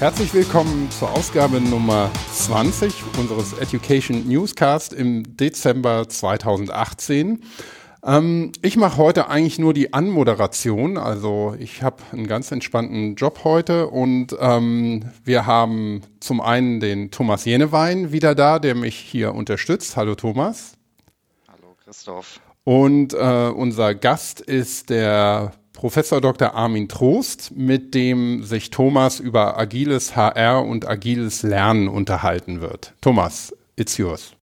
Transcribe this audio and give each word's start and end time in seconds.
Herzlich 0.00 0.32
willkommen 0.32 0.90
zur 0.90 1.10
Ausgabe 1.10 1.60
Nummer 1.60 2.10
20 2.32 3.18
unseres 3.18 3.52
Education 3.52 4.26
Newscast 4.26 4.94
im 4.94 5.36
Dezember 5.36 6.08
2018. 6.08 7.42
Ähm, 8.02 8.52
ich 8.62 8.78
mache 8.78 8.96
heute 8.96 9.28
eigentlich 9.28 9.58
nur 9.58 9.74
die 9.74 9.92
Anmoderation, 9.92 10.96
also 10.96 11.54
ich 11.58 11.82
habe 11.82 12.02
einen 12.12 12.26
ganz 12.26 12.50
entspannten 12.50 13.14
Job 13.16 13.40
heute 13.44 13.88
und 13.88 14.34
ähm, 14.40 15.04
wir 15.22 15.44
haben 15.44 16.00
zum 16.20 16.40
einen 16.40 16.80
den 16.80 17.10
Thomas 17.10 17.44
Jenewein 17.44 18.10
wieder 18.10 18.34
da, 18.34 18.58
der 18.58 18.74
mich 18.74 18.96
hier 18.96 19.34
unterstützt. 19.34 19.98
Hallo 19.98 20.14
Thomas. 20.14 20.78
Hallo 21.46 21.76
Christoph. 21.84 22.40
Und 22.64 23.12
äh, 23.12 23.52
unser 23.54 23.94
Gast 23.94 24.40
ist 24.40 24.88
der 24.88 25.52
Professor 25.72 26.20
Dr. 26.20 26.54
Armin 26.54 26.88
Trost, 26.88 27.52
mit 27.56 27.94
dem 27.94 28.42
sich 28.42 28.70
Thomas 28.70 29.20
über 29.20 29.58
agiles 29.58 30.16
HR 30.16 30.64
und 30.64 30.86
agiles 30.86 31.42
Lernen 31.42 31.88
unterhalten 31.88 32.60
wird. 32.60 32.94
Thomas, 33.00 33.54
it's 33.76 33.96
yours. 33.96 34.34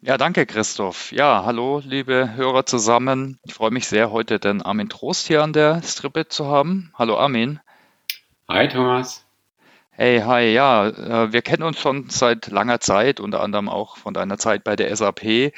Ja, 0.00 0.18
danke, 0.18 0.46
Christoph. 0.46 1.10
Ja, 1.12 1.44
hallo, 1.44 1.82
liebe 1.84 2.34
Hörer 2.36 2.66
zusammen. 2.66 3.38
Ich 3.44 3.54
freue 3.54 3.70
mich 3.70 3.88
sehr, 3.88 4.10
heute 4.12 4.38
den 4.38 4.62
Armin 4.62 4.88
Trost 4.88 5.26
hier 5.26 5.42
an 5.42 5.52
der 5.52 5.82
Strippe 5.82 6.28
zu 6.28 6.46
haben. 6.46 6.92
Hallo, 6.94 7.18
Armin. 7.18 7.60
Hi, 8.48 8.68
Thomas. 8.68 9.24
Hey, 9.90 10.20
hi, 10.20 10.52
ja, 10.52 10.88
äh, 10.88 11.32
wir 11.32 11.40
kennen 11.40 11.62
uns 11.62 11.80
schon 11.80 12.10
seit 12.10 12.48
langer 12.48 12.80
Zeit, 12.80 13.18
unter 13.18 13.42
anderem 13.42 13.70
auch 13.70 13.96
von 13.96 14.12
deiner 14.12 14.36
Zeit 14.36 14.62
bei 14.62 14.76
der 14.76 14.94
SAP. 14.94 15.52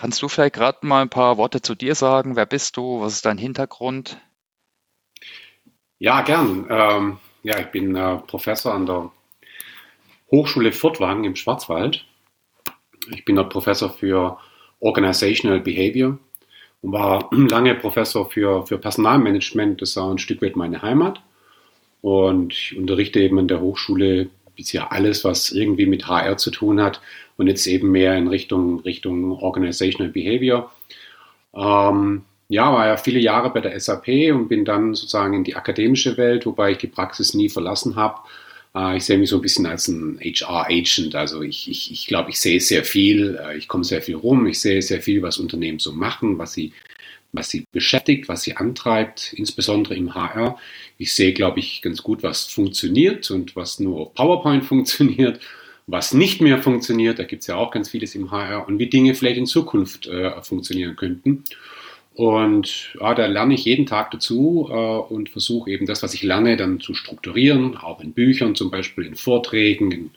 Kannst 0.00 0.22
du 0.22 0.28
vielleicht 0.28 0.54
gerade 0.54 0.86
mal 0.86 1.02
ein 1.02 1.08
paar 1.08 1.38
Worte 1.38 1.60
zu 1.60 1.74
dir 1.74 1.96
sagen? 1.96 2.36
Wer 2.36 2.46
bist 2.46 2.76
du? 2.76 3.00
Was 3.00 3.14
ist 3.14 3.26
dein 3.26 3.36
Hintergrund? 3.36 4.16
Ja, 5.98 6.22
gern. 6.22 6.68
Ähm, 6.70 7.18
ja, 7.42 7.58
ich 7.58 7.66
bin 7.66 7.96
äh, 7.96 8.18
Professor 8.18 8.74
an 8.74 8.86
der 8.86 9.10
Hochschule 10.30 10.70
Furtwangen 10.70 11.24
im 11.24 11.34
Schwarzwald. 11.34 12.06
Ich 13.10 13.24
bin 13.24 13.34
dort 13.34 13.50
Professor 13.50 13.90
für 13.90 14.38
Organizational 14.78 15.58
Behavior 15.58 16.18
und 16.80 16.92
war 16.92 17.28
lange 17.32 17.74
Professor 17.74 18.30
für, 18.30 18.64
für 18.68 18.78
Personalmanagement. 18.78 19.82
Das 19.82 19.96
war 19.96 20.12
ein 20.12 20.18
Stück 20.18 20.40
weit 20.42 20.54
meine 20.54 20.80
Heimat. 20.80 21.20
Und 22.02 22.52
ich 22.52 22.76
unterrichte 22.76 23.18
eben 23.18 23.40
an 23.40 23.48
der 23.48 23.60
Hochschule 23.60 24.30
bisher 24.58 24.92
alles, 24.92 25.24
was 25.24 25.50
irgendwie 25.52 25.86
mit 25.86 26.06
HR 26.08 26.36
zu 26.36 26.50
tun 26.50 26.82
hat 26.82 27.00
und 27.38 27.46
jetzt 27.46 27.66
eben 27.66 27.90
mehr 27.90 28.16
in 28.16 28.28
Richtung, 28.28 28.80
Richtung 28.80 29.32
Organizational 29.32 30.12
Behavior. 30.12 30.70
Ähm, 31.54 32.24
ja, 32.48 32.72
war 32.72 32.86
ja 32.86 32.96
viele 32.96 33.20
Jahre 33.20 33.50
bei 33.50 33.60
der 33.60 33.78
SAP 33.78 34.08
und 34.32 34.48
bin 34.48 34.64
dann 34.64 34.94
sozusagen 34.94 35.34
in 35.34 35.44
die 35.44 35.54
akademische 35.54 36.16
Welt, 36.16 36.44
wobei 36.44 36.72
ich 36.72 36.78
die 36.78 36.86
Praxis 36.88 37.34
nie 37.34 37.48
verlassen 37.48 37.94
habe. 37.94 38.18
Äh, 38.74 38.96
ich 38.96 39.04
sehe 39.04 39.18
mich 39.18 39.30
so 39.30 39.36
ein 39.36 39.42
bisschen 39.42 39.66
als 39.66 39.86
ein 39.86 40.18
HR-Agent. 40.20 41.14
Also 41.14 41.42
ich, 41.42 41.70
ich, 41.70 41.92
ich 41.92 42.06
glaube, 42.06 42.30
ich 42.30 42.40
sehe 42.40 42.60
sehr 42.60 42.84
viel, 42.84 43.38
äh, 43.42 43.56
ich 43.56 43.68
komme 43.68 43.84
sehr 43.84 44.02
viel 44.02 44.16
rum, 44.16 44.46
ich 44.46 44.60
sehe 44.60 44.82
sehr 44.82 45.00
viel, 45.00 45.22
was 45.22 45.38
Unternehmen 45.38 45.78
so 45.78 45.92
machen, 45.92 46.38
was 46.38 46.52
sie, 46.54 46.72
was 47.32 47.50
sie 47.50 47.64
beschäftigt, 47.72 48.28
was 48.28 48.42
sie 48.42 48.56
antreibt, 48.56 49.32
insbesondere 49.34 49.94
im 49.94 50.14
HR. 50.14 50.58
Ich 50.96 51.14
sehe, 51.14 51.32
glaube 51.32 51.60
ich, 51.60 51.82
ganz 51.82 52.02
gut, 52.02 52.22
was 52.22 52.44
funktioniert 52.44 53.30
und 53.30 53.56
was 53.56 53.80
nur 53.80 54.00
auf 54.00 54.14
PowerPoint 54.14 54.64
funktioniert 54.64 55.40
was 55.88 56.12
nicht 56.12 56.42
mehr 56.42 56.58
funktioniert, 56.62 57.18
da 57.18 57.24
gibt 57.24 57.40
es 57.40 57.46
ja 57.46 57.56
auch 57.56 57.70
ganz 57.70 57.88
vieles 57.88 58.14
im 58.14 58.30
HR 58.30 58.68
und 58.68 58.78
wie 58.78 58.90
Dinge 58.90 59.14
vielleicht 59.14 59.38
in 59.38 59.46
Zukunft 59.46 60.06
äh, 60.06 60.40
funktionieren 60.42 60.96
könnten. 60.96 61.44
Und 62.14 62.94
ja, 63.00 63.14
da 63.14 63.26
lerne 63.26 63.54
ich 63.54 63.64
jeden 63.64 63.86
Tag 63.86 64.10
dazu 64.10 64.68
äh, 64.70 64.74
und 64.74 65.30
versuche 65.30 65.70
eben 65.70 65.86
das, 65.86 66.02
was 66.02 66.12
ich 66.12 66.22
lerne, 66.22 66.58
dann 66.58 66.80
zu 66.80 66.92
strukturieren, 66.92 67.76
auch 67.76 68.00
in 68.00 68.12
Büchern 68.12 68.54
zum 68.54 68.70
Beispiel, 68.70 69.06
in 69.06 69.14
Vorträgen, 69.14 69.90
in 69.90 70.10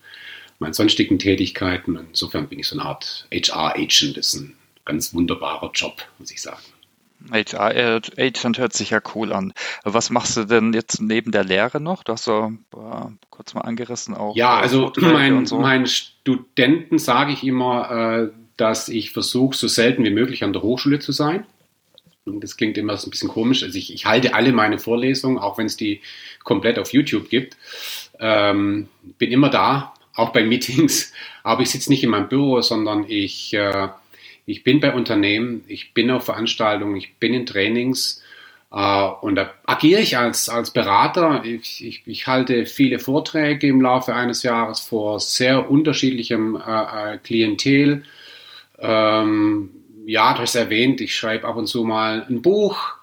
meinen 0.59 0.73
sonstigen 0.73 1.19
Tätigkeiten. 1.19 1.97
Insofern 2.09 2.49
bin 2.49 2.59
ich 2.59 2.67
so 2.67 2.77
eine 2.77 2.89
Art 2.89 3.27
HR-Agent. 3.31 4.17
Das 4.17 4.33
ist 4.33 4.41
ein 4.41 4.55
ganz 4.83 5.13
wunderbarer 5.13 5.71
Job, 5.73 6.05
muss 6.19 6.31
ich 6.31 6.41
sagen. 6.41 6.61
HR-Agent 7.31 8.57
hört 8.57 8.73
sich 8.73 8.91
ja 8.91 9.01
cool 9.15 9.31
an. 9.33 9.53
Was 9.83 10.09
machst 10.09 10.37
du 10.37 10.45
denn 10.45 10.73
jetzt 10.73 11.01
neben 11.01 11.31
der 11.31 11.43
Lehre 11.43 11.79
noch? 11.79 12.03
Du 12.03 12.13
hast 12.13 12.23
so 12.23 12.51
äh, 12.73 13.05
kurz 13.29 13.53
mal 13.53 13.61
angerissen 13.61 14.15
auch. 14.15 14.35
Ja, 14.35 14.59
äh, 14.59 14.63
also 14.63 14.91
mein, 14.97 15.45
so. 15.45 15.59
meinen 15.59 15.87
Studenten 15.87 16.97
sage 16.97 17.33
ich 17.33 17.43
immer, 17.43 17.91
äh, 17.91 18.29
dass 18.57 18.89
ich 18.89 19.11
versuche, 19.11 19.55
so 19.55 19.67
selten 19.67 20.03
wie 20.03 20.11
möglich 20.11 20.43
an 20.43 20.53
der 20.53 20.61
Hochschule 20.61 20.99
zu 20.99 21.11
sein. 21.11 21.45
Und 22.25 22.43
das 22.43 22.57
klingt 22.57 22.77
immer 22.77 22.97
so 22.97 23.07
ein 23.07 23.11
bisschen 23.11 23.29
komisch. 23.29 23.63
Also 23.63 23.77
ich, 23.77 23.93
ich 23.93 24.05
halte 24.05 24.35
alle 24.35 24.51
meine 24.51 24.77
Vorlesungen, 24.77 25.39
auch 25.39 25.57
wenn 25.57 25.65
es 25.65 25.77
die 25.77 26.01
komplett 26.43 26.77
auf 26.77 26.93
YouTube 26.93 27.29
gibt. 27.29 27.57
Ähm, 28.19 28.87
bin 29.17 29.31
immer 29.31 29.49
da, 29.49 29.93
auch 30.15 30.31
bei 30.31 30.43
Meetings. 30.43 31.13
Aber 31.43 31.61
ich 31.61 31.71
sitze 31.71 31.89
nicht 31.89 32.03
in 32.03 32.11
meinem 32.11 32.29
Büro, 32.29 32.61
sondern 32.61 33.05
ich 33.07 33.53
äh, 33.53 33.89
ich 34.45 34.63
bin 34.63 34.79
bei 34.79 34.93
Unternehmen, 34.93 35.63
ich 35.67 35.93
bin 35.93 36.11
auf 36.11 36.25
Veranstaltungen, 36.25 36.95
ich 36.95 37.15
bin 37.17 37.33
in 37.33 37.45
Trainings 37.45 38.21
äh, 38.71 39.09
und 39.21 39.35
da 39.35 39.53
agiere 39.65 40.01
ich 40.01 40.17
als, 40.17 40.49
als 40.49 40.71
Berater. 40.71 41.43
Ich, 41.43 41.85
ich, 41.85 42.03
ich, 42.05 42.27
halte 42.27 42.65
viele 42.65 42.99
Vorträge 42.99 43.67
im 43.67 43.81
Laufe 43.81 44.15
eines 44.15 44.43
Jahres 44.43 44.79
vor 44.79 45.19
sehr 45.19 45.69
unterschiedlichem 45.69 46.55
äh, 46.55 47.13
äh 47.13 47.17
Klientel. 47.17 48.03
Ähm, 48.79 49.69
ja, 50.05 50.33
du 50.33 50.39
hast 50.39 50.55
erwähnt, 50.55 51.01
ich 51.01 51.15
schreibe 51.15 51.47
ab 51.47 51.57
und 51.57 51.67
zu 51.67 51.83
mal 51.83 52.25
ein 52.29 52.41
Buch. 52.41 52.95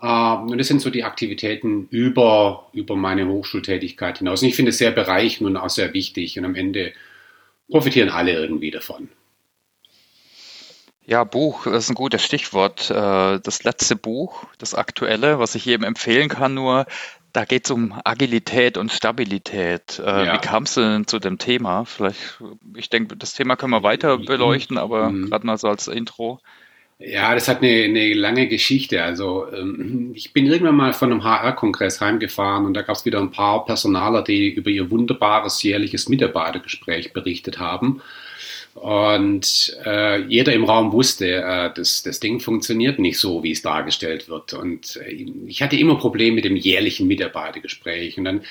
Äh, 0.00 0.06
und 0.06 0.58
das 0.58 0.68
sind 0.68 0.82
so 0.82 0.90
die 0.90 1.04
Aktivitäten 1.04 1.88
über, 1.90 2.68
über 2.72 2.96
meine 2.96 3.28
Hochschultätigkeit 3.28 4.18
hinaus. 4.18 4.42
Und 4.42 4.48
ich 4.48 4.56
finde 4.56 4.70
es 4.70 4.78
sehr 4.78 4.90
bereichend 4.90 5.46
und 5.46 5.56
auch 5.56 5.70
sehr 5.70 5.94
wichtig. 5.94 6.38
Und 6.38 6.44
am 6.44 6.54
Ende 6.56 6.92
profitieren 7.70 8.10
alle 8.10 8.32
irgendwie 8.32 8.70
davon. 8.70 9.08
Ja, 11.06 11.22
Buch, 11.22 11.64
das 11.64 11.84
ist 11.84 11.90
ein 11.90 11.94
gutes 11.94 12.24
Stichwort. 12.24 12.90
Äh, 12.90 13.38
das 13.40 13.62
letzte 13.62 13.94
Buch, 13.94 14.44
das 14.58 14.74
aktuelle, 14.74 15.38
was 15.38 15.54
ich 15.54 15.64
jedem 15.64 15.84
empfehlen 15.84 16.28
kann, 16.28 16.54
nur 16.54 16.86
da 17.32 17.44
geht 17.44 17.66
es 17.66 17.70
um 17.70 17.94
Agilität 18.04 18.76
und 18.76 18.90
Stabilität. 18.90 20.00
Äh, 20.00 20.26
ja. 20.26 20.34
Wie 20.34 20.38
kamst 20.38 20.76
du 20.76 20.80
denn 20.80 21.06
zu 21.06 21.18
dem 21.20 21.38
Thema? 21.38 21.84
Vielleicht, 21.84 22.40
ich 22.74 22.90
denke, 22.90 23.16
das 23.16 23.34
Thema 23.34 23.56
können 23.56 23.72
wir 23.72 23.82
weiter 23.82 24.18
beleuchten, 24.18 24.78
aber 24.78 25.10
mhm. 25.10 25.30
gerade 25.30 25.46
mal 25.46 25.58
so 25.58 25.68
als 25.68 25.86
Intro. 25.86 26.40
Ja, 26.98 27.34
das 27.34 27.46
hat 27.46 27.58
eine, 27.58 27.84
eine 27.84 28.14
lange 28.14 28.48
Geschichte. 28.48 29.04
Also 29.04 29.46
ähm, 29.52 30.12
ich 30.14 30.32
bin 30.32 30.46
irgendwann 30.46 30.76
mal 30.76 30.92
von 30.94 31.12
einem 31.12 31.24
HR-Kongress 31.24 32.00
heimgefahren 32.00 32.64
und 32.64 32.74
da 32.74 32.82
gab 32.82 32.96
es 32.96 33.04
wieder 33.04 33.20
ein 33.20 33.30
paar 33.30 33.64
Personaler, 33.66 34.22
die 34.22 34.48
über 34.48 34.70
ihr 34.70 34.90
wunderbares 34.90 35.62
jährliches 35.62 36.08
Mitarbeitergespräch 36.08 37.12
berichtet 37.12 37.58
haben. 37.58 38.00
Und 38.76 39.74
äh, 39.86 40.20
jeder 40.26 40.52
im 40.52 40.64
Raum 40.64 40.92
wusste, 40.92 41.26
äh, 41.36 41.70
das, 41.74 42.02
das 42.02 42.20
Ding 42.20 42.40
funktioniert 42.40 42.98
nicht 42.98 43.18
so, 43.18 43.42
wie 43.42 43.52
es 43.52 43.62
dargestellt 43.62 44.28
wird. 44.28 44.52
Und 44.52 44.96
äh, 44.96 45.12
ich 45.46 45.62
hatte 45.62 45.76
immer 45.76 45.96
Probleme 45.96 46.36
mit 46.36 46.44
dem 46.44 46.56
jährlichen 46.56 47.06
Mitarbeitergespräch. 47.06 48.18
Und 48.18 48.26
dann 48.26 48.42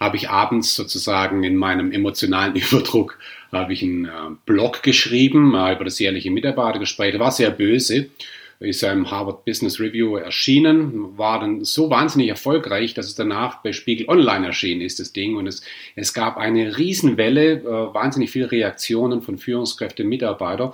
habe 0.00 0.16
ich 0.16 0.30
abends 0.30 0.74
sozusagen 0.74 1.44
in 1.44 1.54
meinem 1.54 1.92
emotionalen 1.92 2.56
Überdruck 2.56 3.18
habe 3.52 3.74
ich 3.74 3.82
einen 3.82 4.06
äh, 4.06 4.08
Blog 4.46 4.82
geschrieben 4.82 5.54
äh, 5.54 5.74
über 5.74 5.84
das 5.84 5.98
jährliche 5.98 6.30
Mitarbeitergespräch. 6.30 7.12
Der 7.12 7.20
war 7.20 7.30
sehr 7.30 7.50
böse 7.50 8.08
ist 8.60 8.80
ja 8.80 8.92
im 8.92 9.10
Harvard 9.10 9.44
Business 9.44 9.78
Review 9.78 10.16
erschienen, 10.16 11.16
war 11.16 11.38
dann 11.38 11.64
so 11.64 11.90
wahnsinnig 11.90 12.28
erfolgreich, 12.28 12.92
dass 12.92 13.06
es 13.06 13.14
danach 13.14 13.62
bei 13.62 13.72
Spiegel 13.72 14.08
Online 14.08 14.46
erschienen 14.46 14.80
ist, 14.80 14.98
das 14.98 15.12
Ding. 15.12 15.36
Und 15.36 15.46
es, 15.46 15.62
es 15.94 16.12
gab 16.12 16.36
eine 16.36 16.76
Riesenwelle, 16.76 17.60
äh, 17.60 17.64
wahnsinnig 17.64 18.30
viele 18.30 18.50
Reaktionen 18.50 19.22
von 19.22 19.38
Führungskräften, 19.38 20.08
Mitarbeitern. 20.08 20.72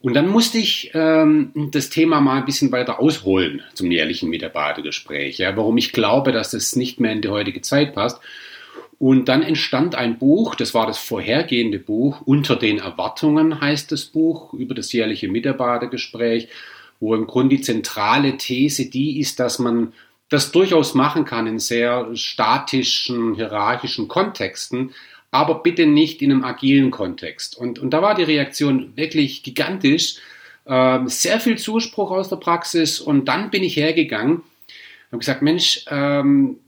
Und 0.00 0.14
dann 0.14 0.28
musste 0.28 0.58
ich 0.58 0.92
ähm, 0.94 1.50
das 1.72 1.90
Thema 1.90 2.20
mal 2.20 2.38
ein 2.38 2.44
bisschen 2.44 2.70
weiter 2.70 3.00
ausholen 3.00 3.62
zum 3.74 3.90
jährlichen 3.90 4.30
Mitarbeitergespräch, 4.30 5.38
ja, 5.38 5.56
warum 5.56 5.76
ich 5.76 5.92
glaube, 5.92 6.32
dass 6.32 6.52
das 6.52 6.76
nicht 6.76 7.00
mehr 7.00 7.12
in 7.12 7.20
die 7.20 7.28
heutige 7.28 7.62
Zeit 7.62 7.94
passt. 7.94 8.20
Und 9.00 9.28
dann 9.28 9.42
entstand 9.42 9.94
ein 9.94 10.18
Buch, 10.18 10.54
das 10.54 10.74
war 10.74 10.86
das 10.86 10.98
vorhergehende 10.98 11.78
Buch, 11.78 12.20
Unter 12.24 12.56
den 12.56 12.78
Erwartungen 12.78 13.60
heißt 13.60 13.92
das 13.92 14.06
Buch, 14.06 14.54
über 14.54 14.74
das 14.74 14.92
jährliche 14.92 15.28
Mitarbeitergespräch 15.28 16.48
wo 17.00 17.14
im 17.14 17.26
Grunde 17.26 17.56
die 17.56 17.62
zentrale 17.62 18.36
These 18.36 18.90
die 18.90 19.20
ist, 19.20 19.40
dass 19.40 19.58
man 19.58 19.92
das 20.28 20.52
durchaus 20.52 20.94
machen 20.94 21.24
kann 21.24 21.46
in 21.46 21.58
sehr 21.58 22.14
statischen, 22.14 23.34
hierarchischen 23.34 24.08
Kontexten, 24.08 24.92
aber 25.30 25.62
bitte 25.62 25.86
nicht 25.86 26.22
in 26.22 26.32
einem 26.32 26.44
agilen 26.44 26.90
Kontext. 26.90 27.56
Und, 27.56 27.78
und 27.78 27.90
da 27.90 28.02
war 28.02 28.14
die 28.14 28.24
Reaktion 28.24 28.96
wirklich 28.96 29.42
gigantisch. 29.42 30.16
Äh, 30.64 31.00
sehr 31.06 31.40
viel 31.40 31.56
Zuspruch 31.56 32.10
aus 32.10 32.28
der 32.28 32.36
Praxis 32.36 33.00
und 33.00 33.26
dann 33.26 33.50
bin 33.50 33.62
ich 33.62 33.76
hergegangen 33.76 34.36
und 34.36 35.12
habe 35.12 35.18
gesagt, 35.18 35.42
Mensch, 35.42 35.84
ähm, 35.88 36.58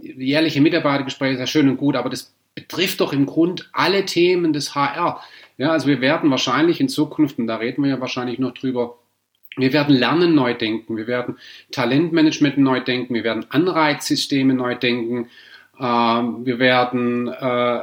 jährliche 0.00 0.60
Mitarbeitergespräche 0.60 1.34
ist 1.34 1.40
ja 1.40 1.46
schön 1.46 1.68
und 1.68 1.76
gut, 1.76 1.96
aber 1.96 2.10
das 2.10 2.32
betrifft 2.54 3.00
doch 3.00 3.12
im 3.12 3.26
Grund 3.26 3.68
alle 3.72 4.04
Themen 4.04 4.52
des 4.52 4.74
HR. 4.74 5.20
Ja, 5.58 5.70
also 5.70 5.88
wir 5.88 6.00
werden 6.00 6.30
wahrscheinlich 6.30 6.80
in 6.80 6.88
Zukunft, 6.88 7.38
und 7.38 7.48
da 7.48 7.56
reden 7.56 7.82
wir 7.82 7.90
ja 7.90 8.00
wahrscheinlich 8.00 8.38
noch 8.38 8.54
drüber, 8.54 8.96
wir 9.58 9.72
werden 9.72 9.94
Lernen 9.94 10.34
neu 10.34 10.54
denken, 10.54 10.96
wir 10.96 11.06
werden 11.06 11.36
Talentmanagement 11.70 12.58
neu 12.58 12.80
denken, 12.80 13.14
wir 13.14 13.24
werden 13.24 13.46
Anreizsysteme 13.50 14.54
neu 14.54 14.74
denken. 14.74 15.28
Ähm, 15.80 16.44
wir 16.44 16.58
werden 16.58 17.28
äh, 17.28 17.80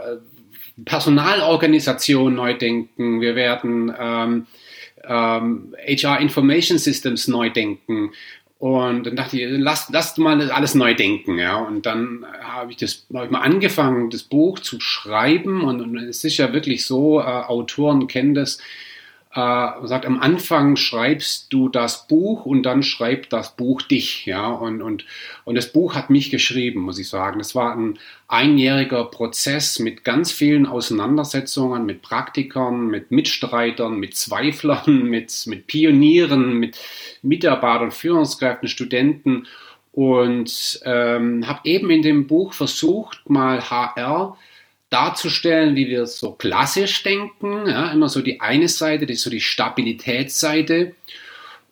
Personalorganisation 0.83 2.35
neu 2.35 2.53
denken. 2.57 3.21
Wir 3.21 3.35
werden 3.35 3.93
ähm, 3.97 4.47
ähm, 5.07 5.75
HR 5.87 6.19
Information 6.19 6.77
Systems 6.77 7.27
neu 7.27 7.49
denken. 7.49 8.11
Und 8.57 9.05
dann 9.05 9.15
dachte 9.15 9.39
ich, 9.39 9.45
lasst, 9.59 9.91
lasst 9.91 10.17
mal 10.17 10.37
das 10.39 10.49
alles 10.49 10.75
neu 10.75 10.95
denken, 10.95 11.37
ja. 11.37 11.57
Und 11.57 11.85
dann 11.85 12.25
habe 12.41 12.71
ich 12.71 12.77
das, 12.77 13.05
habe 13.13 13.25
ich 13.25 13.31
mal 13.31 13.41
angefangen, 13.41 14.09
das 14.09 14.23
Buch 14.23 14.59
zu 14.59 14.79
schreiben. 14.79 15.61
Und, 15.61 15.81
und 15.81 15.97
es 15.97 16.23
ist 16.23 16.37
ja 16.37 16.51
wirklich 16.53 16.85
so, 16.85 17.19
äh, 17.19 17.23
Autoren 17.23 18.07
kennen 18.07 18.33
das, 18.33 18.59
äh, 19.35 19.85
sagt, 19.85 20.05
am 20.05 20.19
Anfang 20.21 20.77
schreibst 20.77 21.51
du 21.51 21.67
das 21.67 22.07
Buch 22.07 22.45
und 22.45 22.63
dann 22.63 22.83
schreibt 22.83 23.33
das 23.33 23.57
Buch 23.57 23.81
dich, 23.81 24.25
ja, 24.25 24.47
und, 24.47 24.81
und, 24.81 25.05
und 25.43 25.55
das 25.55 25.73
Buch 25.73 25.93
hat 25.93 26.09
mich 26.09 26.31
geschrieben, 26.31 26.79
muss 26.81 26.99
ich 26.99 27.09
sagen. 27.09 27.39
Das 27.39 27.53
war 27.53 27.75
ein 27.75 27.99
einjähriger 28.29 29.03
Prozess 29.03 29.79
mit 29.79 30.05
ganz 30.05 30.31
vielen 30.31 30.65
Auseinandersetzungen, 30.65 31.85
mit 31.85 32.01
Praktikern, 32.01 32.87
mit 32.87 33.11
Mitstreitern, 33.11 33.99
mit 33.99 34.15
Zweiflern, 34.15 35.03
mit, 35.09 35.43
mit 35.47 35.67
Pionieren, 35.67 36.57
mit 36.57 36.79
Mitarbeitern, 37.21 37.91
Führungskräften, 37.91 38.69
Studenten 38.69 39.47
und 39.91 40.79
ähm, 40.85 41.45
habe 41.45 41.59
eben 41.65 41.89
in 41.89 42.01
dem 42.01 42.27
Buch 42.27 42.53
versucht, 42.53 43.29
mal 43.29 43.69
HR 43.69 44.37
darzustellen, 44.95 45.75
wie 45.75 45.89
wir 45.89 46.05
so 46.05 46.31
klassisch 46.31 47.03
denken. 47.03 47.67
Ja, 47.67 47.91
immer 47.91 48.07
so 48.07 48.21
die 48.21 48.39
eine 48.39 48.69
Seite, 48.69 49.03
ist 49.05 49.23
so 49.23 49.29
die 49.29 49.41
Stabilitätsseite 49.41 50.95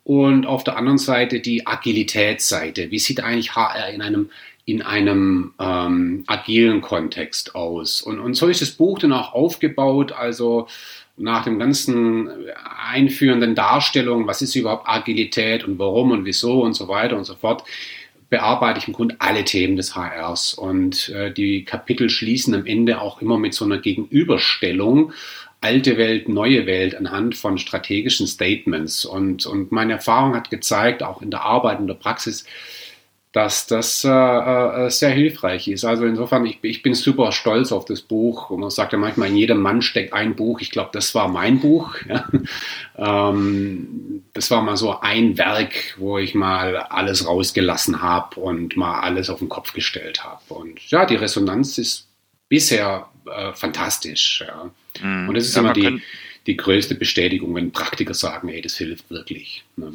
und 0.04 0.44
auf 0.44 0.62
der 0.62 0.76
anderen 0.76 0.98
Seite 0.98 1.40
die 1.40 1.66
Agilitätsseite. 1.66 2.90
Wie 2.90 2.98
sieht 2.98 3.20
eigentlich 3.20 3.56
HR 3.56 3.88
in 3.88 4.02
einem, 4.02 4.30
in 4.66 4.82
einem 4.82 5.54
ähm, 5.58 6.24
agilen 6.26 6.82
Kontext 6.82 7.54
aus? 7.54 8.02
Und, 8.02 8.20
und 8.20 8.34
so 8.34 8.46
ist 8.48 8.60
das 8.60 8.72
Buch 8.72 8.98
dann 8.98 9.14
auch 9.14 9.32
aufgebaut, 9.32 10.12
also 10.12 10.68
nach 11.16 11.44
dem 11.44 11.58
ganzen 11.58 12.28
einführenden 12.90 13.54
Darstellung, 13.54 14.26
was 14.26 14.42
ist 14.42 14.54
überhaupt 14.54 14.86
Agilität 14.86 15.64
und 15.64 15.78
warum 15.78 16.10
und 16.10 16.26
wieso 16.26 16.60
und 16.60 16.74
so 16.74 16.88
weiter 16.88 17.16
und 17.16 17.24
so 17.24 17.36
fort, 17.36 17.64
bearbeite 18.30 18.78
ich 18.78 18.88
im 18.88 18.94
Grunde 18.94 19.16
alle 19.18 19.44
Themen 19.44 19.76
des 19.76 19.94
HRs. 19.94 20.54
Und 20.54 21.08
äh, 21.10 21.32
die 21.32 21.64
Kapitel 21.64 22.10
schließen 22.10 22.54
am 22.54 22.66
Ende 22.66 23.00
auch 23.00 23.20
immer 23.20 23.38
mit 23.38 23.54
so 23.54 23.64
einer 23.64 23.78
Gegenüberstellung 23.78 25.12
alte 25.60 25.96
Welt, 25.96 26.28
neue 26.28 26.66
Welt 26.66 26.94
anhand 26.94 27.36
von 27.36 27.56
strategischen 27.56 28.26
Statements. 28.26 29.06
Und, 29.06 29.46
und 29.46 29.72
meine 29.72 29.94
Erfahrung 29.94 30.34
hat 30.34 30.50
gezeigt, 30.50 31.02
auch 31.02 31.22
in 31.22 31.30
der 31.30 31.40
Arbeit, 31.40 31.80
in 31.80 31.86
der 31.86 31.94
Praxis, 31.94 32.44
dass 33.34 33.66
das 33.66 34.04
äh, 34.04 34.08
äh, 34.08 34.90
sehr 34.90 35.10
hilfreich 35.10 35.66
ist. 35.66 35.84
Also 35.84 36.04
insofern, 36.06 36.46
ich, 36.46 36.60
ich 36.62 36.82
bin 36.82 36.94
super 36.94 37.32
stolz 37.32 37.72
auf 37.72 37.84
das 37.84 38.00
Buch. 38.00 38.50
Und 38.50 38.60
man 38.60 38.70
sagt 38.70 38.92
ja 38.92 38.98
manchmal, 38.98 39.28
in 39.28 39.36
jedem 39.36 39.60
Mann 39.60 39.82
steckt 39.82 40.12
ein 40.12 40.36
Buch. 40.36 40.60
Ich 40.60 40.70
glaube, 40.70 40.90
das 40.92 41.16
war 41.16 41.28
mein 41.28 41.60
Buch. 41.60 41.96
Ja. 42.06 43.30
Ähm, 43.30 44.22
das 44.34 44.50
war 44.50 44.62
mal 44.62 44.76
so 44.76 45.00
ein 45.00 45.36
Werk, 45.38 45.96
wo 45.96 46.18
ich 46.18 46.34
mal 46.34 46.76
alles 46.76 47.26
rausgelassen 47.26 48.02
habe 48.02 48.38
und 48.38 48.76
mal 48.76 49.00
alles 49.00 49.30
auf 49.30 49.40
den 49.40 49.48
Kopf 49.48 49.72
gestellt 49.72 50.22
habe. 50.22 50.42
Und 50.54 50.78
ja, 50.90 51.04
die 51.06 51.16
Resonanz 51.16 51.78
ist 51.78 52.06
bisher 52.48 53.08
äh, 53.26 53.52
fantastisch. 53.52 54.44
Ja. 54.46 54.70
Mm, 55.02 55.28
und 55.28 55.34
das 55.34 55.46
ist 55.46 55.56
ja, 55.56 55.62
immer 55.62 55.72
die, 55.72 56.02
die 56.46 56.56
größte 56.56 56.94
Bestätigung, 56.94 57.54
wenn 57.54 57.72
Praktiker 57.72 58.14
sagen, 58.14 58.48
ey, 58.48 58.60
das 58.60 58.76
hilft 58.76 59.10
wirklich. 59.10 59.64
Ne. 59.76 59.94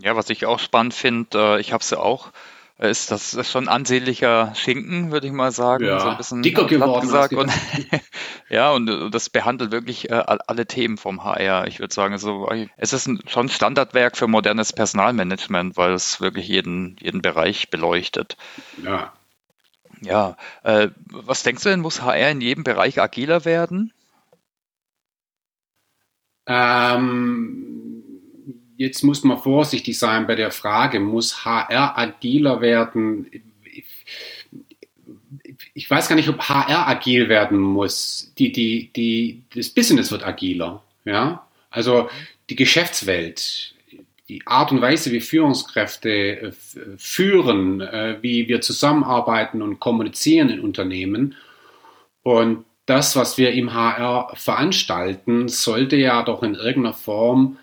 Ja, 0.00 0.16
was 0.16 0.30
ich 0.30 0.46
auch 0.46 0.58
spannend 0.58 0.94
finde, 0.94 1.56
äh, 1.56 1.60
ich 1.60 1.72
habe 1.72 1.82
es 1.82 1.90
ja 1.90 1.98
auch, 1.98 2.30
äh, 2.78 2.90
ist 2.90 3.10
das 3.10 3.34
ist 3.34 3.50
schon 3.50 3.68
ansehnlicher 3.68 4.54
Schinken, 4.54 5.10
würde 5.10 5.26
ich 5.26 5.32
mal 5.32 5.50
sagen. 5.50 5.84
Ja, 5.84 5.98
so 5.98 6.08
ein 6.08 6.16
bisschen 6.16 6.42
dicker 6.42 6.66
geworden. 6.66 7.00
Gesagt. 7.00 7.34
Und, 7.34 7.52
ja, 8.48 8.70
und 8.70 8.88
äh, 8.88 9.10
das 9.10 9.28
behandelt 9.28 9.72
wirklich 9.72 10.12
alle 10.12 10.66
Themen 10.66 10.98
vom 10.98 11.24
HR. 11.24 11.66
Ich 11.66 11.80
würde 11.80 11.92
sagen, 11.92 12.12
also, 12.12 12.48
es 12.76 12.92
ist 12.92 13.08
ein, 13.08 13.20
schon 13.26 13.46
ein 13.46 13.50
Standardwerk 13.50 14.16
für 14.16 14.28
modernes 14.28 14.72
Personalmanagement, 14.72 15.76
weil 15.76 15.92
es 15.92 16.20
wirklich 16.20 16.46
jeden, 16.46 16.96
jeden 17.00 17.20
Bereich 17.20 17.70
beleuchtet. 17.70 18.36
Ja. 18.82 19.12
Ja, 20.00 20.36
äh, 20.62 20.90
was 21.10 21.42
denkst 21.42 21.64
du 21.64 21.70
denn, 21.70 21.80
muss 21.80 22.02
HR 22.02 22.30
in 22.30 22.40
jedem 22.40 22.62
Bereich 22.62 23.00
agiler 23.00 23.44
werden? 23.44 23.92
Ähm, 26.46 27.67
jetzt 28.78 29.02
muss 29.02 29.24
man 29.24 29.38
vorsichtig 29.38 29.98
sein 29.98 30.26
bei 30.26 30.36
der 30.36 30.50
Frage, 30.50 31.00
muss 31.00 31.44
HR 31.44 31.98
agiler 31.98 32.60
werden? 32.62 33.28
Ich 35.74 35.90
weiß 35.90 36.08
gar 36.08 36.16
nicht, 36.16 36.28
ob 36.28 36.40
HR 36.48 36.86
agil 36.86 37.28
werden 37.28 37.58
muss. 37.58 38.32
Die, 38.38 38.52
die, 38.52 38.90
die, 38.94 39.42
das 39.54 39.68
Business 39.68 40.10
wird 40.10 40.24
agiler. 40.24 40.82
Ja? 41.04 41.46
Also 41.70 42.08
die 42.48 42.56
Geschäftswelt, 42.56 43.74
die 44.28 44.46
Art 44.46 44.70
und 44.70 44.80
Weise, 44.80 45.10
wie 45.10 45.20
Führungskräfte 45.20 46.10
äh, 46.10 46.52
führen, 46.96 47.80
äh, 47.80 48.18
wie 48.20 48.46
wir 48.46 48.60
zusammenarbeiten 48.60 49.60
und 49.60 49.80
kommunizieren 49.80 50.50
in 50.50 50.60
Unternehmen. 50.60 51.34
Und 52.22 52.64
das, 52.86 53.16
was 53.16 53.38
wir 53.38 53.52
im 53.52 53.74
HR 53.74 54.30
veranstalten, 54.34 55.48
sollte 55.48 55.96
ja 55.96 56.22
doch 56.22 56.42
in 56.42 56.54
irgendeiner 56.54 56.94
Form 56.94 57.58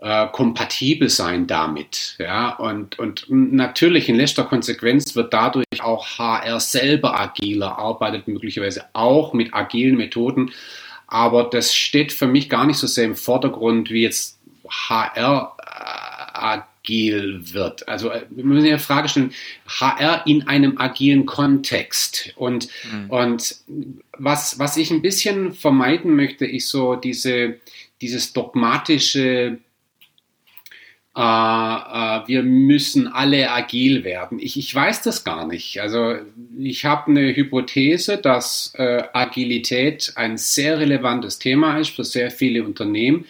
äh, 0.00 0.28
kompatibel 0.28 1.08
sein 1.08 1.46
damit. 1.46 2.16
Ja? 2.18 2.50
Und, 2.50 2.98
und 2.98 3.26
natürlich 3.28 4.08
in 4.08 4.16
letzter 4.16 4.44
Konsequenz 4.44 5.16
wird 5.16 5.32
dadurch 5.32 5.64
auch 5.80 6.06
HR 6.18 6.60
selber 6.60 7.18
agiler, 7.18 7.78
arbeitet 7.78 8.28
möglicherweise 8.28 8.84
auch 8.92 9.32
mit 9.32 9.54
agilen 9.54 9.96
Methoden. 9.96 10.52
Aber 11.08 11.44
das 11.44 11.74
steht 11.74 12.12
für 12.12 12.26
mich 12.26 12.48
gar 12.48 12.66
nicht 12.66 12.76
so 12.76 12.86
sehr 12.86 13.06
im 13.06 13.16
Vordergrund, 13.16 13.90
wie 13.90 14.02
jetzt 14.02 14.38
HR 14.68 15.56
äh, 15.58 16.38
agil 16.38 17.40
wird. 17.52 17.88
Also 17.88 18.10
äh, 18.10 18.24
wir 18.30 18.44
müssen 18.44 18.66
ja 18.66 18.76
die 18.76 18.82
Frage 18.82 19.08
stellen, 19.08 19.32
HR 19.66 20.26
in 20.26 20.46
einem 20.46 20.78
agilen 20.78 21.26
Kontext. 21.26 22.34
Und, 22.36 22.68
mhm. 22.92 23.10
und 23.10 23.56
was, 24.18 24.58
was 24.58 24.76
ich 24.76 24.90
ein 24.90 25.02
bisschen 25.02 25.52
vermeiden 25.54 26.14
möchte, 26.14 26.44
ist 26.44 26.68
so 26.68 26.94
diese, 26.94 27.56
dieses 28.00 28.32
dogmatische 28.32 29.58
äh, 31.18 31.20
äh, 31.20 32.28
wir 32.28 32.44
müssen 32.44 33.08
alle 33.08 33.50
agil 33.50 34.04
werden. 34.04 34.38
Ich, 34.38 34.56
ich 34.56 34.72
weiß 34.72 35.02
das 35.02 35.24
gar 35.24 35.48
nicht. 35.48 35.80
Also 35.80 36.14
ich 36.56 36.84
habe 36.84 37.10
eine 37.10 37.34
Hypothese, 37.34 38.18
dass 38.18 38.72
äh, 38.76 39.02
Agilität 39.12 40.12
ein 40.14 40.36
sehr 40.36 40.78
relevantes 40.78 41.40
Thema 41.40 41.76
ist 41.78 41.90
für 41.90 42.04
sehr 42.04 42.30
viele 42.30 42.62
Unternehmen. 42.62 43.24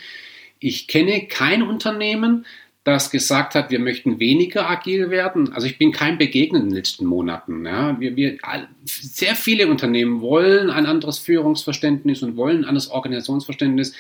Ich 0.58 0.86
kenne 0.86 1.28
kein 1.28 1.62
Unternehmen, 1.62 2.44
das 2.84 3.10
gesagt 3.10 3.54
hat, 3.54 3.70
wir 3.70 3.78
möchten 3.78 4.20
weniger 4.20 4.68
agil 4.68 5.08
werden. 5.08 5.54
Also 5.54 5.66
ich 5.66 5.78
bin 5.78 5.90
kein 5.90 6.18
begegnet 6.18 6.64
in 6.64 6.68
den 6.68 6.76
letzten 6.76 7.06
Monaten. 7.06 7.64
Ja. 7.64 7.98
Wir, 7.98 8.16
wir, 8.16 8.36
sehr 8.84 9.34
viele 9.34 9.66
Unternehmen 9.66 10.20
wollen 10.20 10.68
ein 10.68 10.84
anderes 10.84 11.18
Führungsverständnis 11.18 12.22
und 12.22 12.36
wollen 12.36 12.58
ein 12.58 12.64
anderes 12.64 12.90
Organisationsverständnis. 12.90 13.94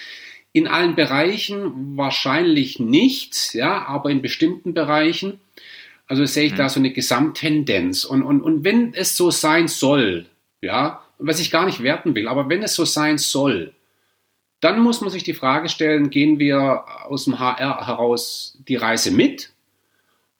In 0.52 0.66
allen 0.66 0.94
Bereichen 0.94 1.96
wahrscheinlich 1.96 2.80
nicht, 2.80 3.54
ja, 3.54 3.86
aber 3.86 4.10
in 4.10 4.22
bestimmten 4.22 4.74
Bereichen. 4.74 5.40
Also 6.06 6.24
sehe 6.24 6.46
ich 6.46 6.52
mhm. 6.52 6.56
da 6.56 6.68
so 6.68 6.80
eine 6.80 6.92
Gesamttendenz. 6.92 8.04
Und, 8.04 8.22
und, 8.22 8.40
und 8.40 8.64
wenn 8.64 8.94
es 8.94 9.16
so 9.16 9.30
sein 9.30 9.68
soll, 9.68 10.26
ja, 10.62 11.02
was 11.18 11.40
ich 11.40 11.50
gar 11.50 11.66
nicht 11.66 11.82
werten 11.82 12.14
will, 12.14 12.28
aber 12.28 12.48
wenn 12.48 12.62
es 12.62 12.74
so 12.74 12.84
sein 12.84 13.18
soll, 13.18 13.74
dann 14.60 14.80
muss 14.80 15.00
man 15.00 15.10
sich 15.10 15.22
die 15.22 15.34
Frage 15.34 15.68
stellen, 15.68 16.10
gehen 16.10 16.38
wir 16.38 16.84
aus 17.04 17.24
dem 17.24 17.38
HR 17.38 17.86
heraus 17.86 18.58
die 18.66 18.76
Reise 18.76 19.10
mit? 19.10 19.52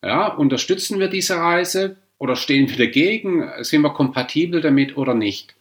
Ja, 0.02 0.28
unterstützen 0.28 0.98
wir 0.98 1.08
diese 1.08 1.36
Reise 1.36 1.96
oder 2.18 2.34
stehen 2.36 2.68
wir 2.68 2.76
dagegen? 2.76 3.48
Sind 3.60 3.82
wir 3.82 3.90
kompatibel 3.90 4.60
damit 4.60 4.96
oder 4.96 5.14
nicht? 5.14 5.54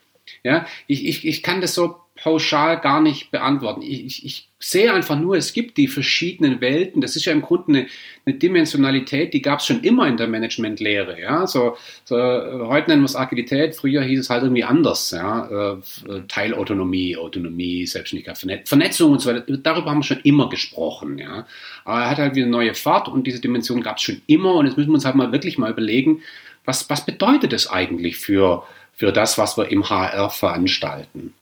Ja, 0.44 0.66
ich, 0.88 1.06
ich, 1.06 1.25
ich 1.25 1.44
kann 1.44 1.62
das 1.62 1.74
so 1.74 1.98
pauschal 2.18 2.80
gar 2.80 3.02
nicht 3.02 3.32
beantworten. 3.32 3.82
Ich, 3.82 4.06
ich, 4.06 4.26
ich, 4.26 4.50
sehe 4.60 4.92
einfach 4.92 5.20
nur, 5.20 5.38
es 5.38 5.54
gibt 5.54 5.78
die 5.78 5.88
verschiedenen 5.88 6.62
Welten. 6.62 7.00
Das 7.00 7.16
ist 7.16 7.26
ja 7.26 7.32
im 7.32 7.44
Grunde 7.44 7.70
eine, 7.70 7.88
eine 8.26 8.36
Dimensionalität, 8.36 9.34
die 9.36 9.44
gab 9.44 9.60
es 9.60 9.68
schon 9.68 9.82
immer 9.82 10.08
in 10.08 10.18
der 10.18 10.28
Managementlehre. 10.28 11.22
Ja? 11.22 11.46
So, 11.46 11.78
so, 12.06 12.16
heute 12.16 12.90
nennen 12.90 13.04
wir 13.04 13.06
es 13.06 13.16
Agilität, 13.16 13.76
früher 13.76 14.02
hieß 14.02 14.20
es 14.20 14.30
halt 14.32 14.42
irgendwie 14.42 14.64
anders. 14.64 15.12
Ja? 15.12 15.76
Äh, 15.76 16.22
Teilautonomie, 16.28 17.18
Autonomie, 17.18 17.86
Selbstständigkeit, 17.86 18.38
Vernetzung 18.66 19.12
und 19.12 19.20
so 19.20 19.30
weiter. 19.30 19.58
Darüber 19.58 19.92
haben 19.92 20.00
wir 20.00 20.04
schon 20.04 20.22
immer 20.22 20.50
gesprochen. 20.50 21.20
Ja? 21.20 21.46
Aber 21.86 22.02
er 22.02 22.10
hat 22.10 22.18
halt 22.18 22.36
wieder 22.36 22.48
eine 22.48 22.52
neue 22.52 22.74
Fahrt 22.74 23.08
und 23.08 23.28
diese 23.28 23.40
Dimension 23.40 23.84
gab 23.84 23.98
es 23.98 24.04
schon 24.04 24.22
immer. 24.26 24.56
Und 24.56 24.66
jetzt 24.66 24.78
müssen 24.78 24.90
wir 24.90 24.96
uns 24.96 25.06
halt 25.06 25.16
mal 25.16 25.32
wirklich 25.32 25.60
mal 25.60 25.72
überlegen, 25.72 26.24
was, 26.66 26.90
was 26.90 27.06
bedeutet 27.06 27.54
das 27.54 27.70
eigentlich 27.70 28.18
für, 28.18 28.64
für 28.94 29.12
das, 29.12 29.38
was 29.38 29.56
wir 29.56 29.70
im 29.70 29.88
HR 29.88 30.32
veranstalten? 30.32 31.36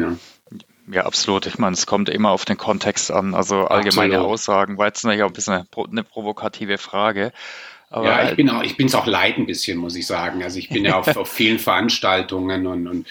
Ja. 0.00 0.16
Ja, 0.90 1.04
absolut. 1.04 1.44
Ich 1.46 1.58
meine, 1.58 1.74
es 1.74 1.86
kommt 1.86 2.08
immer 2.08 2.30
auf 2.30 2.46
den 2.46 2.56
Kontext 2.56 3.10
an. 3.10 3.34
Also 3.34 3.66
allgemeine 3.66 4.14
absolut. 4.14 4.32
Aussagen 4.32 4.78
war 4.78 4.86
jetzt 4.86 5.04
natürlich 5.04 5.22
auch 5.22 5.28
ein 5.28 5.34
bisschen 5.34 5.66
eine, 5.86 6.02
provokative 6.02 6.78
Frage. 6.78 7.32
Aber 7.90 8.06
ja, 8.06 8.28
ich 8.28 8.36
bin 8.36 8.50
auch, 8.50 8.62
ich 8.62 8.76
bin 8.76 8.86
es 8.86 8.94
auch 8.94 9.06
leid 9.06 9.38
ein 9.38 9.46
bisschen, 9.46 9.78
muss 9.78 9.96
ich 9.96 10.06
sagen. 10.06 10.42
Also 10.42 10.58
ich 10.58 10.68
bin 10.68 10.84
ja 10.84 10.98
auf, 10.98 11.16
auf 11.16 11.32
vielen 11.32 11.58
Veranstaltungen 11.58 12.66
und, 12.66 12.86
und 12.86 13.06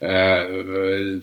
äh, 0.00 1.14
ein 1.14 1.22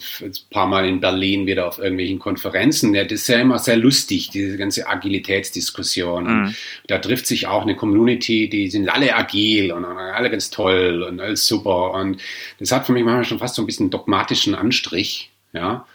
paar 0.49 0.65
Mal 0.65 0.87
in 0.87 0.99
Berlin 1.01 1.45
wieder 1.45 1.67
auf 1.67 1.77
irgendwelchen 1.77 2.17
Konferenzen. 2.17 2.95
Ja, 2.95 3.03
das 3.03 3.21
ist 3.21 3.27
ja 3.27 3.37
immer 3.37 3.59
sehr 3.59 3.77
lustig, 3.77 4.31
diese 4.31 4.57
ganze 4.57 4.87
Agilitätsdiskussion. 4.87 6.23
Mhm. 6.23 6.55
Da 6.87 6.97
trifft 6.97 7.27
sich 7.27 7.45
auch 7.45 7.61
eine 7.61 7.75
Community, 7.75 8.49
die 8.49 8.71
sind 8.71 8.89
alle 8.89 9.15
agil 9.15 9.71
und, 9.71 9.85
und 9.85 9.97
alle 9.97 10.31
ganz 10.31 10.49
toll 10.49 11.03
und 11.03 11.21
alles 11.21 11.45
super. 11.45 11.91
Und 11.91 12.19
das 12.59 12.71
hat 12.71 12.87
für 12.87 12.91
mich 12.91 13.03
manchmal 13.03 13.25
schon 13.25 13.39
fast 13.39 13.53
so 13.53 13.61
ein 13.61 13.67
bisschen 13.67 13.91
dogmatischen 13.91 14.55
Anstrich. 14.55 15.31
Ja, 15.53 15.85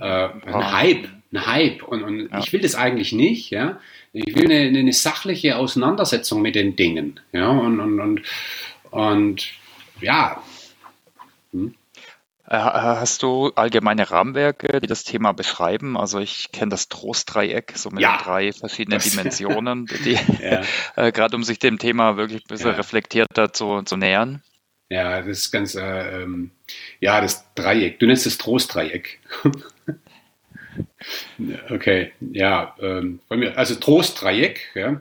äh, 0.00 0.28
ein 0.46 0.72
Hype, 0.72 1.08
ein 1.32 1.46
Hype. 1.46 1.82
Und, 1.82 2.02
und 2.02 2.30
ja. 2.30 2.38
ich 2.38 2.52
will 2.52 2.60
das 2.60 2.74
eigentlich 2.74 3.12
nicht. 3.12 3.50
Ja 3.50 3.80
ich 4.12 4.34
will 4.34 4.50
eine, 4.50 4.78
eine 4.78 4.92
sachliche 4.92 5.56
Auseinandersetzung 5.56 6.42
mit 6.42 6.54
den 6.54 6.76
Dingen. 6.76 7.20
Ja, 7.32 7.48
und, 7.48 7.80
und, 7.80 8.00
und, 8.00 8.22
und 8.90 9.48
ja. 10.00 10.42
Hm. 11.52 11.74
Äh, 12.46 12.56
hast 12.56 13.22
du 13.22 13.52
allgemeine 13.54 14.10
Rahmenwerke, 14.10 14.80
die 14.80 14.88
das 14.88 15.04
Thema 15.04 15.32
beschreiben? 15.32 15.96
Also 15.96 16.18
ich 16.18 16.50
kenne 16.50 16.70
das 16.70 16.88
Trostdreieck, 16.88 17.74
so 17.76 17.90
mit 17.90 18.00
ja, 18.00 18.18
drei 18.20 18.52
verschiedenen 18.52 18.98
das, 18.98 19.08
Dimensionen, 19.08 19.86
die 20.04 20.18
ja. 20.42 20.62
äh, 20.96 21.12
gerade 21.12 21.36
um 21.36 21.44
sich 21.44 21.60
dem 21.60 21.78
Thema 21.78 22.16
wirklich 22.16 22.42
ein 22.42 22.48
bisschen 22.48 22.70
ja. 22.70 22.76
reflektierter 22.76 23.52
zu, 23.52 23.82
zu 23.82 23.96
nähern. 23.96 24.42
Ja, 24.88 25.18
das 25.20 25.28
ist 25.28 25.52
ganz, 25.52 25.76
äh, 25.76 26.22
ähm, 26.22 26.50
ja, 26.98 27.20
das 27.20 27.44
Dreieck. 27.54 28.00
Du 28.00 28.06
nennst 28.06 28.26
es 28.26 28.38
Trostdreieck. 28.38 29.20
Okay, 31.70 32.12
ja, 32.32 32.74
ähm, 32.80 33.20
also 33.56 33.74
Trostdreieck, 33.74 34.60
ja. 34.74 35.00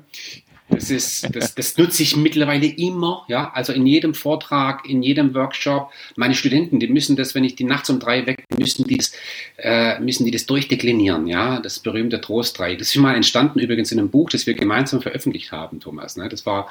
Das 0.70 0.92
ist, 0.92 1.36
das, 1.36 1.56
das 1.56 1.78
nutze 1.78 2.04
ich 2.04 2.16
mittlerweile 2.16 2.68
immer, 2.68 3.26
ja. 3.28 3.52
Also 3.54 3.74
in 3.74 3.88
jedem 3.88 4.14
Vortrag, 4.14 4.88
in 4.88 5.02
jedem 5.02 5.34
Workshop. 5.34 5.92
Meine 6.16 6.36
Studenten, 6.36 6.80
die 6.80 6.88
müssen 6.88 7.16
das, 7.16 7.34
wenn 7.34 7.44
ich 7.44 7.56
die 7.56 7.64
nachts 7.64 7.90
um 7.90 8.00
drei 8.00 8.28
weg, 8.28 8.46
müssen 8.56 8.88
die 8.88 8.98
das, 8.98 9.12
äh, 9.58 10.00
müssen 10.00 10.26
die 10.26 10.32
das 10.32 10.46
durchdeklinieren, 10.46 11.28
ja. 11.28 11.60
Das 11.60 11.80
berühmte 11.80 12.22
Trostdreieck. 12.22 12.78
Das 12.78 12.90
ist 12.90 12.98
mal 12.98 13.16
entstanden 13.16 13.60
übrigens 13.60 13.92
in 13.92 14.00
einem 14.00 14.10
Buch, 14.10 14.30
das 14.30 14.46
wir 14.46 14.54
gemeinsam 14.54 15.02
veröffentlicht 15.02 15.52
haben, 15.52 15.80
Thomas. 15.80 16.18
Ne? 16.18 16.30
Das 16.30 16.46
war, 16.46 16.70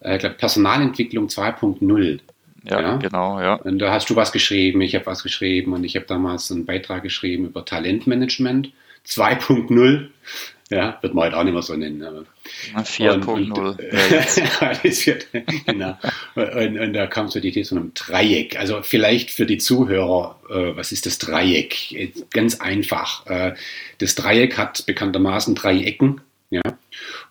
äh, 0.00 0.14
ich 0.14 0.20
glaube, 0.20 0.36
Personalentwicklung 0.36 1.28
2.0. 1.28 2.20
Ja, 2.68 2.80
ja, 2.80 2.96
genau, 2.96 3.40
ja. 3.40 3.54
Und 3.54 3.78
da 3.78 3.92
hast 3.92 4.10
du 4.10 4.16
was 4.16 4.32
geschrieben, 4.32 4.80
ich 4.80 4.94
habe 4.94 5.06
was 5.06 5.22
geschrieben 5.22 5.72
und 5.72 5.84
ich 5.84 5.94
habe 5.96 6.06
damals 6.06 6.50
einen 6.50 6.66
Beitrag 6.66 7.02
geschrieben 7.02 7.46
über 7.46 7.64
Talentmanagement 7.64 8.72
2.0. 9.06 10.08
Ja, 10.68 10.98
wird 11.00 11.14
man 11.14 11.26
heute 11.26 11.36
auch 11.38 11.44
nicht 11.44 11.52
mehr 11.52 11.62
so 11.62 11.76
nennen. 11.76 12.26
4.0. 12.74 13.76
Ja, 14.60 15.52
genau. 15.66 15.96
Und, 16.34 16.78
und, 16.78 16.92
da 16.92 17.06
kam 17.06 17.28
so 17.28 17.38
die 17.38 17.48
Idee 17.48 17.62
von 17.62 17.78
einem 17.78 17.94
Dreieck. 17.94 18.58
Also 18.58 18.82
vielleicht 18.82 19.30
für 19.30 19.46
die 19.46 19.58
Zuhörer, 19.58 20.40
äh, 20.50 20.76
was 20.76 20.90
ist 20.90 21.06
das 21.06 21.18
Dreieck? 21.18 22.10
Ganz 22.30 22.60
einfach. 22.60 23.24
Äh, 23.26 23.54
das 23.98 24.16
Dreieck 24.16 24.58
hat 24.58 24.84
bekanntermaßen 24.86 25.54
drei 25.54 25.84
Ecken. 25.84 26.20
Ja? 26.50 26.62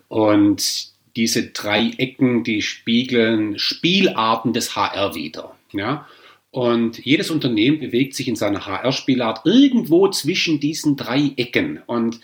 Und 0.07 0.94
diese 1.15 1.47
drei 1.47 1.91
Ecken, 1.97 2.43
die 2.43 2.61
spiegeln 2.61 3.57
Spielarten 3.57 4.53
des 4.53 4.75
HR 4.75 5.15
wieder. 5.15 5.55
Ja? 5.71 6.07
Und 6.51 7.03
jedes 7.05 7.29
Unternehmen 7.29 7.79
bewegt 7.79 8.15
sich 8.15 8.27
in 8.27 8.35
seiner 8.35 8.65
HR-Spielart 8.65 9.45
irgendwo 9.45 10.07
zwischen 10.09 10.59
diesen 10.59 10.95
drei 10.95 11.31
Ecken. 11.35 11.81
Und, 11.85 12.21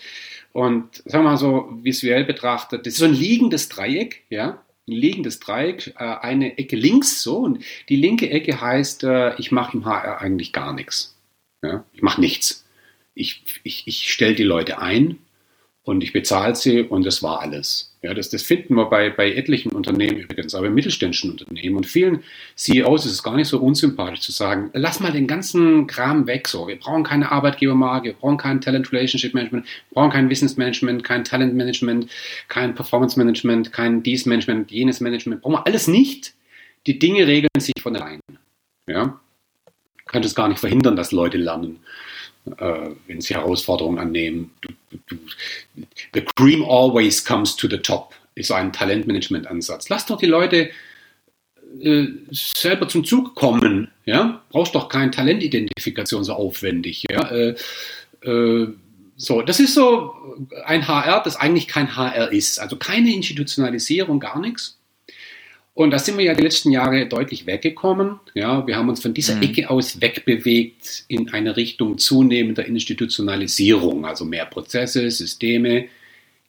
und 0.52 0.96
sagen 1.04 1.24
wir 1.24 1.30
mal 1.30 1.36
so 1.36 1.68
visuell 1.82 2.24
betrachtet, 2.24 2.86
das 2.86 2.94
ist 2.94 3.00
so 3.00 3.04
ein 3.04 3.14
liegendes 3.14 3.68
Dreieck, 3.68 4.24
ja, 4.30 4.62
ein 4.88 4.92
liegendes 4.92 5.38
Dreieck, 5.38 5.94
äh, 5.98 6.04
eine 6.04 6.58
Ecke 6.58 6.76
links, 6.76 7.22
so, 7.22 7.38
und 7.38 7.62
die 7.88 7.96
linke 7.96 8.30
Ecke 8.30 8.60
heißt, 8.60 9.04
äh, 9.04 9.34
ich 9.38 9.52
mache 9.52 9.76
im 9.76 9.84
HR 9.84 10.20
eigentlich 10.20 10.52
gar 10.52 10.72
nichts. 10.72 11.16
Ja? 11.62 11.84
Ich 11.92 12.02
mache 12.02 12.20
nichts. 12.20 12.64
Ich, 13.14 13.44
ich, 13.62 13.86
ich 13.86 14.10
stelle 14.10 14.34
die 14.34 14.42
Leute 14.42 14.78
ein 14.78 15.18
und 15.82 16.02
ich 16.02 16.12
bezahle 16.12 16.54
sie 16.54 16.80
und 16.80 17.04
das 17.04 17.22
war 17.22 17.40
alles. 17.40 17.91
Ja, 18.04 18.14
das, 18.14 18.30
das 18.30 18.42
finden 18.42 18.74
wir 18.74 18.86
bei, 18.86 19.10
bei 19.10 19.32
etlichen 19.32 19.70
Unternehmen 19.70 20.18
übrigens, 20.18 20.56
aber 20.56 20.68
mittelständischen 20.70 21.30
Unternehmen 21.30 21.76
und 21.76 21.86
vielen 21.86 22.24
CEOs 22.56 23.06
ist 23.06 23.12
es 23.12 23.22
gar 23.22 23.36
nicht 23.36 23.46
so 23.46 23.60
unsympathisch 23.60 24.20
zu 24.20 24.32
sagen, 24.32 24.70
lass 24.72 24.98
mal 24.98 25.12
den 25.12 25.28
ganzen 25.28 25.86
Kram 25.86 26.26
weg. 26.26 26.48
So, 26.48 26.66
wir 26.66 26.80
brauchen 26.80 27.04
keine 27.04 27.30
Arbeitgebermarke, 27.30 28.08
wir 28.08 28.12
brauchen 28.14 28.38
kein 28.38 28.60
Talent 28.60 28.92
Relationship 28.92 29.34
Management, 29.34 29.66
wir 29.66 29.94
brauchen 29.94 30.10
kein 30.10 30.28
Wissensmanagement, 30.28 31.04
kein 31.04 31.22
Talent 31.22 31.54
Management, 31.54 32.10
kein 32.48 32.74
Performance 32.74 33.16
Management, 33.16 33.72
kein 33.72 34.02
dies 34.02 34.26
Management, 34.26 34.72
jenes 34.72 34.98
Management, 34.98 35.40
brauchen 35.40 35.54
wir 35.54 35.66
alles 35.68 35.86
nicht. 35.86 36.34
Die 36.88 36.98
Dinge 36.98 37.28
regeln 37.28 37.50
sich 37.56 37.74
von 37.80 37.94
allein. 37.94 38.18
Ja, 38.88 39.20
könnte 40.06 40.26
es 40.26 40.34
gar 40.34 40.48
nicht 40.48 40.58
verhindern, 40.58 40.96
dass 40.96 41.12
Leute 41.12 41.38
lernen 41.38 41.78
äh, 42.46 42.90
wenn 43.06 43.20
sie 43.20 43.34
Herausforderungen 43.34 43.98
annehmen. 43.98 44.50
Du, 44.60 44.70
du, 45.06 45.16
the 46.14 46.22
cream 46.36 46.64
always 46.64 47.24
comes 47.24 47.56
to 47.56 47.68
the 47.68 47.78
top, 47.78 48.14
ist 48.34 48.50
ein 48.50 48.72
Talentmanagement-Ansatz. 48.72 49.88
Lass 49.88 50.06
doch 50.06 50.18
die 50.18 50.26
Leute 50.26 50.70
äh, 51.80 52.06
selber 52.30 52.88
zum 52.88 53.04
Zug 53.04 53.34
kommen. 53.34 53.90
Ja? 54.04 54.42
Brauchst 54.50 54.74
doch 54.74 54.88
keine 54.88 55.10
Talentidentifikation 55.10 56.24
so 56.24 56.34
aufwendig. 56.34 57.04
Ja? 57.10 57.30
Äh, 57.30 57.54
äh, 58.22 58.68
so, 59.16 59.42
das 59.42 59.60
ist 59.60 59.74
so 59.74 60.14
ein 60.64 60.88
HR, 60.88 61.22
das 61.22 61.36
eigentlich 61.36 61.68
kein 61.68 61.96
HR 61.96 62.32
ist. 62.32 62.58
Also 62.58 62.76
keine 62.76 63.14
Institutionalisierung, 63.14 64.18
gar 64.18 64.40
nichts. 64.40 64.78
Und 65.74 65.90
da 65.90 65.98
sind 65.98 66.18
wir 66.18 66.24
ja 66.24 66.34
die 66.34 66.42
letzten 66.42 66.70
Jahre 66.70 67.06
deutlich 67.06 67.46
weggekommen. 67.46 68.20
Ja, 68.34 68.66
wir 68.66 68.76
haben 68.76 68.90
uns 68.90 69.00
von 69.00 69.14
dieser 69.14 69.36
mhm. 69.36 69.42
Ecke 69.42 69.70
aus 69.70 70.00
wegbewegt 70.02 71.04
in 71.08 71.30
eine 71.30 71.56
Richtung 71.56 71.96
zunehmender 71.96 72.66
Institutionalisierung, 72.66 74.04
also 74.04 74.26
mehr 74.26 74.44
Prozesse, 74.44 75.10
Systeme, 75.10 75.86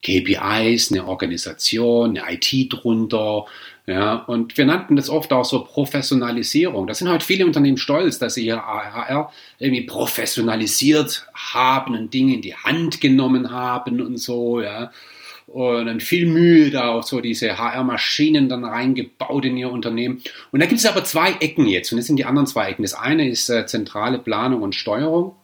KPIs, 0.04 0.92
eine 0.92 1.08
Organisation, 1.08 2.18
eine 2.18 2.36
IT 2.36 2.74
drunter. 2.74 3.46
Ja, 3.88 4.16
und 4.16 4.58
wir 4.58 4.66
nannten 4.66 4.98
das 4.98 5.10
oft 5.10 5.32
auch 5.32 5.46
so 5.46 5.64
Professionalisierung. 5.64 6.88
Da 6.88 6.94
sind 6.94 7.10
heute 7.10 7.26
viele 7.26 7.46
Unternehmen 7.46 7.78
stolz, 7.78 8.20
dass 8.20 8.34
sie 8.34 8.46
ihr 8.46 8.58
HR 8.58 9.32
irgendwie 9.58 9.84
professionalisiert 9.86 11.28
haben 11.34 11.96
und 11.96 12.14
Dinge 12.14 12.34
in 12.34 12.42
die 12.42 12.56
Hand 12.56 13.00
genommen 13.00 13.52
haben 13.52 14.02
und 14.02 14.18
so, 14.18 14.62
ja 14.62 14.92
und 15.48 15.86
dann 15.86 16.00
viel 16.00 16.26
Mühe 16.26 16.70
da 16.70 16.90
auch 16.90 17.04
so 17.04 17.22
diese 17.22 17.58
HR-Maschinen 17.58 18.50
dann 18.50 18.66
reingebaut 18.66 19.46
in 19.46 19.58
ihr 19.58 19.72
Unternehmen. 19.72 20.22
Und 20.52 20.62
da 20.62 20.66
gibt 20.66 20.80
es 20.80 20.86
aber 20.86 21.04
zwei 21.04 21.34
Ecken 21.40 21.68
jetzt 21.68 21.92
und 21.92 21.98
das 21.98 22.08
sind 22.08 22.18
die 22.18 22.26
anderen 22.26 22.48
zwei 22.48 22.70
Ecken. 22.70 22.84
Das 22.84 22.94
eine 22.94 23.28
ist 23.28 23.50
äh, 23.50 23.66
zentrale 23.66 24.20
Planung 24.20 24.62
und 24.62 24.76
Steuerung. 24.76 25.36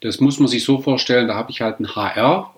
Das 0.00 0.20
muss 0.20 0.38
man 0.38 0.48
sich 0.48 0.62
so 0.62 0.80
vorstellen, 0.80 1.28
da 1.28 1.34
habe 1.34 1.50
ich 1.50 1.62
halt 1.62 1.80
ein 1.80 1.94
HR, 1.94 2.54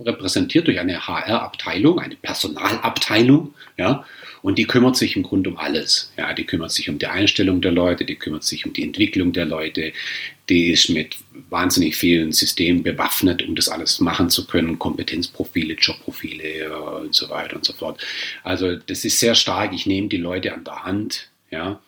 repräsentiert 0.00 0.66
durch 0.66 0.78
eine 0.78 1.06
HR-Abteilung, 1.06 1.98
eine 1.98 2.16
Personalabteilung, 2.16 3.54
ja, 3.76 4.04
und 4.42 4.58
die 4.58 4.66
kümmert 4.66 4.96
sich 4.96 5.16
im 5.16 5.24
Grunde 5.24 5.50
um 5.50 5.56
alles. 5.56 6.12
Ja, 6.16 6.32
die 6.32 6.44
kümmert 6.44 6.70
sich 6.70 6.88
um 6.88 6.98
die 6.98 7.06
Einstellung 7.06 7.60
der 7.60 7.72
Leute, 7.72 8.04
die 8.04 8.14
kümmert 8.14 8.44
sich 8.44 8.64
um 8.64 8.72
die 8.72 8.84
Entwicklung 8.84 9.32
der 9.32 9.44
Leute, 9.44 9.92
die 10.48 10.70
ist 10.70 10.88
mit 10.88 11.16
wahnsinnig 11.50 11.96
vielen 11.96 12.32
Systemen 12.32 12.82
bewaffnet, 12.82 13.42
um 13.42 13.56
das 13.56 13.68
alles 13.68 13.98
machen 14.00 14.30
zu 14.30 14.46
können, 14.46 14.78
Kompetenzprofile, 14.78 15.74
Jobprofile 15.74 16.78
und 16.78 17.14
so 17.14 17.28
weiter 17.28 17.56
und 17.56 17.64
so 17.64 17.72
fort. 17.72 18.00
Also 18.44 18.76
das 18.76 19.04
ist 19.04 19.18
sehr 19.18 19.34
stark. 19.34 19.72
Ich 19.72 19.86
nehme 19.86 20.08
die 20.08 20.16
Leute 20.16 20.54
an 20.54 20.62
der 20.62 20.84
Hand, 20.84 21.28
ja. 21.50 21.80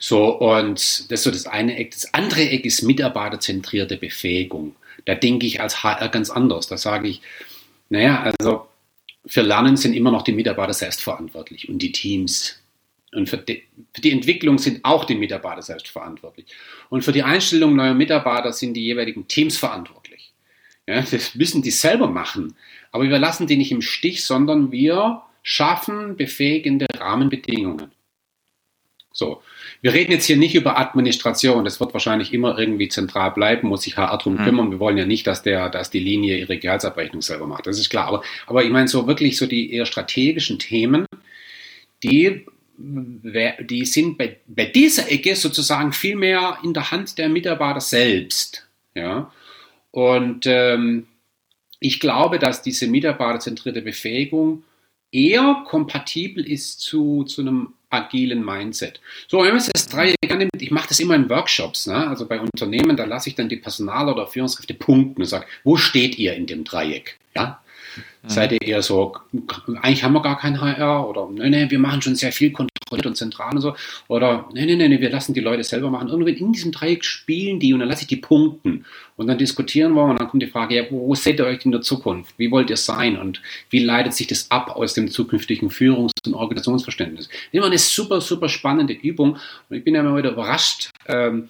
So, 0.00 0.38
und 0.40 0.80
das 0.80 1.20
ist 1.20 1.22
so 1.22 1.30
das 1.30 1.46
eine 1.46 1.78
Eck. 1.78 1.92
Das 1.92 2.12
andere 2.12 2.48
Eck 2.48 2.64
ist 2.64 2.82
mitarbeiterzentrierte 2.82 3.96
Befähigung. 3.96 4.74
Da 5.04 5.14
denke 5.14 5.46
ich 5.46 5.60
als 5.60 5.82
HR 5.82 6.08
ganz 6.08 6.30
anders. 6.30 6.66
Da 6.66 6.76
sage 6.76 7.08
ich, 7.08 7.22
naja, 7.88 8.22
also 8.22 8.66
für 9.26 9.42
Lernen 9.42 9.76
sind 9.76 9.94
immer 9.94 10.10
noch 10.10 10.22
die 10.22 10.32
Mitarbeiter 10.32 10.72
selbst 10.72 11.02
verantwortlich 11.02 11.68
und 11.68 11.78
die 11.80 11.92
Teams. 11.92 12.58
Und 13.14 13.28
für 13.28 13.36
die, 13.36 13.64
für 13.92 14.00
die, 14.00 14.10
Entwicklung 14.10 14.58
sind 14.58 14.84
auch 14.84 15.04
die 15.04 15.14
Mitarbeiter 15.14 15.62
selbst 15.62 15.88
verantwortlich. 15.88 16.46
Und 16.88 17.04
für 17.04 17.12
die 17.12 17.22
Einstellung 17.22 17.76
neuer 17.76 17.94
Mitarbeiter 17.94 18.52
sind 18.52 18.74
die 18.74 18.84
jeweiligen 18.84 19.28
Teams 19.28 19.58
verantwortlich. 19.58 20.32
Ja, 20.86 21.02
das 21.02 21.34
müssen 21.34 21.62
die 21.62 21.70
selber 21.70 22.08
machen. 22.08 22.56
Aber 22.90 23.04
wir 23.04 23.18
lassen 23.18 23.46
die 23.46 23.56
nicht 23.56 23.70
im 23.70 23.82
Stich, 23.82 24.24
sondern 24.24 24.72
wir 24.72 25.22
schaffen 25.42 26.16
befähigende 26.16 26.86
Rahmenbedingungen. 26.96 27.92
So, 29.12 29.42
wir 29.82 29.92
reden 29.92 30.12
jetzt 30.12 30.26
hier 30.26 30.36
nicht 30.36 30.54
über 30.54 30.78
Administration. 30.78 31.64
Das 31.64 31.80
wird 31.80 31.92
wahrscheinlich 31.92 32.32
immer 32.32 32.56
irgendwie 32.56 32.88
zentral 32.88 33.32
bleiben, 33.32 33.68
muss 33.68 33.82
sich 33.82 33.96
HR 33.96 34.16
drum 34.16 34.34
mhm. 34.34 34.44
kümmern. 34.44 34.70
Wir 34.70 34.78
wollen 34.78 34.96
ja 34.96 35.06
nicht, 35.06 35.26
dass 35.26 35.42
der, 35.42 35.68
dass 35.70 35.90
die 35.90 35.98
Linie 35.98 36.38
ihre 36.38 36.56
Gehaltsabrechnung 36.56 37.20
selber 37.20 37.48
macht. 37.48 37.66
Das 37.66 37.80
ist 37.80 37.90
klar. 37.90 38.06
Aber, 38.06 38.22
aber 38.46 38.62
ich 38.62 38.70
meine 38.70 38.86
so 38.86 39.08
wirklich 39.08 39.36
so 39.36 39.46
die 39.46 39.72
eher 39.72 39.84
strategischen 39.84 40.60
Themen, 40.60 41.04
die, 42.04 42.46
die 42.78 43.84
sind 43.84 44.18
bei, 44.18 44.38
bei 44.46 44.66
dieser 44.66 45.10
Ecke 45.10 45.34
sozusagen 45.34 45.92
viel 45.92 46.14
mehr 46.14 46.58
in 46.62 46.74
der 46.74 46.92
Hand 46.92 47.18
der 47.18 47.28
Mitarbeiter 47.28 47.80
selbst. 47.80 48.68
Ja. 48.94 49.32
Und 49.90 50.46
ähm, 50.46 51.08
ich 51.80 51.98
glaube, 51.98 52.38
dass 52.38 52.62
diese 52.62 52.86
mitarbeiterzentrierte 52.86 53.82
Befähigung 53.82 54.62
eher 55.10 55.64
kompatibel 55.66 56.48
ist 56.48 56.80
zu, 56.80 57.24
zu 57.24 57.40
einem 57.40 57.74
agilen 57.92 58.44
Mindset. 58.44 59.00
So, 59.28 59.38
wenn 59.38 59.54
man 59.54 59.62
das 59.72 59.88
Dreieck 59.88 60.16
annimmt, 60.30 60.50
ich 60.60 60.70
mache 60.70 60.88
das 60.88 61.00
immer 61.00 61.14
in 61.14 61.28
Workshops, 61.28 61.86
ne? 61.86 62.08
also 62.08 62.26
bei 62.26 62.40
Unternehmen, 62.40 62.96
da 62.96 63.04
lasse 63.04 63.28
ich 63.28 63.34
dann 63.34 63.48
die 63.48 63.56
Personal- 63.56 64.08
oder 64.08 64.26
Führungskräfte 64.26 64.74
punkten 64.74 65.22
und 65.22 65.28
sage, 65.28 65.46
wo 65.64 65.76
steht 65.76 66.18
ihr 66.18 66.34
in 66.34 66.46
dem 66.46 66.64
Dreieck? 66.64 67.18
Ja? 67.34 67.60
Mhm. 68.22 68.28
Seid 68.28 68.52
ihr 68.52 68.62
eher 68.62 68.82
so, 68.82 69.16
eigentlich 69.82 70.04
haben 70.04 70.14
wir 70.14 70.22
gar 70.22 70.38
kein 70.38 70.60
HR 70.60 71.08
oder 71.08 71.28
nee, 71.30 71.50
nee, 71.50 71.70
wir 71.70 71.78
machen 71.78 72.02
schon 72.02 72.16
sehr 72.16 72.32
viel 72.32 72.52
kontrolliert 72.92 73.06
und 73.06 73.16
zentral 73.16 73.54
und 73.54 73.60
so. 73.60 73.74
Oder 74.08 74.48
nee, 74.52 74.66
nee, 74.66 74.88
nee, 74.88 75.00
wir 75.00 75.10
lassen 75.10 75.34
die 75.34 75.40
Leute 75.40 75.64
selber 75.64 75.90
machen. 75.90 76.08
Irgendwie 76.08 76.32
in 76.32 76.52
diesem 76.52 76.72
Dreieck 76.72 77.04
spielen 77.04 77.58
die 77.58 77.72
und 77.72 77.80
dann 77.80 77.88
lasse 77.88 78.02
ich 78.02 78.08
die 78.08 78.16
punkten. 78.16 78.84
Und 79.16 79.26
dann 79.26 79.38
diskutieren 79.38 79.94
wir 79.94 80.04
und 80.04 80.18
dann 80.18 80.28
kommt 80.28 80.42
die 80.42 80.48
Frage, 80.48 80.76
ja, 80.76 80.84
wo, 80.90 81.08
wo 81.08 81.14
seht 81.14 81.38
ihr 81.38 81.46
euch 81.46 81.64
in 81.64 81.72
der 81.72 81.80
Zukunft? 81.80 82.34
Wie 82.38 82.50
wollt 82.50 82.70
ihr 82.70 82.76
sein? 82.76 83.18
Und 83.18 83.40
wie 83.70 83.80
leitet 83.80 84.14
sich 84.14 84.26
das 84.26 84.50
ab 84.50 84.70
aus 84.70 84.94
dem 84.94 85.10
zukünftigen 85.10 85.70
Führungs- 85.70 86.12
und 86.26 86.34
Organisationsverständnis? 86.34 87.28
Immer 87.50 87.66
eine 87.66 87.78
super, 87.78 88.20
super 88.20 88.48
spannende 88.48 88.92
Übung. 88.92 89.38
Und 89.68 89.76
ich 89.76 89.84
bin 89.84 89.94
ja 89.94 90.00
immer 90.00 90.16
wieder 90.16 90.32
überrascht, 90.32 90.90
ähm, 91.06 91.48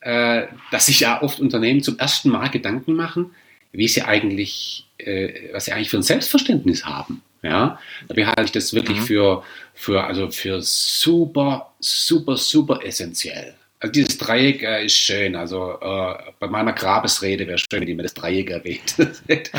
äh, 0.00 0.46
dass 0.70 0.86
sich 0.86 1.00
ja 1.00 1.22
oft 1.22 1.40
Unternehmen 1.40 1.82
zum 1.82 1.98
ersten 1.98 2.30
Mal 2.30 2.48
Gedanken 2.48 2.94
machen, 2.94 3.34
wie 3.72 3.88
sie 3.88 4.02
eigentlich, 4.02 4.86
äh, 4.98 5.52
was 5.52 5.66
sie 5.66 5.72
eigentlich 5.72 5.90
für 5.90 5.96
ein 5.96 6.02
Selbstverständnis 6.02 6.84
haben. 6.84 7.22
Ja, 7.42 7.78
dabei 8.08 8.26
halte 8.26 8.44
ich 8.44 8.52
das 8.52 8.72
wirklich 8.72 8.98
mhm. 9.00 9.04
für, 9.04 9.44
für, 9.74 10.04
also 10.04 10.30
für 10.30 10.62
super, 10.62 11.72
super, 11.80 12.36
super 12.36 12.80
essentiell. 12.84 13.54
Also 13.82 13.92
dieses 13.94 14.16
Dreieck 14.16 14.62
äh, 14.62 14.84
ist 14.84 14.94
schön. 14.94 15.34
Also 15.34 15.72
äh, 15.80 16.14
bei 16.38 16.46
meiner 16.46 16.72
Grabesrede 16.72 17.48
wäre 17.48 17.58
schön, 17.58 17.80
wenn 17.80 17.88
ihr 17.88 17.96
mir 17.96 18.04
das 18.04 18.14
Dreieck 18.14 18.50
erwähnt. 18.50 18.94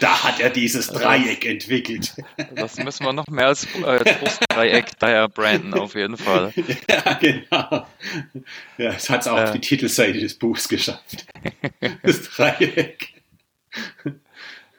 da 0.00 0.24
hat 0.24 0.40
er 0.40 0.50
dieses 0.50 0.88
Dreieck 0.88 1.46
entwickelt. 1.46 2.12
Das 2.56 2.76
müssen 2.78 3.04
wir 3.04 3.12
noch 3.12 3.28
mehr 3.28 3.46
als 3.46 3.66
äh, 3.76 4.16
Brustdreieck 4.18 4.98
daher 4.98 5.28
branden, 5.28 5.74
auf 5.74 5.94
jeden 5.94 6.16
Fall. 6.16 6.52
Ja, 6.90 7.12
genau. 7.14 7.86
Ja, 8.78 8.90
es 8.90 9.08
hat 9.08 9.20
es 9.20 9.28
auch 9.28 9.38
auf 9.38 9.52
die 9.52 9.60
Titelseite 9.60 10.18
des 10.18 10.34
Buchs 10.34 10.68
geschafft. 10.68 11.26
Das 12.02 12.22
Dreieck. 12.22 13.08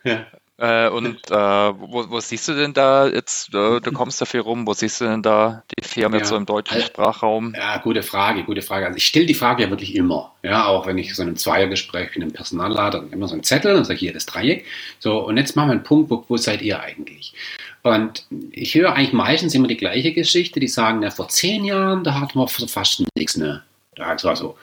ja. 0.03 0.27
Äh, 0.59 0.89
und 0.89 1.31
äh, 1.31 1.33
wo, 1.33 2.09
wo, 2.09 2.19
siehst 2.19 2.49
du 2.49 2.53
denn 2.53 2.73
da 2.73 3.07
jetzt, 3.07 3.53
äh, 3.55 3.79
du 3.79 3.91
kommst 3.93 4.19
da 4.19 4.25
viel 4.25 4.41
rum, 4.41 4.67
wo 4.67 4.73
siehst 4.73 4.99
du 4.99 5.05
denn 5.05 5.21
da 5.21 5.63
die 5.77 5.83
Firma 5.87 6.17
ja. 6.17 6.25
so 6.25 6.35
im 6.35 6.45
deutschen 6.45 6.81
Sprachraum? 6.81 7.53
Ja, 7.55 7.77
gute 7.77 8.03
Frage, 8.03 8.43
gute 8.43 8.61
Frage. 8.61 8.85
Also 8.85 8.97
ich 8.97 9.05
stelle 9.05 9.25
die 9.25 9.33
Frage 9.33 9.63
ja 9.63 9.69
wirklich 9.69 9.95
immer. 9.95 10.33
Ja, 10.43 10.65
auch 10.65 10.85
wenn 10.85 10.97
ich 10.97 11.15
so 11.15 11.21
in 11.21 11.29
einem 11.29 11.37
Zweiergespräch 11.37 12.11
bin, 12.11 12.23
im 12.23 12.33
Personallader, 12.33 12.99
dann 12.99 13.11
immer 13.13 13.29
so 13.29 13.35
einen 13.35 13.43
Zettel 13.43 13.77
und 13.77 13.85
sage 13.85 13.99
hier 13.99 14.11
das 14.11 14.25
Dreieck. 14.25 14.65
So, 14.99 15.19
und 15.25 15.37
jetzt 15.37 15.55
machen 15.55 15.69
wir 15.69 15.73
einen 15.73 15.83
Punkt, 15.83 16.09
wo, 16.09 16.25
wo 16.27 16.35
seid 16.35 16.61
ihr 16.61 16.81
eigentlich? 16.81 17.33
Und 17.83 18.25
ich 18.51 18.75
höre 18.75 18.93
eigentlich 18.93 19.13
meistens 19.13 19.55
immer 19.55 19.69
die 19.69 19.77
gleiche 19.77 20.11
Geschichte, 20.11 20.59
die 20.59 20.67
sagen, 20.67 21.01
ja, 21.03 21.09
vor 21.09 21.29
zehn 21.29 21.63
Jahren, 21.63 22.03
da 22.03 22.19
hatten 22.19 22.37
wir 22.37 22.49
fast 22.49 23.01
nichts, 23.15 23.37
ne? 23.37 23.63
Da 23.95 24.17
war 24.23 24.35
so, 24.35 24.57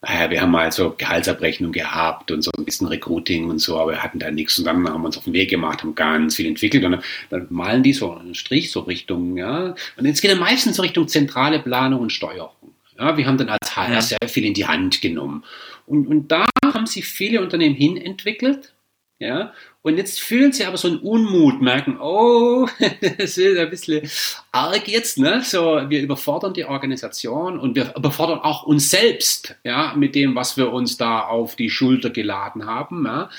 naja, 0.00 0.30
wir 0.30 0.40
haben 0.40 0.52
mal 0.52 0.70
so 0.70 0.94
Gehaltsabrechnung 0.96 1.72
gehabt 1.72 2.30
und 2.30 2.42
so 2.42 2.52
ein 2.56 2.64
bisschen 2.64 2.86
Recruiting 2.86 3.50
und 3.50 3.58
so, 3.58 3.78
aber 3.78 3.92
wir 3.92 4.02
hatten 4.02 4.20
da 4.20 4.30
nichts. 4.30 4.58
Und 4.58 4.64
dann 4.64 4.88
haben 4.88 5.02
wir 5.02 5.06
uns 5.06 5.18
auf 5.18 5.24
den 5.24 5.32
Weg 5.32 5.50
gemacht, 5.50 5.82
haben 5.82 5.96
ganz 5.96 6.36
viel 6.36 6.46
entwickelt 6.46 6.84
und 6.84 6.92
dann, 6.92 7.02
dann 7.30 7.46
malen 7.50 7.82
die 7.82 7.92
so 7.92 8.14
einen 8.14 8.34
Strich 8.34 8.70
so 8.70 8.80
Richtung, 8.80 9.36
ja. 9.36 9.74
Und 9.96 10.04
jetzt 10.04 10.20
geht 10.20 10.30
er 10.30 10.36
meistens 10.36 10.76
so 10.76 10.82
Richtung 10.82 11.08
zentrale 11.08 11.58
Planung 11.58 12.00
und 12.00 12.12
Steuerung. 12.12 12.52
Ja, 12.96 13.16
wir 13.16 13.26
haben 13.26 13.38
dann 13.38 13.48
als 13.48 13.76
HR 13.76 14.02
sehr 14.02 14.28
viel 14.28 14.44
in 14.44 14.54
die 14.54 14.66
Hand 14.66 15.00
genommen. 15.00 15.44
Und, 15.86 16.06
und 16.06 16.28
da 16.28 16.46
haben 16.64 16.86
sich 16.86 17.04
viele 17.04 17.40
Unternehmen 17.40 17.74
hin 17.74 17.96
entwickelt, 17.96 18.74
ja, 19.18 19.52
und 19.88 19.96
jetzt 19.96 20.20
fühlen 20.20 20.52
sie 20.52 20.64
aber 20.64 20.76
so 20.76 20.88
einen 20.88 20.98
Unmut, 20.98 21.60
merken, 21.60 21.98
oh, 22.00 22.68
das 23.18 23.38
ist 23.38 23.58
ein 23.58 23.70
bisschen 23.70 24.08
arg 24.52 24.86
jetzt, 24.86 25.18
ne? 25.18 25.42
So, 25.42 25.80
wir 25.88 26.00
überfordern 26.00 26.54
die 26.54 26.64
Organisation 26.64 27.58
und 27.58 27.74
wir 27.74 27.94
überfordern 27.96 28.40
auch 28.40 28.62
uns 28.62 28.90
selbst, 28.90 29.56
ja, 29.64 29.94
mit 29.96 30.14
dem, 30.14 30.34
was 30.34 30.56
wir 30.56 30.72
uns 30.72 30.96
da 30.96 31.22
auf 31.22 31.56
die 31.56 31.70
Schulter 31.70 32.10
geladen 32.10 32.66
haben, 32.66 33.04
ja. 33.06 33.30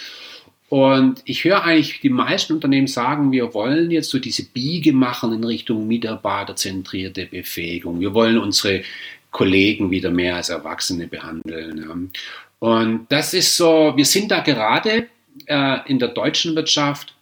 Und 0.69 1.23
ich 1.25 1.43
höre 1.45 1.63
eigentlich 1.63 1.99
die 2.01 2.09
meisten 2.09 2.53
Unternehmen 2.53 2.85
sagen, 2.85 3.31
wir 3.31 3.55
wollen 3.55 3.89
jetzt 3.89 4.11
so 4.11 4.19
diese 4.19 4.45
Biege 4.45 4.93
machen 4.93 5.33
in 5.33 5.43
Richtung 5.43 5.87
mitarbeiterzentrierte 5.87 7.25
Befähigung. 7.25 7.99
Wir 7.99 8.13
wollen 8.13 8.37
unsere 8.37 8.83
Kollegen 9.31 9.89
wieder 9.89 10.11
mehr 10.11 10.35
als 10.35 10.49
Erwachsene 10.49 11.07
behandeln. 11.07 12.11
Und 12.59 13.07
das 13.09 13.33
ist 13.33 13.57
so, 13.57 13.93
wir 13.95 14.05
sind 14.05 14.29
da 14.29 14.41
gerade 14.41 15.07
äh, 15.49 15.79
in 15.87 15.99
der 15.99 16.09
deutschen 16.09 16.55
Wirtschaft 16.55 17.15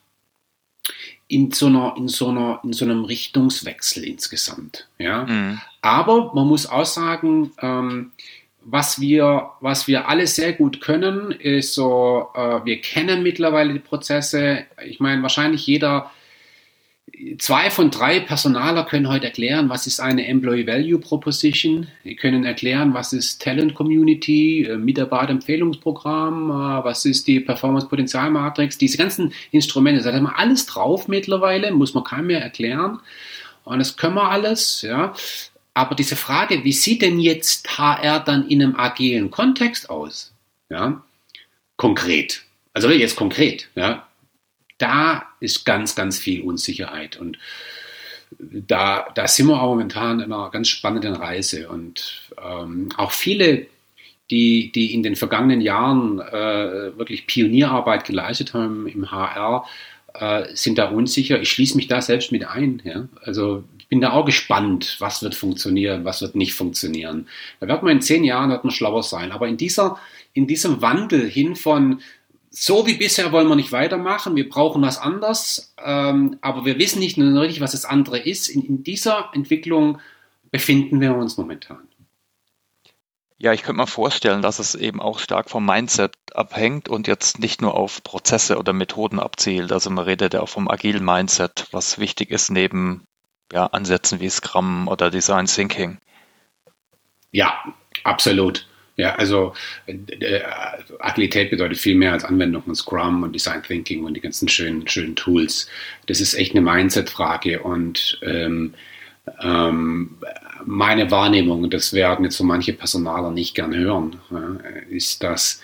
in 1.27 1.51
so 1.51 1.67
einer, 1.67 1.95
in 1.97 2.07
so 2.07 2.29
einer, 2.29 2.61
in 2.63 2.73
so 2.73 2.85
einem 2.85 3.03
Richtungswechsel 3.03 4.03
insgesamt. 4.03 4.87
Ja? 4.97 5.25
Mhm. 5.25 5.59
Aber 5.81 6.33
man 6.33 6.47
muss 6.47 6.67
auch 6.67 6.85
sagen, 6.85 7.51
ähm, 7.61 8.11
was 8.61 8.99
wir, 8.99 9.51
was 9.61 9.87
wir 9.87 10.07
alle 10.09 10.27
sehr 10.27 10.53
gut 10.53 10.81
können, 10.81 11.31
ist 11.31 11.73
so, 11.73 12.27
äh, 12.35 12.65
wir 12.65 12.81
kennen 12.81 13.23
mittlerweile 13.23 13.73
die 13.73 13.79
Prozesse. 13.79 14.65
Ich 14.85 14.99
meine, 14.99 15.21
wahrscheinlich 15.21 15.65
jeder 15.67 16.11
Zwei 17.39 17.71
von 17.71 17.89
drei 17.89 18.19
Personaler 18.19 18.83
können 18.83 19.07
heute 19.07 19.27
erklären, 19.27 19.69
was 19.69 19.87
ist 19.87 20.01
eine 20.01 20.27
Employee 20.27 20.67
Value 20.67 20.99
Proposition. 20.99 21.87
Die 22.03 22.15
können 22.15 22.43
erklären, 22.43 22.93
was 22.93 23.13
ist 23.13 23.41
Talent 23.41 23.75
Community, 23.75 24.65
äh, 24.65 24.77
Mitarbeiterempfehlungsprogramm, 24.77 26.49
äh, 26.49 26.83
was 26.83 27.05
ist 27.05 27.27
die 27.27 27.39
Performance 27.39 27.87
Potenzial 27.87 28.29
Matrix. 28.29 28.77
Diese 28.77 28.97
ganzen 28.97 29.33
Instrumente, 29.51 30.03
da 30.03 30.13
haben 30.13 30.23
wir 30.23 30.37
alles 30.37 30.65
drauf 30.65 31.07
mittlerweile, 31.07 31.71
muss 31.71 31.93
man 31.93 32.03
keinem 32.03 32.27
mehr 32.27 32.41
erklären. 32.41 32.99
Und 33.63 33.79
das 33.79 33.95
können 33.95 34.15
wir 34.15 34.29
alles, 34.29 34.81
ja. 34.81 35.13
Aber 35.73 35.95
diese 35.95 36.15
Frage, 36.15 36.63
wie 36.65 36.73
sieht 36.73 37.01
denn 37.01 37.19
jetzt 37.19 37.77
HR 37.77 38.19
dann 38.19 38.47
in 38.47 38.61
einem 38.61 38.75
agilen 38.75 39.31
Kontext 39.31 39.89
aus? 39.89 40.33
Ja, 40.69 41.03
konkret. 41.77 42.43
Also 42.73 42.89
jetzt 42.89 43.15
konkret, 43.15 43.69
ja 43.75 44.06
da 44.77 45.23
ist 45.39 45.65
ganz, 45.65 45.95
ganz 45.95 46.19
viel 46.19 46.41
Unsicherheit. 46.43 47.17
Und 47.17 47.37
da, 48.39 49.07
da 49.15 49.27
sind 49.27 49.47
wir 49.47 49.61
auch 49.61 49.69
momentan 49.69 50.19
in 50.19 50.31
einer 50.33 50.49
ganz 50.49 50.67
spannenden 50.67 51.15
Reise. 51.15 51.69
Und 51.69 52.29
ähm, 52.43 52.89
auch 52.97 53.11
viele, 53.11 53.67
die, 54.29 54.71
die 54.71 54.93
in 54.93 55.03
den 55.03 55.15
vergangenen 55.15 55.61
Jahren 55.61 56.19
äh, 56.19 56.97
wirklich 56.97 57.27
Pionierarbeit 57.27 58.05
geleistet 58.05 58.53
haben 58.53 58.87
im 58.87 59.11
HR, 59.11 59.65
äh, 60.13 60.45
sind 60.53 60.77
da 60.77 60.89
unsicher. 60.89 61.41
Ich 61.41 61.49
schließe 61.49 61.75
mich 61.75 61.87
da 61.87 62.01
selbst 62.01 62.31
mit 62.31 62.45
ein. 62.45 62.81
Ja? 62.83 63.07
Also 63.23 63.63
ich 63.77 63.87
bin 63.87 64.01
da 64.01 64.11
auch 64.11 64.25
gespannt, 64.25 64.97
was 64.99 65.23
wird 65.23 65.35
funktionieren, 65.35 66.03
was 66.03 66.21
wird 66.21 66.35
nicht 66.35 66.53
funktionieren. 66.53 67.27
Da 67.59 67.67
wird 67.67 67.83
man 67.83 67.93
in 67.93 68.01
zehn 68.01 68.23
Jahren 68.23 68.49
wird 68.49 68.65
man 68.65 68.71
schlauer 68.71 69.03
sein. 69.03 69.31
Aber 69.31 69.47
in 69.47 69.55
dieser, 69.55 69.97
in 70.33 70.47
diesem 70.47 70.81
Wandel 70.81 71.29
hin 71.29 71.55
von 71.55 72.01
so 72.59 72.87
wie 72.87 72.95
bisher 72.95 73.31
wollen 73.31 73.47
wir 73.47 73.55
nicht 73.55 73.71
weitermachen, 73.71 74.35
wir 74.35 74.49
brauchen 74.49 74.81
was 74.81 74.97
anderes, 74.97 75.75
ähm, 75.77 76.39
aber 76.41 76.65
wir 76.65 76.79
wissen 76.79 76.97
nicht 76.97 77.15
nur 77.15 77.39
richtig, 77.39 77.61
was 77.61 77.73
das 77.73 77.85
andere 77.85 78.17
ist. 78.17 78.47
In, 78.47 78.63
in, 78.63 78.83
dieser 78.83 79.29
Entwicklung 79.33 79.99
befinden 80.49 80.99
wir 80.99 81.15
uns 81.15 81.37
momentan. 81.37 81.87
Ja, 83.37 83.53
ich 83.53 83.61
könnte 83.61 83.79
mir 83.79 83.85
vorstellen, 83.85 84.41
dass 84.41 84.57
es 84.57 84.73
eben 84.73 84.99
auch 84.99 85.19
stark 85.19 85.51
vom 85.51 85.67
Mindset 85.67 86.15
abhängt 86.33 86.89
und 86.89 87.05
jetzt 87.05 87.37
nicht 87.37 87.61
nur 87.61 87.75
auf 87.75 88.01
Prozesse 88.01 88.57
oder 88.57 88.73
Methoden 88.73 89.19
abzielt. 89.19 89.71
Also 89.71 89.91
man 89.91 90.05
redet 90.05 90.33
ja 90.33 90.41
auch 90.41 90.49
vom 90.49 90.67
agilen 90.67 91.05
Mindset, 91.05 91.67
was 91.69 91.99
wichtig 91.99 92.31
ist 92.31 92.49
neben 92.49 93.05
ja, 93.53 93.67
Ansätzen 93.67 94.19
wie 94.19 94.29
Scrum 94.29 94.87
oder 94.87 95.11
Design 95.11 95.45
Thinking. 95.45 95.99
Ja, 97.31 97.53
absolut. 98.03 98.65
Ja, 98.97 99.13
also 99.15 99.53
äh, 99.85 99.93
äh, 99.93 100.43
Agilität 100.99 101.51
bedeutet 101.51 101.77
viel 101.77 101.95
mehr 101.95 102.13
als 102.13 102.25
Anwendung 102.25 102.63
von 102.63 102.75
Scrum 102.75 103.23
und 103.23 103.33
Design 103.33 103.61
Thinking 103.61 104.03
und 104.03 104.15
die 104.15 104.21
ganzen 104.21 104.47
schönen, 104.49 104.87
schönen 104.87 105.15
Tools. 105.15 105.69
Das 106.07 106.19
ist 106.19 106.33
echt 106.33 106.53
eine 106.53 106.61
Mindset-Frage 106.61 107.61
und 107.61 108.19
ähm, 108.23 108.73
ähm, 109.41 110.17
meine 110.65 111.11
Wahrnehmung, 111.11 111.69
das 111.69 111.93
werden 111.93 112.25
jetzt 112.25 112.37
so 112.37 112.43
manche 112.43 112.73
Personaler 112.73 113.29
nicht 113.29 113.53
gern 113.53 113.75
hören, 113.75 114.19
ja, 114.31 114.57
ist, 114.89 115.21
dass, 115.21 115.61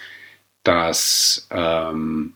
dass 0.64 1.48
ähm, 1.50 2.34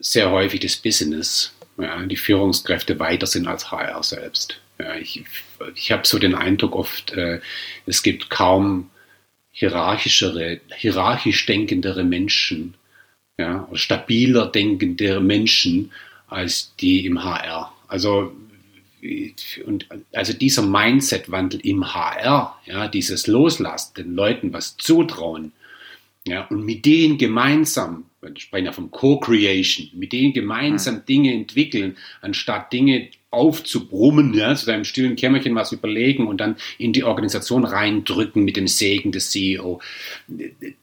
sehr 0.00 0.30
häufig 0.30 0.60
das 0.60 0.76
Business, 0.76 1.52
ja, 1.76 2.02
die 2.06 2.16
Führungskräfte 2.16 2.98
weiter 2.98 3.26
sind 3.26 3.46
als 3.46 3.70
HR 3.70 4.02
selbst. 4.02 4.60
Ja, 4.78 4.94
ich 4.94 5.24
ich 5.74 5.92
habe 5.92 6.06
so 6.06 6.18
den 6.18 6.34
Eindruck 6.34 6.74
oft, 6.76 7.12
äh, 7.12 7.40
es 7.84 8.02
gibt 8.02 8.30
kaum 8.30 8.90
hierarchischere, 9.58 10.60
hierarchisch 10.76 11.44
denkendere 11.44 12.04
Menschen, 12.04 12.74
ja, 13.38 13.68
stabiler 13.72 14.46
denkendere 14.46 15.20
Menschen 15.20 15.90
als 16.28 16.76
die 16.76 17.04
im 17.04 17.24
HR. 17.24 17.72
Also, 17.88 18.32
und, 19.66 19.86
also 20.12 20.32
dieser 20.32 20.62
Mindset-Wandel 20.62 21.58
im 21.64 21.92
HR, 21.92 22.56
ja, 22.66 22.86
dieses 22.86 23.26
Loslassen, 23.26 23.94
den 23.94 24.14
Leuten 24.14 24.52
was 24.52 24.76
zutrauen, 24.76 25.50
ja, 26.24 26.46
und 26.46 26.64
mit 26.64 26.86
denen 26.86 27.18
gemeinsam, 27.18 28.04
wir 28.20 28.32
sprechen 28.38 28.66
ja 28.66 28.72
vom 28.72 28.92
Co-Creation, 28.92 29.88
mit 29.94 30.12
denen 30.12 30.32
gemeinsam 30.32 30.96
mhm. 30.96 31.04
Dinge 31.06 31.34
entwickeln, 31.34 31.96
anstatt 32.20 32.72
Dinge 32.72 33.08
aufzubrummen, 33.30 34.32
ja, 34.32 34.54
zu 34.54 34.64
seinem 34.64 34.84
stillen 34.84 35.16
Kämmerchen 35.16 35.54
was 35.54 35.72
überlegen 35.72 36.26
und 36.26 36.38
dann 36.38 36.56
in 36.78 36.92
die 36.92 37.04
Organisation 37.04 37.64
reindrücken 37.64 38.42
mit 38.44 38.56
dem 38.56 38.68
Segen 38.68 39.12
des 39.12 39.30
CEO. 39.30 39.80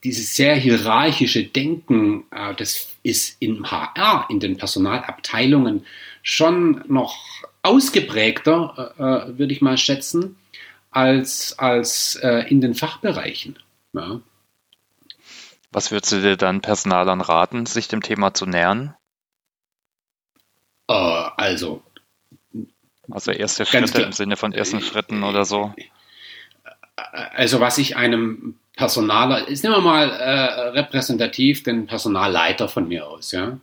Dieses 0.03 0.36
sehr 0.36 0.55
hierarchische 0.55 1.43
Denken, 1.43 2.25
äh, 2.31 2.53
das 2.55 2.95
ist 3.03 3.38
im 3.39 3.69
HR, 3.69 4.27
in 4.29 4.39
den 4.39 4.58
Personalabteilungen 4.58 5.86
schon 6.21 6.84
noch 6.88 7.17
ausgeprägter, 7.63 8.93
äh, 8.97 9.01
äh, 9.01 9.38
würde 9.39 9.53
ich 9.53 9.62
mal 9.62 9.77
schätzen, 9.77 10.38
als, 10.91 11.60
als 11.60 12.15
in 12.47 12.62
den 12.62 12.73
Fachbereichen. 12.73 13.60
Ja. 13.91 14.21
Was 15.71 15.91
würdest 15.91 16.13
du 16.13 16.21
dir 16.21 16.38
dann 16.38 16.62
Personalern 16.62 17.19
raten, 17.19 17.65
sich 17.65 17.89
dem 17.89 18.01
Thema 18.01 18.34
zu 18.34 18.45
nähern? 18.45 18.95
Äh, 20.88 20.93
also. 20.93 21.84
Also 23.12 23.32
erste 23.32 23.65
Schritte 23.65 24.02
im 24.02 24.12
Sinne 24.12 24.38
von 24.38 24.54
ersten 24.54 24.82
Schritten 24.82 25.24
oder 25.24 25.46
so. 25.46 25.74
Also 26.96 27.60
was 27.60 27.78
ich 27.78 27.96
einem 27.98 28.56
Personaler, 28.76 29.48
ist 29.48 29.63
nehmen 29.63 29.76
wir 29.76 29.82
mal 29.82 30.10
äh, 30.10 30.70
repräsentativ 30.70 31.63
den 31.63 31.88
Personalleiter 31.88 32.68
von 32.68 32.88
mir 32.88 33.08
aus, 33.08 33.32
ja. 33.32 33.58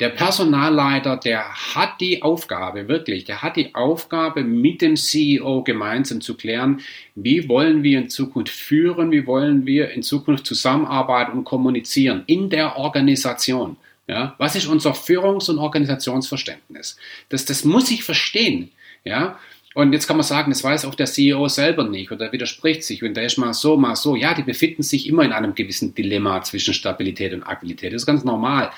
Der 0.00 0.10
Personalleiter, 0.10 1.16
der 1.16 1.44
hat 1.74 2.00
die 2.00 2.22
Aufgabe, 2.22 2.88
wirklich, 2.88 3.24
der 3.24 3.42
hat 3.42 3.56
die 3.56 3.74
Aufgabe, 3.74 4.42
mit 4.42 4.80
dem 4.80 4.96
CEO 4.96 5.62
gemeinsam 5.62 6.20
zu 6.20 6.36
klären, 6.36 6.80
wie 7.14 7.48
wollen 7.48 7.82
wir 7.82 7.98
in 7.98 8.08
Zukunft 8.08 8.52
führen, 8.52 9.10
wie 9.10 9.26
wollen 9.26 9.66
wir 9.66 9.90
in 9.90 10.02
Zukunft 10.02 10.46
zusammenarbeiten 10.46 11.32
und 11.32 11.44
kommunizieren 11.44 12.22
in 12.26 12.48
der 12.48 12.76
Organisation. 12.76 13.76
Ja, 14.08 14.34
was 14.38 14.56
ist 14.56 14.66
unser 14.66 14.94
Führungs- 14.94 15.48
und 15.48 15.58
Organisationsverständnis? 15.58 16.96
Das, 17.28 17.44
das 17.44 17.64
muss 17.64 17.90
ich 17.90 18.02
verstehen. 18.02 18.70
Ja, 19.04 19.38
und 19.74 19.92
jetzt 19.92 20.06
kann 20.06 20.16
man 20.16 20.24
sagen, 20.24 20.50
das 20.50 20.62
weiß 20.62 20.84
auch 20.84 20.94
der 20.94 21.06
CEO 21.06 21.48
selber 21.48 21.84
nicht 21.84 22.12
oder 22.12 22.32
widerspricht 22.32 22.84
sich 22.84 23.02
und 23.02 23.14
der 23.14 23.24
ist 23.24 23.38
mal 23.38 23.54
so, 23.54 23.76
mal 23.76 23.96
so. 23.96 24.16
Ja, 24.16 24.34
die 24.34 24.42
befinden 24.42 24.82
sich 24.82 25.06
immer 25.06 25.22
in 25.22 25.32
einem 25.32 25.54
gewissen 25.54 25.94
Dilemma 25.94 26.42
zwischen 26.42 26.74
Stabilität 26.74 27.32
und 27.32 27.42
Agilität. 27.42 27.92
Das 27.92 28.02
ist 28.02 28.06
ganz 28.06 28.24
normal. 28.24 28.70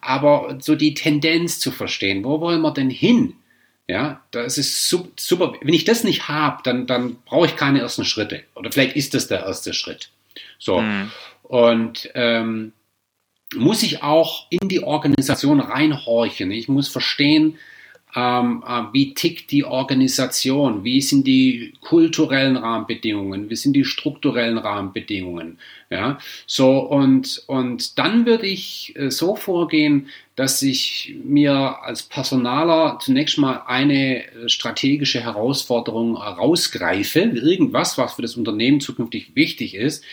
Aber 0.00 0.56
so 0.60 0.76
die 0.76 0.94
Tendenz 0.94 1.58
zu 1.58 1.70
verstehen, 1.70 2.24
wo 2.24 2.40
wollen 2.40 2.62
wir 2.62 2.72
denn 2.72 2.88
hin? 2.88 3.34
Ja, 3.86 4.22
das 4.30 4.56
ist 4.56 4.88
super. 4.88 5.54
Wenn 5.60 5.74
ich 5.74 5.84
das 5.84 6.04
nicht 6.04 6.28
habe, 6.28 6.62
dann, 6.62 6.86
dann 6.86 7.16
brauche 7.26 7.46
ich 7.46 7.56
keine 7.56 7.80
ersten 7.80 8.04
Schritte. 8.04 8.44
Oder 8.54 8.70
vielleicht 8.72 8.96
ist 8.96 9.14
das 9.14 9.26
der 9.26 9.40
erste 9.40 9.74
Schritt. 9.74 10.10
So. 10.58 10.80
Mhm. 10.80 11.10
Und 11.42 12.08
ähm, 12.14 12.72
muss 13.56 13.82
ich 13.82 14.02
auch 14.02 14.46
in 14.50 14.68
die 14.68 14.82
Organisation 14.82 15.60
reinhorchen. 15.60 16.50
Ich 16.50 16.68
muss 16.68 16.88
verstehen, 16.88 17.58
ähm, 18.14 18.64
äh, 18.66 18.82
wie 18.92 19.14
tickt 19.14 19.50
die 19.52 19.64
Organisation, 19.64 20.82
wie 20.82 21.00
sind 21.00 21.26
die 21.26 21.74
kulturellen 21.80 22.56
Rahmenbedingungen, 22.56 23.48
wie 23.50 23.56
sind 23.56 23.74
die 23.74 23.84
strukturellen 23.84 24.58
Rahmenbedingungen. 24.58 25.58
Ja, 25.90 26.18
so 26.46 26.78
und, 26.80 27.42
und 27.46 27.98
dann 27.98 28.26
würde 28.26 28.46
ich 28.46 28.94
äh, 28.96 29.10
so 29.10 29.36
vorgehen, 29.36 30.08
dass 30.34 30.62
ich 30.62 31.14
mir 31.22 31.82
als 31.82 32.02
Personaler 32.02 32.98
zunächst 33.00 33.38
mal 33.38 33.62
eine 33.66 34.24
äh, 34.24 34.48
strategische 34.48 35.20
Herausforderung 35.20 36.16
rausgreife, 36.16 37.20
irgendwas, 37.20 37.98
was 37.98 38.14
für 38.14 38.22
das 38.22 38.36
Unternehmen 38.36 38.80
zukünftig 38.80 39.36
wichtig 39.36 39.74
ist, 39.74 40.04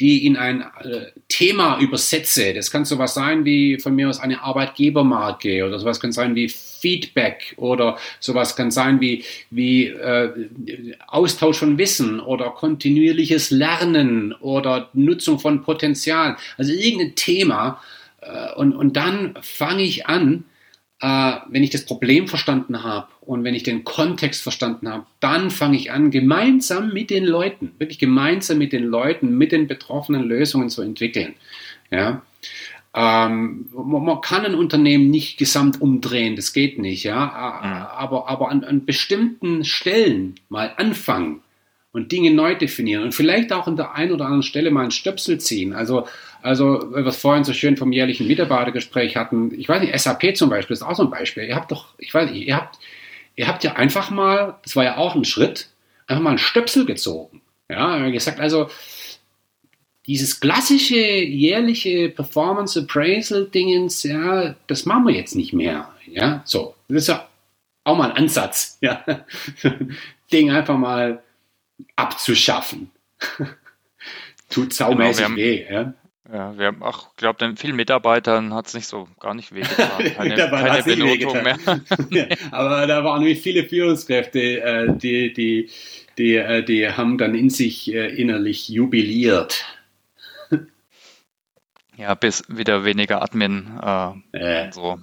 die 0.00 0.26
in 0.26 0.36
ein 0.36 0.62
äh, 0.62 1.06
Thema 1.28 1.78
übersetze. 1.78 2.54
Das 2.54 2.70
kann 2.70 2.84
sowas 2.84 3.14
sein 3.14 3.44
wie 3.44 3.78
von 3.78 3.94
mir 3.94 4.08
aus 4.08 4.18
eine 4.18 4.42
Arbeitgebermarke 4.42 5.64
oder 5.64 5.78
sowas 5.78 6.00
kann 6.00 6.12
sein 6.12 6.34
wie 6.34 6.48
Feedback 6.48 7.54
oder 7.58 7.98
sowas 8.18 8.56
kann 8.56 8.70
sein 8.70 9.00
wie, 9.00 9.24
wie 9.50 9.86
äh, 9.86 10.94
Austausch 11.06 11.58
von 11.58 11.76
Wissen 11.76 12.18
oder 12.18 12.50
kontinuierliches 12.50 13.50
Lernen 13.50 14.32
oder 14.32 14.88
Nutzung 14.94 15.38
von 15.38 15.62
Potenzial. 15.62 16.36
Also 16.56 16.72
irgendein 16.72 17.14
Thema. 17.14 17.80
Äh, 18.20 18.54
und, 18.54 18.74
und 18.74 18.96
dann 18.96 19.34
fange 19.42 19.82
ich 19.82 20.06
an, 20.06 20.44
äh, 21.00 21.36
wenn 21.48 21.62
ich 21.62 21.70
das 21.70 21.86
Problem 21.86 22.28
verstanden 22.28 22.82
habe 22.82 23.08
und 23.22 23.42
wenn 23.44 23.54
ich 23.54 23.62
den 23.62 23.84
Kontext 23.84 24.42
verstanden 24.42 24.88
habe, 24.88 25.06
dann 25.20 25.50
fange 25.50 25.76
ich 25.76 25.90
an, 25.92 26.10
gemeinsam 26.10 26.92
mit 26.92 27.10
den 27.10 27.24
Leuten, 27.24 27.72
wirklich 27.78 27.98
gemeinsam 27.98 28.58
mit 28.58 28.72
den 28.72 28.84
Leuten, 28.84 29.36
mit 29.36 29.52
den 29.52 29.66
Betroffenen 29.66 30.24
Lösungen 30.24 30.68
zu 30.68 30.82
entwickeln. 30.82 31.34
Ja. 31.90 32.22
Ähm, 32.94 33.68
man 33.72 34.20
kann 34.20 34.44
ein 34.44 34.54
Unternehmen 34.54 35.10
nicht 35.10 35.38
gesamt 35.38 35.80
umdrehen, 35.80 36.36
das 36.36 36.52
geht 36.52 36.78
nicht, 36.78 37.04
ja. 37.04 37.26
Mhm. 37.26 37.82
Aber, 37.96 38.28
aber 38.28 38.50
an, 38.50 38.64
an 38.64 38.84
bestimmten 38.84 39.64
Stellen 39.64 40.34
mal 40.48 40.74
anfangen 40.76 41.40
und 41.92 42.12
Dinge 42.12 42.30
neu 42.30 42.54
definieren 42.54 43.02
und 43.02 43.14
vielleicht 43.14 43.52
auch 43.52 43.66
an 43.66 43.76
der 43.76 43.94
einen 43.94 44.12
oder 44.12 44.26
anderen 44.26 44.42
Stelle 44.42 44.70
mal 44.70 44.82
einen 44.82 44.90
Stöpsel 44.90 45.38
ziehen. 45.38 45.72
Also 45.72 46.06
also, 46.42 46.86
weil 46.90 47.04
wir 47.04 47.12
vorhin 47.12 47.44
so 47.44 47.52
schön 47.52 47.76
vom 47.76 47.92
jährlichen 47.92 48.26
Mitarbeitergespräch 48.26 49.16
hatten, 49.16 49.52
ich 49.58 49.68
weiß 49.68 49.82
nicht, 49.82 49.98
SAP 49.98 50.36
zum 50.36 50.48
Beispiel 50.48 50.74
ist 50.74 50.82
auch 50.82 50.96
so 50.96 51.02
ein 51.02 51.10
Beispiel. 51.10 51.44
Ihr 51.44 51.54
habt 51.54 51.70
doch, 51.70 51.88
ich 51.98 52.14
weiß 52.14 52.30
nicht, 52.30 52.46
ihr 52.46 52.56
habt, 52.56 52.78
ihr 53.36 53.46
habt 53.46 53.62
ja 53.62 53.74
einfach 53.74 54.10
mal, 54.10 54.58
das 54.62 54.74
war 54.74 54.84
ja 54.84 54.96
auch 54.96 55.14
ein 55.14 55.24
Schritt, 55.24 55.68
einfach 56.06 56.22
mal 56.22 56.30
einen 56.30 56.38
Stöpsel 56.38 56.86
gezogen. 56.86 57.42
Ja, 57.68 58.08
gesagt, 58.08 58.40
also, 58.40 58.68
dieses 60.06 60.40
klassische 60.40 60.96
jährliche 60.96 62.08
Performance 62.08 62.80
Appraisal 62.80 63.46
Dingens, 63.46 64.02
ja, 64.02 64.56
das 64.66 64.86
machen 64.86 65.06
wir 65.06 65.14
jetzt 65.14 65.36
nicht 65.36 65.52
mehr. 65.52 65.90
Ja, 66.06 66.42
so. 66.44 66.74
Das 66.88 67.02
ist 67.02 67.08
ja 67.08 67.28
auch 67.84 67.96
mal 67.96 68.10
ein 68.10 68.16
Ansatz, 68.16 68.78
ja. 68.80 69.04
Ding 70.32 70.50
einfach 70.50 70.78
mal 70.78 71.22
abzuschaffen. 71.96 72.90
Tut 74.50 74.72
saumäßig 74.72 75.26
genau, 75.26 75.36
weh, 75.36 75.66
ja. 75.70 75.94
Ja, 76.32 76.56
wir 76.56 76.66
haben 76.66 76.82
auch, 76.82 77.16
glaube 77.16 77.38
den 77.38 77.56
vielen 77.56 77.74
Mitarbeitern 77.74 78.54
hat 78.54 78.68
es 78.68 78.74
nicht 78.74 78.86
so 78.86 79.08
gar 79.18 79.34
nicht 79.34 79.52
wehgetan. 79.52 80.04
Keine, 80.16 80.36
keine 80.36 80.82
Benotung 80.84 81.42
mehr. 81.42 81.58
ja, 82.10 82.26
aber 82.52 82.86
da 82.86 83.02
waren 83.02 83.20
nämlich 83.20 83.40
viele 83.40 83.64
Führungskräfte, 83.64 84.60
äh, 84.60 84.96
die, 84.96 85.32
die, 85.32 85.70
die, 86.18 86.36
äh, 86.36 86.62
die 86.62 86.88
haben 86.88 87.18
dann 87.18 87.34
in 87.34 87.50
sich 87.50 87.92
äh, 87.92 88.14
innerlich 88.14 88.68
jubiliert. 88.68 89.64
ja, 91.96 92.14
bis 92.14 92.44
wieder 92.48 92.84
weniger 92.84 93.22
Admin 93.22 93.80
äh, 94.32 94.70
so. 94.72 94.98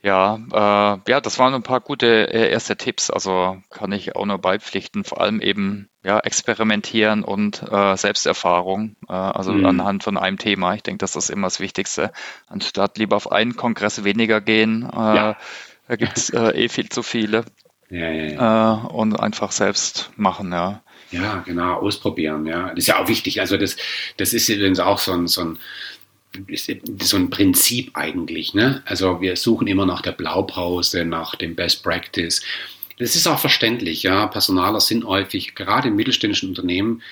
Ja, 0.00 0.38
äh, 0.52 1.10
ja, 1.10 1.20
das 1.20 1.38
waren 1.38 1.54
ein 1.54 1.64
paar 1.64 1.80
gute 1.80 2.32
äh, 2.32 2.50
erste 2.50 2.76
Tipps. 2.76 3.10
Also 3.10 3.60
kann 3.70 3.90
ich 3.90 4.14
auch 4.14 4.26
nur 4.26 4.38
beipflichten. 4.38 5.04
Vor 5.04 5.20
allem 5.20 5.40
eben 5.40 5.88
ja 6.04 6.20
experimentieren 6.20 7.24
und 7.24 7.62
äh, 7.68 7.96
Selbsterfahrung. 7.96 8.96
Äh, 9.08 9.12
also 9.12 9.52
mhm. 9.52 9.66
anhand 9.66 10.04
von 10.04 10.16
einem 10.16 10.38
Thema. 10.38 10.74
Ich 10.74 10.84
denke, 10.84 10.98
das 10.98 11.16
ist 11.16 11.30
immer 11.30 11.48
das 11.48 11.58
Wichtigste. 11.58 12.12
Anstatt 12.46 12.98
lieber 12.98 13.16
auf 13.16 13.32
einen 13.32 13.56
Kongress 13.56 14.04
weniger 14.04 14.40
gehen. 14.40 14.84
Äh, 14.84 14.96
ja. 14.96 15.36
Da 15.88 15.96
gibt 15.96 16.16
es 16.16 16.30
äh, 16.30 16.50
eh 16.50 16.68
viel 16.68 16.90
zu 16.90 17.02
viele. 17.02 17.44
Ja, 17.90 18.10
ja, 18.10 18.72
und 18.74 19.18
einfach 19.18 19.50
selbst 19.50 20.10
machen, 20.16 20.52
ja. 20.52 20.82
Ja, 21.10 21.42
genau, 21.46 21.76
ausprobieren, 21.76 22.44
ja. 22.44 22.68
Das 22.68 22.80
ist 22.80 22.88
ja 22.88 23.02
auch 23.02 23.08
wichtig. 23.08 23.40
Also 23.40 23.56
das, 23.56 23.76
das 24.18 24.34
ist 24.34 24.48
übrigens 24.50 24.78
auch 24.78 24.98
so 24.98 25.12
ein, 25.12 25.26
so 25.26 25.40
ein 25.40 25.58
so 27.00 27.16
ein 27.16 27.30
Prinzip 27.30 27.90
eigentlich. 27.94 28.54
Ne? 28.54 28.82
Also 28.84 29.20
wir 29.20 29.36
suchen 29.36 29.66
immer 29.66 29.86
nach 29.86 30.02
der 30.02 30.12
Blaupause, 30.12 31.04
nach 31.04 31.34
dem 31.34 31.54
Best 31.54 31.82
Practice. 31.82 32.42
Das 32.98 33.14
ist 33.14 33.28
auch 33.28 33.38
verständlich, 33.38 34.02
ja. 34.02 34.26
Personaler 34.26 34.80
sind 34.80 35.04
häufig, 35.04 35.54
gerade 35.54 35.88
in 35.88 35.94
mittelständischen 35.94 36.48
Unternehmen, 36.48 37.02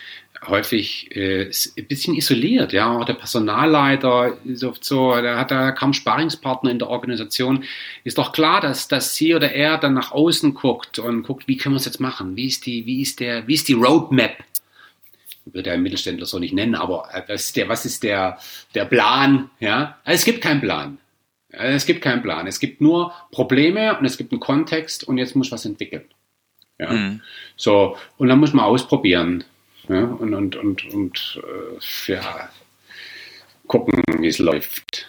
häufig 0.46 1.14
äh, 1.16 1.50
ein 1.79 1.87
bisschen 1.87 2.16
isoliert, 2.16 2.72
ja. 2.72 2.90
Auch 2.90 3.05
der 3.05 3.14
Personalleiter 3.14 4.37
ist 4.44 4.64
oft 4.64 4.85
so, 4.85 5.14
der 5.20 5.38
hat 5.38 5.52
da 5.52 5.70
kaum 5.70 5.92
Sparingspartner 5.92 6.72
in 6.72 6.81
der 6.81 6.88
Organisation. 6.88 7.64
Ist 8.02 8.18
doch 8.18 8.33
klar, 8.33 8.61
dass, 8.61 8.88
dass 8.88 9.14
sie 9.14 9.35
oder 9.35 9.52
er 9.52 9.79
dann 9.79 9.94
nach 9.94 10.11
außen 10.11 10.55
guckt 10.55 10.98
und 10.98 11.22
guckt, 11.22 11.46
wie 11.46 11.57
können 11.57 11.74
wir 11.74 11.81
es 11.81 11.85
jetzt 11.85 12.00
machen? 12.00 12.35
Wie 12.37 12.46
ist 12.46 12.66
die, 12.66 12.85
wie 12.87 13.00
ist 13.00 13.20
der, 13.20 13.46
wie 13.46 13.55
ist 13.55 13.68
die 13.68 13.74
Roadmap? 13.74 14.37
Würde 15.46 15.72
ein 15.72 15.82
Mittelständler 15.82 16.26
so 16.26 16.38
nicht 16.38 16.54
nennen, 16.54 16.74
aber 16.74 17.09
äh, 17.12 17.22
was 17.28 17.46
ist 17.46 17.56
der, 17.56 17.68
was 17.68 17.85
ist 17.87 18.02
der, 18.02 18.38
der 18.74 18.85
Plan? 18.85 19.50
Ja, 19.61 19.98
also 20.04 20.16
es 20.16 20.24
gibt 20.24 20.42
keinen 20.42 20.61
Plan. 20.61 20.98
Es 21.48 21.87
gibt 21.87 22.02
keinen 22.02 22.22
Plan. 22.22 22.46
Es 22.46 22.61
gibt 22.61 22.80
nur 22.80 23.12
Probleme 23.30 23.96
und 23.98 24.04
es 24.04 24.18
gibt 24.18 24.32
einen 24.32 24.40
Kontext 24.40 25.04
und 25.04 25.16
jetzt 25.16 25.37
muss 25.37 25.52
was 25.52 25.64
entwickeln. 25.64 26.04
Ja, 26.78 26.92
mhm. 26.92 27.22
so 27.56 27.96
und 28.18 28.28
dann 28.28 28.38
muss 28.38 28.52
man 28.52 28.66
ausprobieren 28.66 29.44
ja? 29.88 30.04
und 30.04 30.35
und 30.35 30.56
und 30.56 30.85
und 30.92 31.40
äh, 31.42 32.12
ja 32.12 32.50
gucken, 33.66 34.02
wie 34.18 34.28
es 34.28 34.38
läuft. 34.38 35.09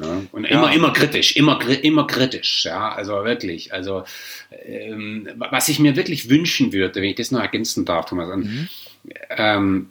Ja, 0.00 0.22
und 0.32 0.44
immer, 0.44 0.68
ja. 0.68 0.72
immer 0.72 0.92
kritisch, 0.92 1.36
immer, 1.36 1.58
immer 1.82 2.06
kritisch, 2.06 2.64
ja, 2.64 2.92
also 2.92 3.24
wirklich, 3.24 3.72
also 3.72 4.04
ähm, 4.50 5.28
was 5.36 5.68
ich 5.68 5.78
mir 5.78 5.96
wirklich 5.96 6.28
wünschen 6.28 6.72
würde, 6.72 6.96
wenn 6.96 7.08
ich 7.08 7.16
das 7.16 7.30
noch 7.30 7.40
ergänzen 7.40 7.84
darf, 7.84 8.06
Thomas, 8.06 8.28
mhm 8.36 8.68
ähm, 9.30 9.90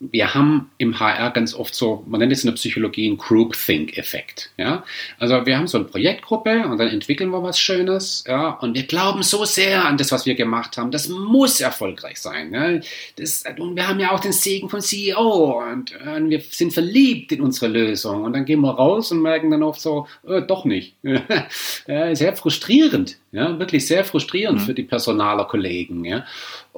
wir 0.00 0.32
haben 0.32 0.70
im 0.78 1.00
HR 1.00 1.30
ganz 1.30 1.54
oft 1.54 1.74
so, 1.74 2.04
man 2.06 2.20
nennt 2.20 2.30
es 2.30 2.44
in 2.44 2.48
der 2.48 2.54
Psychologie 2.54 3.08
einen 3.08 3.18
Groupthink-Effekt. 3.18 4.52
Ja? 4.56 4.84
Also 5.18 5.44
wir 5.44 5.58
haben 5.58 5.66
so 5.66 5.76
eine 5.76 5.88
Projektgruppe 5.88 6.68
und 6.68 6.78
dann 6.78 6.88
entwickeln 6.88 7.30
wir 7.30 7.42
was 7.42 7.58
Schönes 7.58 8.22
ja? 8.26 8.50
und 8.50 8.76
wir 8.76 8.84
glauben 8.84 9.24
so 9.24 9.44
sehr 9.44 9.84
an 9.84 9.96
das, 9.96 10.12
was 10.12 10.24
wir 10.24 10.36
gemacht 10.36 10.76
haben. 10.76 10.92
Das 10.92 11.08
muss 11.08 11.60
erfolgreich 11.60 12.20
sein. 12.20 12.54
Ja? 12.54 12.80
Das, 13.16 13.42
und 13.58 13.74
wir 13.74 13.88
haben 13.88 13.98
ja 13.98 14.12
auch 14.12 14.20
den 14.20 14.32
Segen 14.32 14.68
vom 14.68 14.80
CEO 14.80 15.60
und, 15.68 15.92
und, 16.00 16.30
wir 16.30 16.42
sind 16.48 16.72
verliebt 16.72 17.32
in 17.32 17.40
unsere 17.40 17.66
Lösung 17.66 18.22
und 18.22 18.34
dann 18.34 18.44
gehen 18.44 18.60
wir 18.60 18.70
raus 18.70 19.10
und 19.10 19.20
merken 19.20 19.50
dann 19.50 19.64
oft 19.64 19.80
so, 19.80 20.06
äh, 20.28 20.42
doch 20.42 20.64
nicht. 20.64 20.94
sehr 21.86 22.36
frustrierend. 22.36 23.16
Ja, 23.30 23.58
wirklich 23.58 23.86
sehr 23.86 24.04
frustrierend 24.04 24.60
mhm. 24.60 24.64
für 24.64 24.74
die 24.74 24.84
Personaler-Kollegen. 24.84 26.04
Ja. 26.04 26.24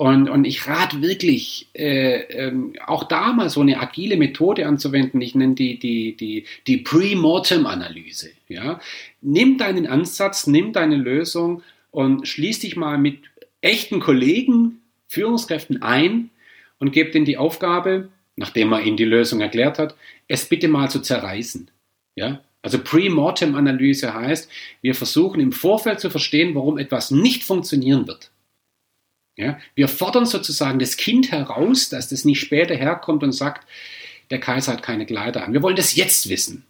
Und, 0.00 0.30
und 0.30 0.46
ich 0.46 0.66
rate 0.66 1.02
wirklich, 1.02 1.68
äh, 1.74 2.20
ähm, 2.32 2.72
auch 2.86 3.04
da 3.04 3.34
mal 3.34 3.50
so 3.50 3.60
eine 3.60 3.80
agile 3.80 4.16
Methode 4.16 4.66
anzuwenden. 4.66 5.20
Ich 5.20 5.34
nenne 5.34 5.54
die, 5.54 5.78
die, 5.78 6.16
die, 6.16 6.46
die 6.66 6.78
Pre-Mortem-Analyse. 6.78 8.30
Ja. 8.48 8.80
Nimm 9.20 9.58
deinen 9.58 9.86
Ansatz, 9.86 10.46
nimm 10.46 10.72
deine 10.72 10.96
Lösung 10.96 11.62
und 11.90 12.26
schließ 12.26 12.60
dich 12.60 12.76
mal 12.76 12.96
mit 12.96 13.18
echten 13.60 14.00
Kollegen, 14.00 14.80
Führungskräften 15.06 15.82
ein 15.82 16.30
und 16.78 16.92
gib 16.92 17.12
denen 17.12 17.26
die 17.26 17.36
Aufgabe, 17.36 18.08
nachdem 18.36 18.68
man 18.68 18.82
ihnen 18.86 18.96
die 18.96 19.04
Lösung 19.04 19.42
erklärt 19.42 19.78
hat, 19.78 19.96
es 20.28 20.48
bitte 20.48 20.68
mal 20.68 20.88
zu 20.88 21.00
zerreißen. 21.00 21.70
Ja, 22.14 22.40
also 22.62 22.78
Pre-Mortem-Analyse 22.78 24.14
heißt, 24.14 24.50
wir 24.80 24.94
versuchen 24.94 25.40
im 25.40 25.52
Vorfeld 25.52 26.00
zu 26.00 26.08
verstehen, 26.08 26.54
warum 26.54 26.78
etwas 26.78 27.10
nicht 27.10 27.44
funktionieren 27.44 28.06
wird. 28.06 28.30
Ja, 29.40 29.59
wir 29.74 29.88
fordern 29.88 30.26
sozusagen 30.26 30.79
das 30.79 30.96
Kind 30.96 31.33
heraus, 31.33 31.88
dass 31.88 32.09
das 32.09 32.24
nicht 32.24 32.40
später 32.40 32.74
herkommt 32.74 33.22
und 33.22 33.33
sagt, 33.33 33.66
der 34.31 34.38
Kaiser 34.38 34.72
hat 34.72 34.83
keine 34.83 35.07
Kleider 35.07 35.44
an. 35.44 35.53
Wir 35.55 35.62
wollen 35.62 35.76
das 35.76 35.96
jetzt 35.96 36.29
wissen. 36.29 36.64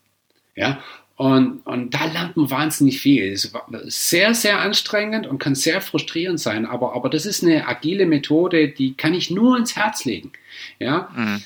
Ja, 0.54 0.80
und, 1.16 1.66
und 1.66 1.90
da 1.90 2.06
lernt 2.06 2.36
man 2.36 2.50
wahnsinnig 2.50 3.00
viel. 3.00 3.32
Es 3.32 3.44
ist 3.44 4.08
sehr, 4.08 4.34
sehr 4.34 4.60
anstrengend 4.60 5.26
und 5.26 5.38
kann 5.38 5.54
sehr 5.54 5.80
frustrierend 5.80 6.40
sein, 6.40 6.64
aber, 6.64 6.94
aber 6.94 7.10
das 7.10 7.26
ist 7.26 7.42
eine 7.42 7.68
agile 7.68 8.06
Methode, 8.06 8.68
die 8.68 8.94
kann 8.94 9.12
ich 9.12 9.30
nur 9.30 9.58
ins 9.58 9.76
Herz 9.76 10.04
legen. 10.04 10.32
Ja. 10.78 11.10
Mhm. 11.14 11.42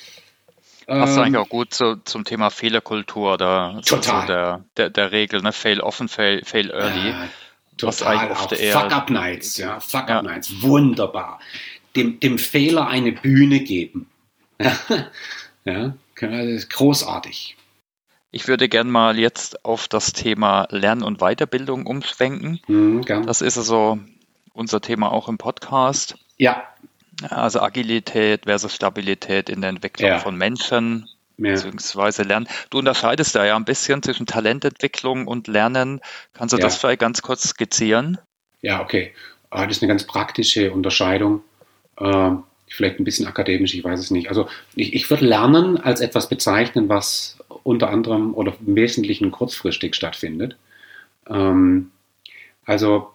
Passt 0.87 1.17
ähm, 1.17 1.23
eigentlich 1.23 1.39
auch 1.39 1.49
gut 1.49 1.73
zu, 1.73 1.97
zum 2.05 2.25
Thema 2.25 2.51
Fehlerkultur 2.51 3.35
oder 3.35 3.81
total. 3.85 4.21
So 4.21 4.27
der, 4.27 4.65
der, 4.77 4.91
der 4.91 5.13
Regel, 5.13 5.41
ne? 5.41 5.53
Fail 5.53 5.81
often, 5.81 6.09
fail, 6.09 6.43
fail 6.45 6.71
early. 6.71 7.09
Ja, 7.09 7.29
total, 7.77 8.33
auch 8.33 8.51
Fuck-Up-Nights, 8.51 9.57
ja, 9.59 9.81
Fuck-Up-Nights, 9.81 10.51
ja. 10.51 10.63
wunderbar. 10.63 11.41
Dem, 11.97 12.19
dem 12.21 12.39
Fehler 12.39 12.89
eine 12.89 13.13
Bühne 13.13 13.61
geben. 13.61 14.09
ja, 15.65 15.95
das 16.21 16.47
ist 16.47 16.71
großartig. 16.71 17.57
Ich 18.31 18.49
würde 18.49 18.69
gern 18.69 18.91
mal 18.91 19.17
jetzt 19.17 19.65
auf 19.65 19.87
das 19.87 20.13
Thema 20.13 20.67
Lern- 20.71 21.05
und 21.05 21.21
Weiterbildung 21.21 21.87
umschwenken. 21.87 22.61
Mhm, 22.67 23.05
das 23.05 23.43
ist 23.43 23.57
also 23.57 24.01
unser 24.53 24.81
Thema 24.81 25.13
auch 25.13 25.29
im 25.29 25.39
Podcast. 25.39 26.17
Ja. 26.37 26.65
Also 27.31 27.61
Agilität 27.61 28.47
versus 28.47 28.75
Stabilität 28.75 29.49
in 29.49 29.61
der 29.61 29.71
Entwicklung 29.71 30.09
ja. 30.09 30.19
von 30.19 30.37
Menschen, 30.37 31.09
ja. 31.39 31.53
beziehungsweise 31.53 32.23
Lernen. 32.23 32.49
Du 32.71 32.79
unterscheidest 32.79 33.35
da 33.35 33.45
ja 33.45 33.57
ein 33.57 33.65
bisschen 33.65 34.03
zwischen 34.03 34.27
Talententwicklung 34.27 35.27
und 35.27 35.49
Lernen. 35.49 36.01
Kannst 36.33 36.53
du 36.53 36.59
ja. 36.59 36.65
das 36.65 36.77
vielleicht 36.77 37.01
ganz 37.01 37.23
kurz 37.23 37.49
skizzieren? 37.49 38.19
Ja, 38.61 38.81
okay. 38.81 39.13
Ah, 39.51 39.67
das 39.67 39.77
ist 39.77 39.83
eine 39.83 39.89
ganz 39.89 40.05
praktische 40.05 40.73
Unterscheidung. 40.73 41.43
Ähm, 41.99 42.45
vielleicht 42.67 42.99
ein 42.99 43.05
bisschen 43.05 43.27
akademisch, 43.27 43.75
ich 43.75 43.85
weiß 43.85 44.01
es 44.01 44.11
nicht. 44.11 44.29
Also 44.29 44.49
ich, 44.75 44.95
ich 44.95 45.09
würde 45.11 45.25
Lernen 45.25 45.77
als 45.77 46.01
etwas 46.01 46.29
bezeichnen, 46.29 46.89
was 46.89 47.39
unter 47.63 47.91
anderem 47.91 48.35
oder 48.35 48.55
im 48.67 48.75
Wesentlichen 48.75 49.31
kurzfristig 49.31 49.95
stattfindet. 49.95 50.57
Ähm, 51.29 51.91
also 52.65 53.11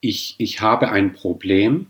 ich, 0.00 0.34
ich 0.38 0.60
habe 0.60 0.90
ein 0.90 1.12
Problem 1.12 1.86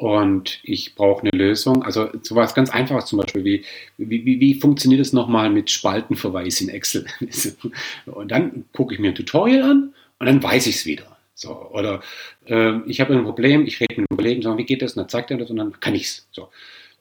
und 0.00 0.60
ich 0.62 0.94
brauche 0.94 1.24
eine 1.24 1.30
Lösung. 1.36 1.82
Also 1.82 2.08
sowas 2.22 2.54
ganz 2.54 2.70
Einfaches 2.70 3.04
zum 3.04 3.18
Beispiel, 3.18 3.44
wie, 3.44 3.64
wie, 3.98 4.24
wie, 4.24 4.40
wie 4.40 4.54
funktioniert 4.54 5.02
es 5.02 5.12
nochmal 5.12 5.50
mit 5.50 5.70
Spaltenverweis 5.70 6.62
in 6.62 6.70
Excel? 6.70 7.04
und 8.06 8.30
dann 8.30 8.64
gucke 8.72 8.94
ich 8.94 9.00
mir 9.00 9.08
ein 9.08 9.14
Tutorial 9.14 9.62
an 9.62 9.94
und 10.18 10.26
dann 10.26 10.42
weiß 10.42 10.68
ich 10.68 10.76
es 10.76 10.86
wieder. 10.86 11.18
So, 11.34 11.50
oder 11.72 12.00
äh, 12.46 12.78
ich 12.86 13.02
habe 13.02 13.12
ein 13.12 13.24
Problem, 13.24 13.66
ich 13.66 13.78
rede 13.78 14.00
mit 14.00 14.10
einem 14.10 14.16
Kollegen, 14.16 14.40
sage, 14.40 14.56
wie 14.56 14.64
geht 14.64 14.80
das? 14.80 14.92
Und 14.92 15.02
dann 15.02 15.10
zeigt 15.10 15.32
er 15.32 15.36
das 15.36 15.50
und 15.50 15.56
dann 15.56 15.78
kann 15.80 15.94
ich 15.94 16.04
es. 16.04 16.28
So. 16.32 16.48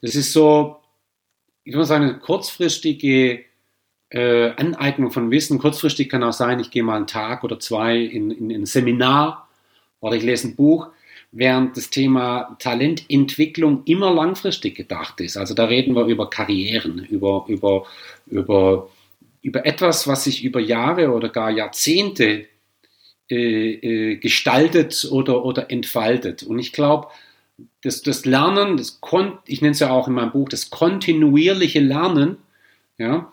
Das 0.01 0.15
ist 0.15 0.33
so, 0.33 0.81
ich 1.63 1.75
würde 1.75 1.85
sagen, 1.85 2.03
eine 2.03 2.19
kurzfristige 2.19 3.45
äh, 4.09 4.49
Aneignung 4.57 5.11
von 5.11 5.31
Wissen. 5.31 5.57
Kurzfristig 5.57 6.09
kann 6.09 6.21
auch 6.23 6.33
sein, 6.33 6.59
ich 6.59 6.69
gehe 6.69 6.83
mal 6.83 6.97
einen 6.97 7.07
Tag 7.07 7.45
oder 7.45 7.61
zwei 7.61 7.95
in, 7.95 8.29
in, 8.29 8.49
in 8.49 8.63
ein 8.63 8.65
Seminar 8.65 9.47
oder 10.01 10.17
ich 10.17 10.23
lese 10.23 10.49
ein 10.49 10.57
Buch 10.57 10.89
während 11.31 11.77
das 11.77 11.89
Thema 11.89 12.55
Talententwicklung 12.59 13.83
immer 13.85 14.13
langfristig 14.13 14.75
gedacht 14.75 15.21
ist. 15.21 15.37
Also 15.37 15.53
da 15.53 15.65
reden 15.65 15.95
wir 15.95 16.05
über 16.05 16.29
Karrieren, 16.29 17.05
über, 17.05 17.45
über, 17.47 17.85
über, 18.25 18.89
über 19.41 19.65
etwas, 19.65 20.07
was 20.07 20.23
sich 20.23 20.43
über 20.43 20.59
Jahre 20.59 21.11
oder 21.11 21.29
gar 21.29 21.51
Jahrzehnte 21.51 22.45
äh, 23.29 23.73
äh, 23.73 24.15
gestaltet 24.15 25.07
oder, 25.11 25.45
oder 25.45 25.69
entfaltet. 25.69 26.41
Und 26.41 26.57
ich 26.57 26.73
glaube, 26.73 27.09
das, 27.83 28.01
das 28.01 28.25
Lernen, 28.25 28.77
das 28.77 29.01
Kon 29.01 29.37
ich 29.45 29.61
nenne 29.61 29.73
es 29.73 29.79
ja 29.79 29.91
auch 29.91 30.07
in 30.07 30.15
meinem 30.15 30.31
Buch, 30.31 30.49
das 30.49 30.71
kontinuierliche 30.71 31.79
Lernen, 31.79 32.37
ja, 32.97 33.31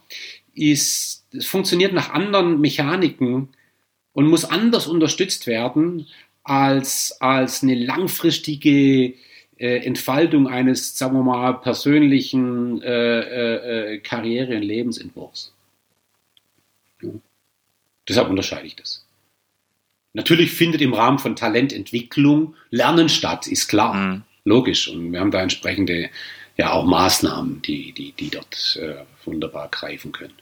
ist, 0.55 1.27
funktioniert 1.41 1.93
nach 1.93 2.11
anderen 2.11 2.61
Mechaniken 2.61 3.49
und 4.13 4.27
muss 4.27 4.45
anders 4.45 4.87
unterstützt 4.87 5.47
werden, 5.47 6.07
als, 6.47 7.17
als 7.21 7.63
eine 7.63 7.75
langfristige 7.75 9.15
äh, 9.59 9.85
Entfaltung 9.85 10.49
eines, 10.49 10.97
sagen 10.97 11.15
wir 11.15 11.23
mal, 11.23 11.53
persönlichen 11.55 12.81
äh, 12.83 13.21
äh, 13.21 13.95
äh, 13.95 13.99
Karriere- 13.99 14.57
und 14.57 14.63
Lebensentwurfs. 14.63 15.53
Ja. 17.03 17.11
Deshalb 18.09 18.29
unterscheide 18.29 18.67
ich 18.67 18.77
das. 18.77 19.05
Natürlich 20.13 20.53
findet 20.53 20.81
im 20.81 20.95
Rahmen 20.95 21.19
von 21.19 21.37
Talententwicklung 21.37 22.55
Lernen 22.71 23.09
statt, 23.09 23.47
ist 23.47 23.69
klar, 23.69 23.95
mhm. 23.95 24.23
logisch. 24.45 24.89
Und 24.89 25.13
wir 25.13 25.21
haben 25.21 25.31
da 25.31 25.43
entsprechende 25.43 26.11
ja 26.57 26.73
auch 26.73 26.87
Maßnahmen, 26.87 27.61
die, 27.63 27.93
die, 27.93 28.13
die 28.13 28.31
dort 28.31 28.79
äh, 28.81 29.05
wunderbar 29.25 29.69
greifen 29.69 30.13
können. 30.13 30.35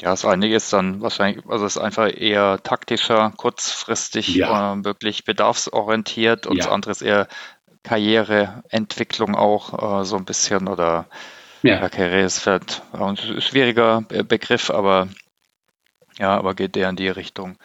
Ja, 0.00 0.10
das 0.10 0.24
eine 0.24 0.48
ist 0.48 0.72
dann 0.72 1.00
wahrscheinlich, 1.00 1.44
also 1.48 1.64
es 1.64 1.76
ist 1.76 1.82
einfach 1.82 2.10
eher 2.14 2.62
taktischer, 2.62 3.32
kurzfristig, 3.36 4.34
ja. 4.34 4.74
äh, 4.74 4.84
wirklich 4.84 5.24
bedarfsorientiert 5.24 6.46
und 6.46 6.56
ja. 6.56 6.64
das 6.64 6.72
andere 6.72 6.92
ist 6.92 7.02
eher 7.02 7.28
Karriereentwicklung 7.82 9.34
auch 9.34 10.00
äh, 10.00 10.04
so 10.04 10.16
ein 10.16 10.24
bisschen 10.24 10.68
oder 10.68 11.06
ja. 11.62 11.80
ja 11.80 11.88
Karriere 11.88 12.22
ist 12.22 12.40
vielleicht 12.40 12.82
ein 12.92 13.16
schwieriger 13.16 14.02
Begriff, 14.02 14.70
aber 14.70 15.08
ja, 16.18 16.36
aber 16.36 16.54
geht 16.54 16.76
eher 16.76 16.88
in 16.88 16.96
die 16.96 17.08
Richtung. 17.08 17.56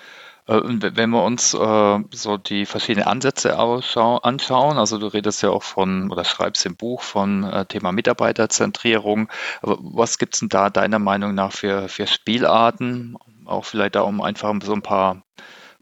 Äh, 0.52 0.62
wenn 0.96 1.10
wir 1.12 1.24
uns 1.24 1.54
äh, 1.54 2.00
so 2.12 2.38
die 2.38 2.66
verschiedenen 2.66 3.08
Ansätze 3.08 3.58
anschauen, 3.58 4.78
also 4.78 4.98
du 4.98 5.08
redest 5.08 5.42
ja 5.44 5.50
auch 5.50 5.64
von 5.64 6.12
oder 6.12 6.26
schreibst 6.26 6.66
im 6.66 6.76
Buch 6.76 7.02
von 7.02 7.44
äh, 7.44 7.66
Thema 7.66 7.92
Mitarbeiterzentrierung. 7.92 9.30
Was 9.62 10.18
gibt 10.18 10.34
es 10.34 10.42
denn 10.42 10.50
da 10.50 10.70
deiner 10.70 11.00
Meinung 11.00 11.36
nach 11.36 11.54
für, 11.54 11.88
für 11.88 12.06
Spielarten? 12.06 13.18
Auch 13.46 13.66
vielleicht 13.66 13.96
da, 13.96 14.02
um 14.02 14.22
einfach 14.22 14.54
so 14.62 14.74
ein 14.74 14.82
paar, 14.82 15.24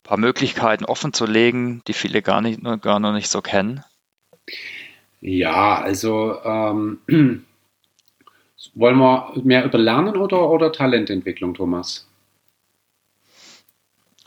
paar 0.04 0.18
Möglichkeiten 0.18 0.86
offen 0.86 1.14
zu 1.14 1.26
legen, 1.26 1.82
die 1.88 1.94
viele 1.94 2.22
gar, 2.22 2.42
nicht, 2.42 2.62
gar 2.82 3.00
noch 3.00 3.14
nicht 3.14 3.30
so 3.30 3.42
kennen? 3.42 3.84
Ja, 5.22 5.82
also 5.82 6.38
ähm, 6.44 7.00
wollen 8.76 8.98
wir 8.98 9.34
mehr 9.44 9.66
über 9.66 9.80
Lernen 9.80 10.16
oder, 10.16 10.50
oder 10.50 10.72
Talententwicklung, 10.72 11.56
Thomas? 11.56 12.09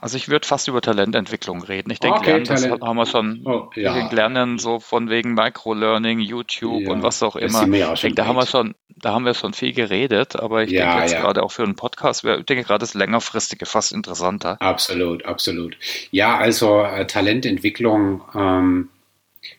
Also 0.02 0.16
ich 0.16 0.28
würde 0.28 0.44
fast 0.44 0.66
über 0.66 0.80
Talententwicklung 0.80 1.62
reden. 1.62 1.92
Ich 1.92 2.00
denke, 2.00 2.18
okay, 2.18 2.30
Lernen, 2.30 2.44
das 2.46 2.68
haben 2.68 2.96
wir 2.96 3.06
schon 3.06 3.42
oh, 3.44 3.70
ja. 3.76 4.10
Lernen 4.10 4.58
so 4.58 4.80
von 4.80 5.08
wegen 5.08 5.32
Microlearning, 5.34 6.18
YouTube 6.18 6.82
ja, 6.82 6.90
und 6.90 7.04
was 7.04 7.22
auch 7.22 7.36
immer. 7.36 7.62
Ich 7.94 8.00
denke, 8.00 8.16
da 8.16 8.26
haben 8.26 8.34
wir 8.34 8.46
schon, 8.46 8.74
da 8.88 9.12
haben 9.12 9.24
wir 9.24 9.34
schon 9.34 9.52
viel 9.52 9.72
geredet, 9.72 10.34
aber 10.34 10.64
ich 10.64 10.72
ja, 10.72 10.86
denke 10.86 11.02
jetzt 11.02 11.22
gerade 11.22 11.40
auch 11.44 11.52
für 11.52 11.62
einen 11.62 11.76
Podcast, 11.76 12.24
ich 12.24 12.44
denke 12.46 12.64
gerade 12.64 12.80
das 12.80 12.94
längerfristige 12.94 13.64
fast 13.64 13.92
interessanter. 13.92 14.60
Absolut, 14.60 15.24
absolut. 15.24 15.76
Ja, 16.10 16.36
also 16.36 16.82
äh, 16.82 17.06
Talententwicklung, 17.06 18.22
ähm, 18.34 18.88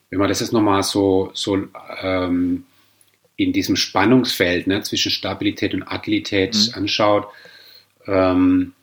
wenn 0.09 0.19
man 0.19 0.27
das 0.27 0.41
jetzt 0.41 0.51
nochmal 0.51 0.83
so, 0.83 1.31
so 1.33 1.57
ähm, 2.01 2.65
in 3.37 3.53
diesem 3.53 3.77
Spannungsfeld 3.77 4.67
ne, 4.67 4.81
zwischen 4.81 5.09
Stabilität 5.09 5.73
und 5.73 5.83
Agilität 5.83 6.53
mhm. 6.53 6.79
anschaut, 6.79 7.27
ähm, 8.07 8.73
äh, 8.75 8.82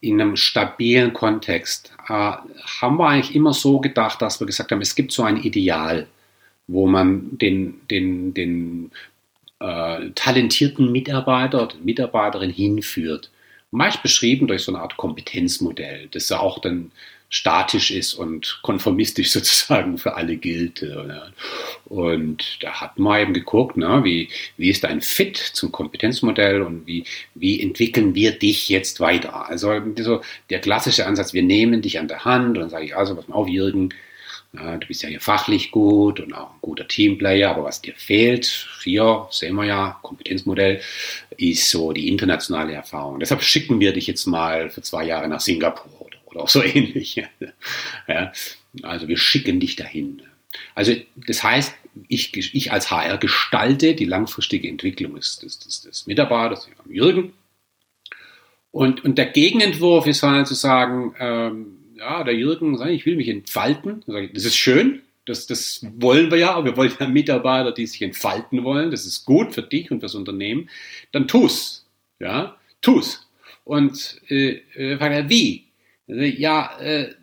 in 0.00 0.20
einem 0.20 0.36
stabilen 0.36 1.12
Kontext 1.12 1.92
äh, 2.08 2.12
haben 2.12 2.96
wir 2.98 3.08
eigentlich 3.08 3.34
immer 3.34 3.52
so 3.52 3.80
gedacht, 3.80 4.22
dass 4.22 4.40
wir 4.40 4.46
gesagt 4.46 4.72
haben, 4.72 4.80
es 4.80 4.94
gibt 4.94 5.12
so 5.12 5.22
ein 5.22 5.36
Ideal. 5.38 6.06
wo 6.68 6.86
man 6.86 7.36
den, 7.38 7.80
den, 7.90 8.34
den 8.34 8.90
äh, 9.60 10.10
talentierten 10.14 10.90
Mitarbeiter 10.90 11.64
oder 11.64 11.76
Mitarbeiterin 11.82 12.50
hinführt. 12.50 13.30
Meist 13.70 14.02
beschrieben 14.02 14.46
durch 14.46 14.62
so 14.64 14.72
eine 14.72 14.82
Art 14.82 14.96
Kompetenzmodell, 14.96 16.08
das 16.10 16.28
ja 16.28 16.40
auch 16.40 16.58
dann 16.60 16.92
statisch 17.32 17.90
ist 17.90 18.12
und 18.12 18.60
konformistisch 18.62 19.30
sozusagen 19.32 19.96
für 19.96 20.14
alle 20.14 20.36
gilt. 20.36 20.86
Und 21.86 22.58
da 22.60 22.80
hat 22.80 22.98
man 22.98 23.20
eben 23.20 23.32
geguckt, 23.32 23.76
ne, 23.76 24.04
wie, 24.04 24.28
wie 24.58 24.68
ist 24.68 24.84
dein 24.84 25.00
Fit 25.00 25.38
zum 25.38 25.72
Kompetenzmodell 25.72 26.60
und 26.60 26.86
wie, 26.86 27.04
wie 27.34 27.60
entwickeln 27.60 28.14
wir 28.14 28.32
dich 28.32 28.68
jetzt 28.68 29.00
weiter? 29.00 29.48
Also 29.48 29.72
so 29.98 30.20
der 30.50 30.60
klassische 30.60 31.06
Ansatz, 31.06 31.32
wir 31.32 31.42
nehmen 31.42 31.80
dich 31.80 31.98
an 31.98 32.06
der 32.06 32.26
Hand 32.26 32.58
und 32.58 32.60
dann 32.60 32.70
sage 32.70 32.84
ich, 32.84 32.96
also 32.96 33.16
pass 33.16 33.26
mal 33.28 33.34
auf, 33.34 33.48
Jürgen, 33.48 33.94
ja, 34.52 34.76
du 34.76 34.86
bist 34.86 35.02
ja 35.02 35.08
hier 35.08 35.20
fachlich 35.20 35.70
gut 35.70 36.20
und 36.20 36.34
auch 36.34 36.50
ein 36.50 36.58
guter 36.60 36.86
Teamplayer, 36.86 37.48
aber 37.48 37.64
was 37.64 37.80
dir 37.80 37.94
fehlt, 37.94 38.68
hier 38.84 39.26
sehen 39.30 39.54
wir 39.54 39.64
ja, 39.64 39.98
Kompetenzmodell, 40.02 40.82
ist 41.38 41.70
so 41.70 41.92
die 41.92 42.08
internationale 42.08 42.74
Erfahrung. 42.74 43.20
Deshalb 43.20 43.42
schicken 43.42 43.80
wir 43.80 43.94
dich 43.94 44.06
jetzt 44.06 44.26
mal 44.26 44.68
für 44.68 44.82
zwei 44.82 45.04
Jahre 45.06 45.28
nach 45.28 45.40
Singapur 45.40 46.01
oder, 46.32 46.42
auch 46.42 46.48
so 46.48 46.62
ähnlich. 46.64 47.22
Ja, 48.08 48.32
also 48.82 49.08
wir 49.08 49.16
schicken 49.16 49.60
dich 49.60 49.76
dahin. 49.76 50.22
Also 50.74 50.94
das 51.16 51.42
heißt, 51.42 51.74
ich, 52.08 52.54
ich 52.54 52.72
als 52.72 52.90
HR 52.90 53.18
gestalte 53.18 53.94
die 53.94 54.04
langfristige 54.04 54.68
Entwicklung 54.68 55.14
des, 55.14 55.38
des, 55.38 55.58
des, 55.58 55.82
des 55.82 56.06
Mitarbeiters, 56.06 56.68
Jürgen. 56.88 57.32
Und, 58.70 59.04
und 59.04 59.18
der 59.18 59.26
Gegenentwurf 59.26 60.06
ist 60.06 60.22
halt 60.22 60.46
zu 60.46 60.54
sagen, 60.54 61.14
ähm, 61.18 61.78
ja, 61.96 62.24
der 62.24 62.34
Jürgen 62.34 62.80
ich 62.88 63.06
will 63.06 63.16
mich 63.16 63.28
entfalten. 63.28 64.02
Das 64.06 64.44
ist 64.44 64.56
schön, 64.56 65.02
das, 65.26 65.46
das 65.46 65.86
wollen 65.98 66.30
wir 66.30 66.38
ja, 66.38 66.54
aber 66.54 66.64
wir 66.66 66.76
wollen 66.76 66.92
ja 66.98 67.06
Mitarbeiter, 67.06 67.72
die 67.72 67.86
sich 67.86 68.02
entfalten 68.02 68.64
wollen. 68.64 68.90
Das 68.90 69.06
ist 69.06 69.24
gut 69.24 69.54
für 69.54 69.62
dich 69.62 69.90
und 69.90 70.00
fürs 70.00 70.14
Unternehmen. 70.14 70.68
Dann 71.12 71.28
tu's. 71.28 71.86
Ja, 72.18 72.56
tu's. 72.80 73.28
Und 73.64 74.20
äh, 74.28 74.62
äh 74.74 75.28
wie? 75.28 75.64
Ja, 76.06 76.78
äh, 76.80 77.14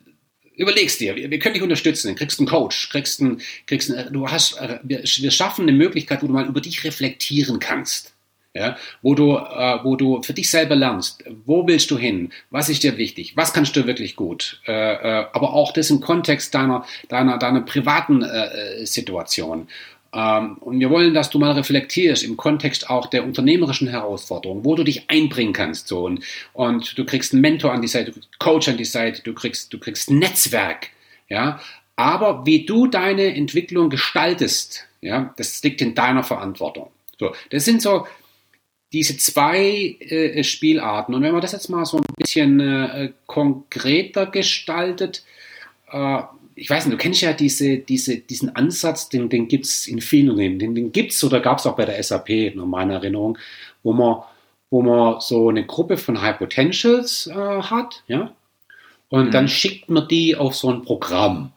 überlegst 0.59 0.99
dir, 0.99 1.15
wir, 1.15 1.31
wir 1.31 1.39
können 1.39 1.53
dich 1.53 1.63
unterstützen, 1.63 2.15
kriegst 2.15 2.39
einen 2.39 2.47
Coach, 2.47 2.89
kriegst 2.89 3.21
einen, 3.21 3.41
kriegst 3.65 3.91
einen, 3.91 4.11
du 4.13 4.27
hast, 4.27 4.57
äh, 4.57 4.79
wir, 4.83 5.01
wir 5.03 5.31
schaffen 5.31 5.63
eine 5.63 5.71
Möglichkeit, 5.71 6.21
wo 6.21 6.27
du 6.27 6.33
mal 6.33 6.47
über 6.47 6.61
dich 6.61 6.83
reflektieren 6.83 7.59
kannst. 7.59 8.13
Ja, 8.55 8.77
wo 9.03 9.13
du, 9.13 9.37
äh, 9.37 9.83
wo 9.83 9.95
du 9.95 10.23
für 10.23 10.33
dich 10.33 10.49
selber 10.49 10.75
lernst, 10.75 11.23
wo 11.45 11.67
willst 11.67 11.91
du 11.91 11.99
hin, 11.99 12.31
was 12.49 12.67
ist 12.67 12.81
dir 12.81 12.97
wichtig, 12.97 13.37
was 13.37 13.53
kannst 13.53 13.75
du 13.75 13.85
wirklich 13.85 14.15
gut, 14.15 14.59
äh, 14.65 14.71
äh, 14.71 15.25
aber 15.33 15.53
auch 15.53 15.71
das 15.71 15.91
im 15.91 16.01
Kontext 16.01 16.55
deiner, 16.55 16.83
deiner, 17.09 17.37
deiner 17.37 17.61
privaten 17.61 18.23
äh, 18.23 18.87
Situation. 18.87 19.67
Ähm, 20.13 20.57
und 20.59 20.79
wir 20.79 20.89
wollen, 20.89 21.13
dass 21.13 21.29
du 21.29 21.39
mal 21.39 21.51
reflektierst 21.51 22.23
im 22.23 22.37
Kontext 22.37 22.89
auch 22.89 23.07
der 23.07 23.23
unternehmerischen 23.23 23.87
Herausforderungen, 23.87 24.65
wo 24.65 24.75
du 24.75 24.83
dich 24.83 25.09
einbringen 25.09 25.53
kannst. 25.53 25.87
So. 25.87 26.05
Und, 26.05 26.23
und 26.53 26.97
du 26.97 27.05
kriegst 27.05 27.33
einen 27.33 27.41
Mentor 27.41 27.73
an 27.73 27.81
die 27.81 27.87
Seite, 27.87 28.11
du 28.11 28.13
kriegst 28.13 28.39
Coach 28.39 28.67
an 28.69 28.77
die 28.77 28.85
Seite, 28.85 29.21
du 29.23 29.33
kriegst, 29.33 29.71
du 29.73 29.79
kriegst 29.79 30.09
Netzwerk. 30.09 30.87
Ja? 31.29 31.59
Aber 31.95 32.45
wie 32.45 32.65
du 32.65 32.87
deine 32.87 33.35
Entwicklung 33.35 33.89
gestaltest, 33.89 34.85
ja, 35.01 35.33
das 35.37 35.61
liegt 35.63 35.81
in 35.81 35.95
deiner 35.95 36.23
Verantwortung. 36.23 36.91
So, 37.19 37.33
das 37.49 37.65
sind 37.65 37.81
so 37.81 38.07
diese 38.91 39.17
zwei 39.17 39.97
äh, 39.99 40.43
Spielarten. 40.43 41.13
Und 41.13 41.21
wenn 41.21 41.31
man 41.31 41.41
das 41.41 41.51
jetzt 41.51 41.69
mal 41.69 41.85
so 41.85 41.97
ein 41.97 42.03
bisschen 42.17 42.59
äh, 42.59 43.11
konkreter 43.27 44.25
gestaltet, 44.25 45.23
äh, 45.91 46.21
ich 46.59 46.69
weiß 46.69 46.85
nicht, 46.85 46.93
du 46.93 46.97
kennst 46.97 47.21
ja 47.21 47.33
diese, 47.33 47.77
diese, 47.77 48.17
diesen 48.17 48.55
Ansatz, 48.55 49.09
den, 49.09 49.29
den 49.29 49.47
gibt 49.47 49.65
es 49.65 49.87
in 49.87 50.01
vielen 50.01 50.29
Unternehmen. 50.29 50.59
Den, 50.59 50.75
den 50.75 50.91
gibt 50.91 51.13
es 51.13 51.23
oder 51.23 51.39
gab 51.39 51.59
es 51.59 51.65
auch 51.65 51.75
bei 51.75 51.85
der 51.85 52.01
SAP, 52.01 52.29
in 52.29 52.57
meiner 52.69 52.95
Erinnerung, 52.95 53.37
wo 53.83 53.93
man, 53.93 54.23
wo 54.69 54.81
man 54.81 55.21
so 55.21 55.49
eine 55.49 55.65
Gruppe 55.65 55.97
von 55.97 56.21
High 56.21 56.37
Potentials 56.37 57.27
äh, 57.27 57.33
hat, 57.33 58.03
ja, 58.07 58.33
und 59.09 59.27
mhm. 59.27 59.31
dann 59.31 59.47
schickt 59.47 59.89
man 59.89 60.07
die 60.07 60.35
auf 60.35 60.55
so 60.55 60.71
ein 60.71 60.83
Programm. 60.83 61.51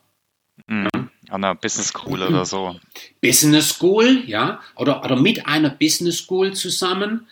Mhm. 0.66 0.88
An 1.28 1.44
einer 1.44 1.54
Business 1.54 1.88
School 1.88 2.22
oder 2.22 2.44
so. 2.44 2.76
Business 3.20 3.70
School, 3.70 4.24
ja, 4.26 4.60
oder, 4.76 5.04
oder 5.04 5.16
mit 5.16 5.46
einer 5.46 5.70
Business 5.70 6.18
School 6.18 6.54
zusammen. 6.54 7.26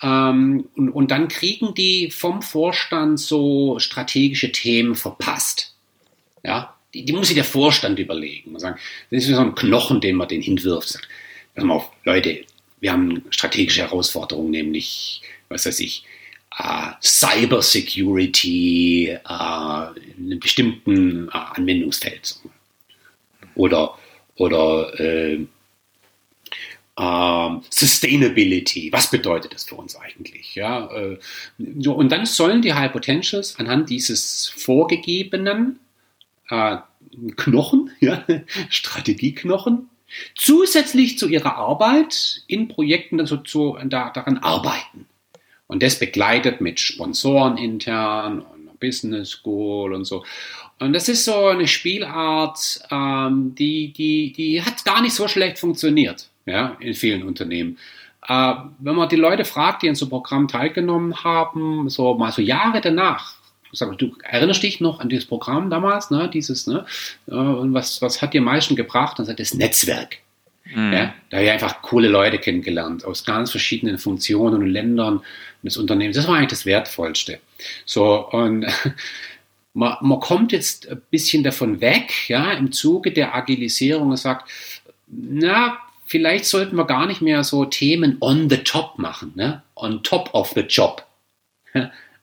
Ähm, 0.00 0.68
und, 0.76 0.90
und 0.90 1.10
dann 1.10 1.28
kriegen 1.28 1.74
die 1.74 2.10
vom 2.10 2.42
Vorstand 2.42 3.18
so 3.18 3.78
strategische 3.78 4.52
Themen 4.52 4.94
verpasst. 4.94 5.74
Ja, 6.44 6.77
die, 6.94 7.04
die 7.04 7.12
muss 7.12 7.28
sich 7.28 7.34
der 7.34 7.44
Vorstand 7.44 7.98
überlegen. 7.98 8.52
Man 8.52 8.60
sagt, 8.60 8.80
das 9.10 9.24
ist 9.24 9.34
so 9.34 9.40
ein 9.40 9.54
Knochen, 9.54 10.00
den 10.00 10.16
man 10.16 10.28
den 10.28 10.42
hinwirft. 10.42 10.88
Sagt, 10.88 11.08
pass 11.54 11.64
mal 11.64 11.74
auf, 11.74 11.90
Leute, 12.04 12.44
wir 12.80 12.92
haben 12.92 13.24
strategische 13.30 13.82
Herausforderungen, 13.82 14.50
nämlich, 14.50 15.22
was 15.48 15.66
weiß 15.66 15.80
ich, 15.80 16.04
äh, 16.56 16.90
Cyber 17.02 17.62
Security, 17.62 19.08
äh, 19.08 20.00
in 20.16 20.26
einem 20.26 20.40
bestimmten 20.40 21.28
äh, 21.28 21.30
Anwendungsfeld 21.32 22.36
oder, 23.54 23.98
oder 24.36 24.98
äh, 24.98 25.46
äh, 26.96 27.50
Sustainability. 27.70 28.92
Was 28.92 29.10
bedeutet 29.10 29.52
das 29.52 29.64
für 29.64 29.74
uns 29.74 29.94
eigentlich? 29.96 30.54
Ja, 30.54 30.90
so, 31.78 31.92
und 31.92 32.10
dann 32.10 32.26
sollen 32.26 32.62
die 32.62 32.72
High 32.72 32.92
Potentials 32.92 33.56
anhand 33.56 33.90
dieses 33.90 34.48
vorgegebenen 34.56 35.78
äh, 36.50 36.78
Knochen, 37.36 37.90
ja, 38.00 38.24
Strategieknochen, 38.68 39.88
zusätzlich 40.34 41.18
zu 41.18 41.28
ihrer 41.28 41.56
Arbeit 41.56 42.42
in 42.46 42.68
Projekten 42.68 43.20
also 43.20 43.36
zu, 43.36 43.78
da, 43.84 44.10
daran 44.10 44.38
arbeiten. 44.38 45.06
Und 45.66 45.82
das 45.82 45.98
begleitet 45.98 46.60
mit 46.60 46.80
Sponsoren 46.80 47.58
intern 47.58 48.40
und 48.40 48.80
Business 48.80 49.30
School 49.30 49.92
und 49.92 50.04
so. 50.04 50.24
Und 50.78 50.92
das 50.92 51.08
ist 51.08 51.24
so 51.24 51.46
eine 51.46 51.66
Spielart, 51.66 52.80
ähm, 52.90 53.54
die, 53.54 53.92
die, 53.92 54.32
die 54.32 54.62
hat 54.62 54.84
gar 54.84 55.02
nicht 55.02 55.14
so 55.14 55.28
schlecht 55.28 55.58
funktioniert, 55.58 56.28
ja, 56.46 56.76
in 56.80 56.94
vielen 56.94 57.24
Unternehmen. 57.24 57.78
Äh, 58.26 58.54
wenn 58.78 58.94
man 58.94 59.08
die 59.08 59.16
Leute 59.16 59.44
fragt, 59.44 59.82
die 59.82 59.88
an 59.88 59.94
so 59.94 60.04
einem 60.04 60.10
Programm 60.10 60.48
teilgenommen 60.48 61.24
haben, 61.24 61.88
so 61.88 62.14
mal 62.14 62.30
so 62.30 62.42
Jahre 62.42 62.80
danach, 62.80 63.34
sag, 63.72 63.96
du 63.98 64.16
erinnerst 64.22 64.62
dich 64.62 64.80
noch 64.80 65.00
an 65.00 65.08
dieses 65.08 65.26
Programm 65.26 65.70
damals, 65.70 66.10
ne, 66.10 66.30
dieses, 66.32 66.66
ne, 66.66 66.86
äh, 67.26 67.34
und 67.34 67.74
was, 67.74 68.00
was 68.02 68.22
hat 68.22 68.34
dir 68.34 68.40
am 68.40 68.44
meisten 68.44 68.76
gebracht? 68.76 69.18
Dann 69.18 69.26
sagt 69.26 69.40
das 69.40 69.54
Netzwerk. 69.54 70.18
Mhm. 70.64 70.92
Ja, 70.92 71.14
da 71.30 71.36
habe 71.38 71.46
ich 71.46 71.52
einfach 71.52 71.82
coole 71.82 72.08
Leute 72.08 72.38
kennengelernt 72.38 73.04
aus 73.04 73.24
ganz 73.24 73.50
verschiedenen 73.50 73.98
Funktionen 73.98 74.62
und 74.62 74.68
Ländern 74.68 75.22
des 75.62 75.76
Unternehmens. 75.76 76.16
Das 76.16 76.28
war 76.28 76.36
eigentlich 76.36 76.50
das 76.50 76.66
Wertvollste. 76.66 77.40
So, 77.86 78.28
und 78.28 78.66
man, 79.74 79.96
man 80.00 80.20
kommt 80.20 80.52
jetzt 80.52 80.88
ein 80.88 81.00
bisschen 81.10 81.42
davon 81.42 81.80
weg, 81.80 82.28
ja, 82.28 82.52
im 82.52 82.72
Zuge 82.72 83.12
der 83.12 83.34
Agilisierung 83.34 84.10
und 84.10 84.16
sagt, 84.16 84.50
na, 85.06 85.78
vielleicht 86.04 86.44
sollten 86.44 86.76
wir 86.76 86.86
gar 86.86 87.06
nicht 87.06 87.22
mehr 87.22 87.44
so 87.44 87.64
Themen 87.64 88.18
on 88.20 88.50
the 88.50 88.58
top 88.58 88.98
machen, 88.98 89.32
ne? 89.36 89.62
on 89.74 90.02
top 90.02 90.30
of 90.34 90.52
the 90.54 90.62
job. 90.62 91.04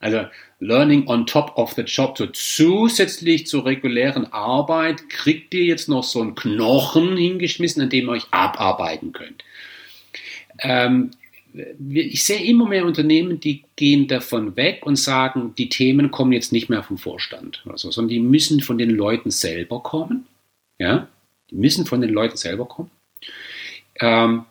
Also 0.05 0.27
Learning 0.59 1.07
on 1.07 1.25
top 1.25 1.57
of 1.57 1.73
the 1.73 1.81
job, 1.81 2.15
so 2.15 2.27
zusätzlich 2.27 3.47
zur 3.47 3.65
regulären 3.65 4.31
Arbeit, 4.31 5.09
kriegt 5.09 5.51
ihr 5.55 5.65
jetzt 5.65 5.89
noch 5.89 6.03
so 6.03 6.21
einen 6.21 6.35
Knochen 6.35 7.17
hingeschmissen, 7.17 7.81
an 7.81 7.89
dem 7.89 8.05
ihr 8.05 8.11
euch 8.11 8.27
abarbeiten 8.29 9.13
könnt. 9.13 9.43
Ähm, 10.59 11.09
ich 11.89 12.23
sehe 12.23 12.43
immer 12.43 12.67
mehr 12.67 12.85
Unternehmen, 12.85 13.39
die 13.39 13.63
gehen 13.75 14.07
davon 14.07 14.55
weg 14.55 14.85
und 14.85 14.97
sagen, 14.97 15.55
die 15.57 15.69
Themen 15.69 16.11
kommen 16.11 16.33
jetzt 16.33 16.51
nicht 16.51 16.69
mehr 16.69 16.83
vom 16.83 16.99
Vorstand, 16.99 17.63
also, 17.67 17.89
sondern 17.89 18.09
die 18.09 18.19
müssen 18.19 18.61
von 18.61 18.77
den 18.77 18.91
Leuten 18.91 19.31
selber 19.31 19.81
kommen. 19.81 20.27
Ja, 20.77 21.07
die 21.49 21.55
müssen 21.55 21.87
von 21.87 22.01
den 22.01 22.11
Leuten 22.11 22.37
selber 22.37 22.65
kommen. 22.65 22.91
Ähm, 23.99 24.45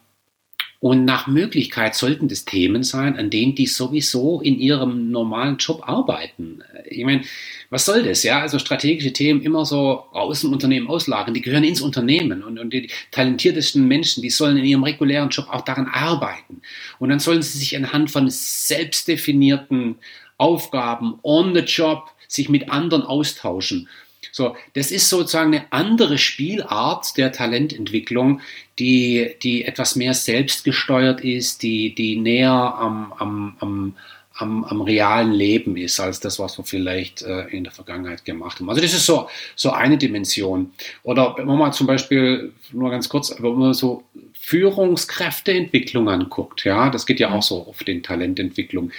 und 0.84 1.06
nach 1.06 1.26
Möglichkeit 1.26 1.94
sollten 1.94 2.28
das 2.28 2.44
Themen 2.44 2.82
sein, 2.82 3.16
an 3.16 3.30
denen 3.30 3.54
die 3.54 3.66
sowieso 3.66 4.42
in 4.42 4.58
ihrem 4.58 5.10
normalen 5.10 5.56
Job 5.56 5.88
arbeiten. 5.88 6.62
Ich 6.84 7.06
meine, 7.06 7.22
was 7.70 7.86
soll 7.86 8.02
das? 8.02 8.22
Ja, 8.22 8.42
also 8.42 8.58
strategische 8.58 9.14
Themen 9.14 9.40
immer 9.40 9.64
so 9.64 10.04
aus 10.12 10.42
dem 10.42 10.52
Unternehmen 10.52 10.88
auslagern, 10.88 11.32
die 11.32 11.40
gehören 11.40 11.64
ins 11.64 11.80
Unternehmen 11.80 12.42
und, 12.42 12.58
und 12.58 12.74
die 12.74 12.90
talentiertesten 13.12 13.88
Menschen, 13.88 14.22
die 14.22 14.28
sollen 14.28 14.58
in 14.58 14.66
ihrem 14.66 14.84
regulären 14.84 15.30
Job 15.30 15.46
auch 15.50 15.62
daran 15.62 15.86
arbeiten. 15.86 16.60
Und 16.98 17.08
dann 17.08 17.18
sollen 17.18 17.40
sie 17.40 17.56
sich 17.56 17.74
anhand 17.78 18.10
von 18.10 18.28
selbstdefinierten 18.28 19.96
Aufgaben 20.36 21.18
on 21.22 21.54
the 21.54 21.60
job 21.60 22.10
sich 22.28 22.50
mit 22.50 22.70
anderen 22.70 23.04
austauschen 23.04 23.88
so, 24.32 24.56
das 24.74 24.90
ist 24.90 25.08
sozusagen 25.08 25.54
eine 25.54 25.66
andere 25.70 26.18
Spielart 26.18 27.16
der 27.16 27.32
Talententwicklung, 27.32 28.40
die, 28.78 29.34
die 29.42 29.64
etwas 29.64 29.96
mehr 29.96 30.14
selbstgesteuert 30.14 31.22
ist, 31.22 31.62
die, 31.62 31.94
die 31.94 32.16
näher 32.16 32.50
am, 32.50 33.12
am, 33.18 33.56
am, 33.60 33.96
am, 34.34 34.64
am 34.64 34.80
realen 34.80 35.32
Leben 35.32 35.76
ist, 35.76 36.00
als 36.00 36.20
das, 36.20 36.38
was 36.38 36.58
wir 36.58 36.64
vielleicht 36.64 37.22
äh, 37.22 37.46
in 37.48 37.64
der 37.64 37.72
Vergangenheit 37.72 38.24
gemacht 38.24 38.58
haben. 38.58 38.68
Also 38.68 38.80
das 38.80 38.92
ist 38.92 39.06
so, 39.06 39.28
so 39.54 39.70
eine 39.70 39.96
Dimension. 39.96 40.72
Oder 41.04 41.34
wenn 41.36 41.46
man 41.46 41.58
mal 41.58 41.72
zum 41.72 41.86
Beispiel, 41.86 42.52
nur 42.72 42.90
ganz 42.90 43.08
kurz, 43.08 43.34
wenn 43.38 43.54
man 43.54 43.74
so 43.74 44.02
Führungskräfteentwicklung 44.40 46.08
anguckt, 46.08 46.64
ja, 46.64 46.90
das 46.90 47.06
geht 47.06 47.20
ja 47.20 47.32
auch 47.32 47.42
so 47.42 47.66
auf 47.66 47.84
den 47.84 48.02
Talententwicklung. 48.02 48.90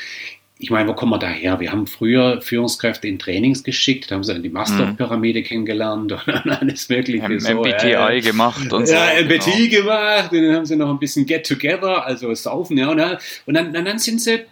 Ich 0.58 0.70
meine, 0.70 0.88
wo 0.88 0.94
kommen 0.94 1.12
wir 1.12 1.20
daher? 1.20 1.60
Wir 1.60 1.72
haben 1.72 1.86
früher 1.86 2.42
Führungskräfte 2.42 3.10
in 3.10 3.20
Trainings 3.20 3.64
geschickt, 3.64 4.10
da 4.10 4.16
haben 4.16 4.24
sie 4.24 4.34
dann 4.34 4.44
die 4.44 4.50
Master-Pyramide 4.50 5.40
mhm. 5.40 5.44
kennengelernt 5.44 6.12
und 6.14 6.50
alles 6.50 6.88
Mögliche. 6.88 7.24
Haben 7.24 7.40
so, 7.40 7.62
MBTI 7.62 7.92
ja, 7.92 8.20
gemacht 8.20 8.72
und 8.72 8.88
so. 8.88 8.94
Ja, 8.94 9.22
MBTI 9.22 9.68
genau. 9.68 9.84
gemacht 9.84 10.32
und 10.32 10.42
dann 10.42 10.56
haben 10.56 10.66
sie 10.66 10.76
noch 10.78 10.90
ein 10.90 11.00
bisschen 11.00 11.26
Get 11.26 11.46
Together, 11.46 12.06
also 12.06 12.34
Saufen, 12.34 12.78
ja, 12.78 12.90
und 12.90 12.98
dann, 12.98 13.18
und 13.46 13.54
dann, 13.54 13.74
dann 13.74 14.00
sind 14.00 14.22
sie 14.22 14.46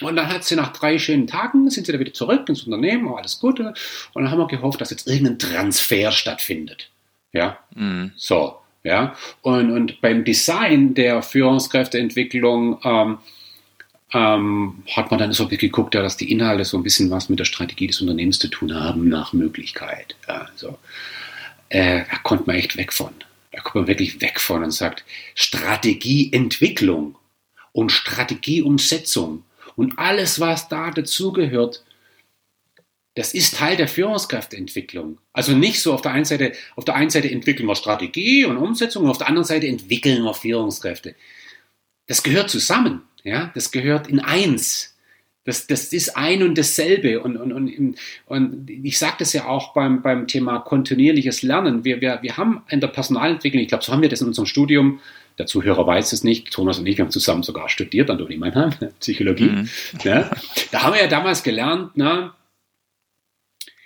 und 0.00 0.16
dann 0.16 0.28
hat 0.28 0.44
sie 0.44 0.56
nach 0.56 0.72
drei 0.72 0.98
schönen 0.98 1.26
Tagen, 1.26 1.68
sind 1.70 1.86
sie 1.86 1.92
da 1.92 1.98
wieder 1.98 2.12
zurück 2.12 2.48
ins 2.48 2.62
Unternehmen, 2.62 3.06
oh, 3.06 3.16
alles 3.16 3.38
Gute. 3.38 3.74
Und 4.14 4.22
dann 4.22 4.30
haben 4.30 4.38
wir 4.38 4.46
gehofft, 4.46 4.80
dass 4.80 4.90
jetzt 4.90 5.06
irgendein 5.06 5.38
Transfer 5.38 6.10
stattfindet. 6.10 6.90
Ja, 7.32 7.58
mhm. 7.74 8.12
so, 8.16 8.56
ja. 8.82 9.14
Und, 9.42 9.70
und 9.70 10.00
beim 10.00 10.24
Design 10.24 10.94
der 10.94 11.22
Führungskräfteentwicklung 11.22 12.80
ähm, 12.82 13.18
ähm, 14.12 14.82
hat 14.90 15.10
man 15.10 15.20
dann 15.20 15.32
so 15.32 15.46
geguckt, 15.48 15.94
ja, 15.94 16.02
dass 16.02 16.16
die 16.16 16.30
Inhalte 16.32 16.64
so 16.64 16.76
ein 16.76 16.82
bisschen 16.82 17.10
was 17.10 17.28
mit 17.28 17.38
der 17.38 17.44
Strategie 17.44 17.86
des 17.86 18.00
Unternehmens 18.00 18.38
zu 18.38 18.48
tun 18.48 18.74
haben, 18.74 19.08
nach 19.08 19.32
Möglichkeit. 19.32 20.16
Ja, 20.28 20.48
so. 20.56 20.78
Äh, 21.68 22.04
da 22.10 22.18
kommt 22.18 22.46
man 22.46 22.56
echt 22.56 22.76
weg 22.76 22.92
von. 22.92 23.12
Da 23.52 23.60
kommt 23.60 23.74
man 23.76 23.86
wirklich 23.86 24.20
weg 24.20 24.40
von 24.40 24.64
und 24.64 24.72
sagt, 24.72 25.04
Strategieentwicklung 25.34 27.16
und 27.72 27.90
Strategieumsetzung 27.92 29.44
und 29.76 29.98
alles, 29.98 30.40
was 30.40 30.68
da 30.68 30.90
dazugehört, 30.90 31.84
das 33.14 33.34
ist 33.34 33.56
Teil 33.56 33.76
der 33.76 33.88
Führungskräfteentwicklung. 33.88 35.18
Also 35.32 35.52
nicht 35.52 35.80
so 35.80 35.92
auf 35.92 36.02
der 36.02 36.12
einen 36.12 36.24
Seite, 36.24 36.52
auf 36.76 36.84
der 36.84 36.94
einen 36.94 37.10
Seite 37.10 37.30
entwickeln 37.30 37.66
wir 37.66 37.74
Strategie 37.74 38.44
und 38.44 38.56
Umsetzung 38.56 39.04
und 39.04 39.10
auf 39.10 39.18
der 39.18 39.28
anderen 39.28 39.46
Seite 39.46 39.66
entwickeln 39.66 40.22
wir 40.22 40.34
Führungskräfte. 40.34 41.14
Das 42.06 42.22
gehört 42.22 42.50
zusammen, 42.50 43.02
ja, 43.24 43.50
das 43.54 43.70
gehört 43.70 44.06
in 44.08 44.20
eins. 44.20 44.96
Das, 45.44 45.66
das 45.66 45.92
ist 45.92 46.16
ein 46.16 46.42
und 46.42 46.58
dasselbe. 46.58 47.20
Und, 47.20 47.36
und, 47.36 47.52
und, 47.52 47.96
und 48.26 48.70
ich 48.70 48.98
sage 48.98 49.16
das 49.20 49.32
ja 49.32 49.46
auch 49.46 49.72
beim, 49.72 50.02
beim 50.02 50.26
Thema 50.26 50.58
kontinuierliches 50.58 51.42
Lernen. 51.42 51.84
Wir, 51.84 52.00
wir, 52.00 52.18
wir 52.22 52.36
haben 52.36 52.62
in 52.68 52.80
der 52.80 52.88
Personalentwicklung, 52.88 53.62
ich 53.62 53.68
glaube, 53.68 53.82
so 53.82 53.92
haben 53.92 54.02
wir 54.02 54.10
das 54.10 54.20
in 54.20 54.28
unserem 54.28 54.46
Studium, 54.46 55.00
der 55.38 55.46
Zuhörer 55.46 55.86
weiß 55.86 56.12
es 56.12 56.22
nicht, 56.22 56.52
Thomas 56.52 56.78
und 56.78 56.86
ich 56.86 57.00
haben 57.00 57.10
zusammen 57.10 57.42
sogar 57.42 57.70
studiert 57.70 58.10
an 58.10 58.18
der 58.18 58.26
Uni 58.26 58.36
Mannheim, 58.36 58.72
Psychologie. 59.00 59.48
Mhm. 59.48 59.68
Ja, 60.02 60.30
da 60.70 60.82
haben 60.82 60.94
wir 60.94 61.00
ja 61.00 61.08
damals 61.08 61.42
gelernt, 61.42 61.92
na, 61.94 62.36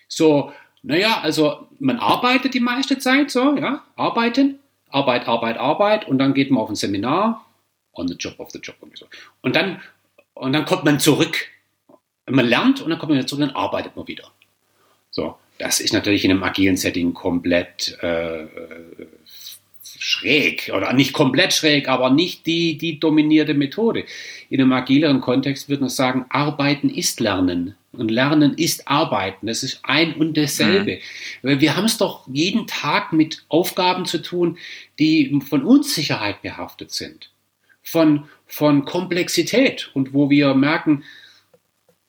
so, 0.09 0.53
naja, 0.82 1.20
also 1.22 1.68
man 1.78 1.99
arbeitet 1.99 2.55
die 2.55 2.61
meiste 2.61 2.99
Zeit 2.99 3.30
so, 3.30 3.57
ja, 3.57 3.85
arbeiten, 3.97 4.59
Arbeit, 4.91 5.28
Arbeit, 5.28 5.59
Arbeit 5.59 6.09
und 6.09 6.18
dann 6.18 6.35
geht 6.35 6.51
man 6.51 6.62
auf 6.62 6.68
ein 6.68 6.74
Seminar, 6.74 7.45
on 7.95 8.09
the 8.09 8.14
job, 8.14 8.38
of 8.38 8.51
the 8.51 8.59
job 8.59 8.76
und 8.80 8.97
so. 8.97 9.07
Und 9.40 9.57
dann, 9.57 9.80
und 10.34 10.53
dann 10.53 10.64
kommt 10.64 10.84
man 10.84 11.01
zurück. 11.01 11.49
Man 12.26 12.47
lernt 12.47 12.80
und 12.80 12.90
dann 12.90 12.99
kommt 12.99 13.11
man 13.11 13.18
wieder 13.18 13.26
zurück 13.26 13.42
und 13.42 13.49
dann 13.49 13.57
arbeitet 13.57 13.97
man 13.97 14.09
wieder. 14.09 14.30
So, 15.11 15.36
das 15.59 15.80
ist 15.80 15.92
natürlich 15.92 16.24
in 16.24 16.30
einem 16.30 16.42
agilen 16.42 16.76
Setting 16.76 17.14
komplett 17.14 17.99
äh, 18.03 18.42
äh 18.42 18.49
schräg 20.05 20.70
oder 20.74 20.92
nicht 20.92 21.12
komplett 21.12 21.55
schräg, 21.55 21.88
aber 21.88 22.11
nicht 22.11 22.47
die, 22.47 22.76
die 22.76 23.01
dominierte 23.01 23.55
Methode. 23.55 24.05
In 24.51 24.61
einem 24.61 24.72
agileren 24.72 25.20
Kontext 25.20 25.68
würde 25.68 25.82
man 25.82 25.90
sagen, 25.90 26.26
Arbeiten 26.28 26.90
ist 26.90 27.20
Lernen 27.20 27.74
und 27.92 28.11
Lernen 28.11 28.55
ist 28.55 28.88
Arbeiten. 28.88 29.47
Das 29.47 29.62
ist 29.62 29.80
ein 29.82 30.14
und 30.14 30.36
dasselbe. 30.36 31.01
Mhm. 31.42 31.61
Wir 31.61 31.76
haben 31.76 31.86
es 31.86 31.97
doch 31.97 32.26
jeden 32.30 32.66
Tag 32.66 33.12
mit 33.12 33.45
Aufgaben 33.49 34.05
zu 34.05 34.20
tun, 34.20 34.59
die 34.99 35.40
von 35.49 35.64
Unsicherheit 35.64 36.42
behaftet 36.42 36.92
sind, 36.92 37.30
von, 37.85 38.28
von 38.47 38.85
Komplexität 38.85 39.91
und 39.95 40.12
wo 40.12 40.30
wir 40.30 40.55
merken, 40.55 41.05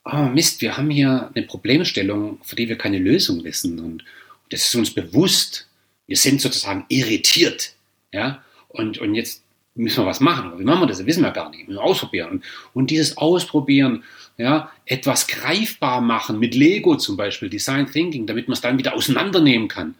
oh 0.04 0.24
Mist, 0.24 0.60
wir 0.62 0.76
haben 0.76 0.90
hier 0.90 1.30
eine 1.34 1.46
Problemstellung, 1.46 2.40
für 2.42 2.56
die 2.56 2.68
wir 2.68 2.76
keine 2.76 2.98
Lösung 2.98 3.44
wissen 3.44 3.78
und 3.78 4.04
das 4.50 4.64
ist 4.64 4.74
uns 4.74 4.92
bewusst. 4.92 5.68
Wir 6.08 6.16
sind 6.16 6.40
sozusagen 6.40 6.84
irritiert 6.88 7.76
ja? 8.16 8.42
Und, 8.68 8.98
und 8.98 9.14
jetzt 9.14 9.42
müssen 9.74 10.02
wir 10.02 10.06
was 10.06 10.20
machen. 10.20 10.58
wie 10.58 10.64
machen 10.64 10.80
wir 10.80 10.86
das? 10.86 10.98
Das 10.98 11.06
wissen 11.06 11.22
wir 11.22 11.32
gar 11.32 11.50
nicht. 11.50 11.60
Wir 11.60 11.66
müssen 11.66 11.78
ausprobieren. 11.78 12.42
Und, 12.72 12.90
dieses 12.90 13.18
Ausprobieren, 13.18 14.04
ja, 14.38 14.70
etwas 14.86 15.26
greifbar 15.26 16.00
machen, 16.00 16.38
mit 16.38 16.54
Lego 16.54 16.96
zum 16.96 17.16
Beispiel, 17.16 17.50
Design 17.50 17.90
Thinking, 17.90 18.26
damit 18.26 18.48
man 18.48 18.54
es 18.54 18.60
dann 18.60 18.78
wieder 18.78 18.94
auseinandernehmen 18.94 19.68
kann. 19.68 19.94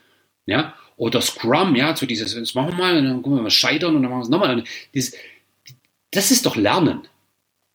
Ja? 0.47 0.75
Oder 0.97 1.21
Scrum, 1.21 1.77
ja, 1.77 1.95
so 1.95 2.07
dieses, 2.07 2.35
das 2.35 2.55
machen 2.55 2.73
wir 2.73 2.79
mal, 2.79 2.97
und 2.97 3.05
dann 3.05 3.23
gucken 3.23 3.39
wir 3.39 3.43
mal 3.43 3.51
scheitern 3.51 3.97
und 3.97 4.03
dann 4.03 4.11
machen 4.11 4.21
wir 4.21 4.25
es 4.25 4.31
nochmal. 4.31 4.65
Das 6.17 6.31
ist 6.31 6.47
doch 6.47 6.57
Lernen. 6.57 7.07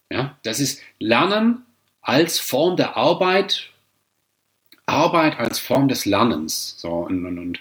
Ja? 0.10 0.38
Das 0.44 0.60
ist 0.60 0.82
Lernen 1.00 1.64
als 2.02 2.40
Form 2.40 2.76
der 2.78 2.98
Arbeit, 2.98 3.70
Arbeit 4.86 5.38
als 5.40 5.60
Form 5.60 5.88
des 5.88 6.06
Lernens. 6.06 6.76
So, 6.78 6.90
und, 6.90 7.26
und, 7.26 7.40
und 7.40 7.60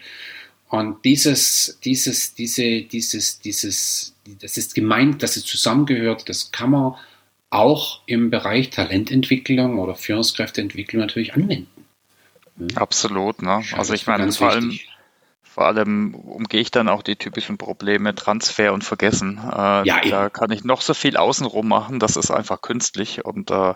und 0.70 1.04
dieses, 1.04 1.80
dieses, 1.82 2.34
diese, 2.34 2.82
dieses, 2.82 3.40
dieses, 3.40 4.14
das 4.40 4.56
ist 4.56 4.76
gemeint, 4.76 5.20
dass 5.20 5.36
es 5.36 5.44
zusammengehört, 5.44 6.28
das 6.28 6.52
kann 6.52 6.70
man 6.70 6.94
auch 7.50 8.02
im 8.06 8.30
Bereich 8.30 8.70
Talententwicklung 8.70 9.80
oder 9.80 9.96
Führungskräfteentwicklung 9.96 11.00
natürlich 11.00 11.34
anwenden. 11.34 11.86
Absolut, 12.76 13.42
ne? 13.42 13.64
Also 13.72 13.94
ich 13.94 14.06
meine, 14.06 14.30
vor 14.30 14.50
allem, 14.50 14.78
vor 15.52 15.66
allem 15.66 16.14
umgehe 16.14 16.60
ich 16.60 16.70
dann 16.70 16.88
auch 16.88 17.02
die 17.02 17.16
typischen 17.16 17.58
Probleme 17.58 18.14
Transfer 18.14 18.72
und 18.72 18.84
Vergessen. 18.84 19.38
Äh, 19.38 19.86
ja, 19.86 20.00
da 20.08 20.30
kann 20.30 20.52
ich 20.52 20.64
noch 20.64 20.80
so 20.80 20.94
viel 20.94 21.16
außenrum 21.16 21.66
machen, 21.66 21.98
das 21.98 22.16
ist 22.16 22.30
einfach 22.30 22.60
künstlich 22.60 23.24
und 23.24 23.50
äh, 23.50 23.74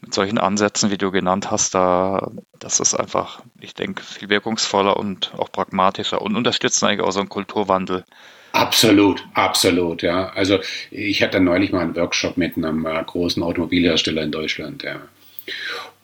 mit 0.00 0.12
solchen 0.12 0.38
Ansätzen, 0.38 0.90
wie 0.90 0.98
du 0.98 1.10
genannt 1.10 1.50
hast, 1.50 1.74
da, 1.74 2.30
das 2.58 2.80
ist 2.80 2.94
einfach, 2.94 3.42
ich 3.60 3.74
denke, 3.74 4.02
viel 4.02 4.28
wirkungsvoller 4.28 4.96
und 4.96 5.32
auch 5.38 5.50
pragmatischer 5.50 6.20
und 6.20 6.36
unterstützt 6.36 6.82
eigentlich 6.82 7.00
auch 7.00 7.12
so 7.12 7.20
einen 7.20 7.28
Kulturwandel. 7.28 8.04
Absolut, 8.52 9.24
absolut, 9.34 10.02
ja. 10.02 10.28
Also 10.30 10.58
ich 10.90 11.22
hatte 11.22 11.40
neulich 11.40 11.72
mal 11.72 11.80
einen 11.80 11.96
Workshop 11.96 12.36
mit 12.36 12.56
einem 12.56 12.86
äh, 12.86 13.02
großen 13.02 13.42
Automobilhersteller 13.42 14.22
in 14.22 14.30
Deutschland, 14.30 14.82
ja. 14.82 15.00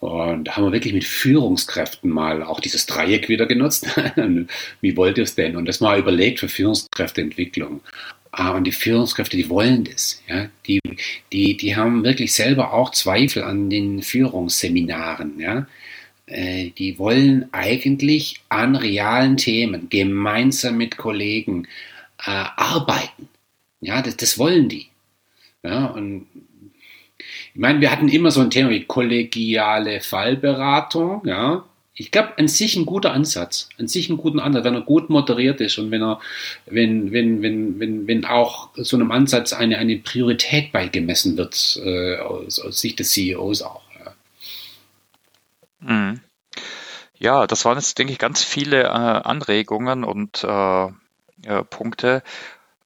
Und 0.01 0.45
da 0.45 0.57
haben 0.57 0.65
wir 0.65 0.73
wirklich 0.73 0.95
mit 0.95 1.05
Führungskräften 1.05 2.11
mal 2.11 2.43
auch 2.43 2.61
dieses 2.61 2.87
Dreieck 2.87 3.29
wieder 3.29 3.47
genutzt. 3.47 3.87
Wie 4.81 4.97
wollt 4.97 5.19
ihr 5.19 5.25
es 5.25 5.35
denn? 5.35 5.57
Und 5.57 5.67
das 5.67 5.81
mal 5.81 5.99
überlegt 5.99 6.41
für 6.41 6.49
Führungskräfteentwicklung. 6.49 7.81
Ah, 8.33 8.53
und 8.53 8.65
die 8.65 8.73
Führungskräfte, 8.73 9.37
die 9.37 9.51
wollen 9.51 9.85
das. 9.85 10.23
Ja? 10.27 10.49
Die, 10.67 10.81
die, 11.33 11.57
die 11.57 11.77
haben 11.77 12.03
wirklich 12.03 12.33
selber 12.33 12.73
auch 12.73 12.93
Zweifel 12.93 13.43
an 13.43 13.69
den 13.69 14.03
Führungsseminaren. 14.03 15.39
Ja? 15.39 15.67
Äh, 16.27 16.71
die 16.71 16.99
wollen 16.99 17.49
eigentlich 17.53 18.41
an 18.49 18.77
realen 18.77 19.37
Themen 19.37 19.89
gemeinsam 19.91 20.79
mit 20.79 20.97
Kollegen 20.97 21.67
äh, 22.25 22.31
arbeiten. 22.31 23.29
Ja, 23.81 24.01
das, 24.01 24.17
das 24.17 24.39
wollen 24.39 24.69
die. 24.69 24.87
Ja, 25.63 25.87
und 25.87 26.27
ich 27.61 27.63
meine, 27.63 27.83
wir 27.83 27.91
hatten 27.91 28.09
immer 28.09 28.31
so 28.31 28.41
ein 28.41 28.49
Thema 28.49 28.71
wie 28.71 28.87
kollegiale 28.87 30.01
Fallberatung, 30.01 31.21
ja, 31.27 31.63
ich 31.93 32.11
glaube, 32.11 32.39
an 32.39 32.49
sich 32.49 32.75
ein 32.75 32.87
guter 32.87 33.13
Ansatz, 33.13 33.69
an 33.79 33.87
sich 33.87 34.09
ein 34.09 34.17
guter 34.17 34.43
Ansatz, 34.43 34.65
wenn 34.65 34.77
er 34.77 34.81
gut 34.81 35.11
moderiert 35.11 35.61
ist 35.61 35.77
und 35.77 35.91
wenn 35.91 36.03
er, 36.03 36.21
wenn, 36.65 37.13
wenn, 37.13 37.43
wenn, 37.43 37.79
wenn, 37.79 38.07
wenn 38.07 38.25
auch 38.25 38.71
so 38.77 38.97
einem 38.97 39.11
Ansatz 39.11 39.53
eine, 39.53 39.77
eine 39.77 39.99
Priorität 39.99 40.73
beigemessen 40.73 41.37
wird, 41.37 41.79
äh, 41.85 42.17
aus, 42.17 42.61
aus, 42.61 42.81
Sicht 42.81 42.99
des 42.99 43.13
CEOs 43.13 43.61
auch. 43.61 43.83
Ja. 44.03 44.13
Mhm. 45.81 46.21
ja, 47.19 47.47
das 47.47 47.67
waren 47.67 47.77
jetzt, 47.77 47.99
denke 47.99 48.15
ich, 48.15 48.19
ganz 48.19 48.43
viele 48.43 48.85
äh, 48.85 48.87
Anregungen 48.87 50.05
und 50.05 50.45
äh, 50.45 50.89
Punkte. 51.69 52.23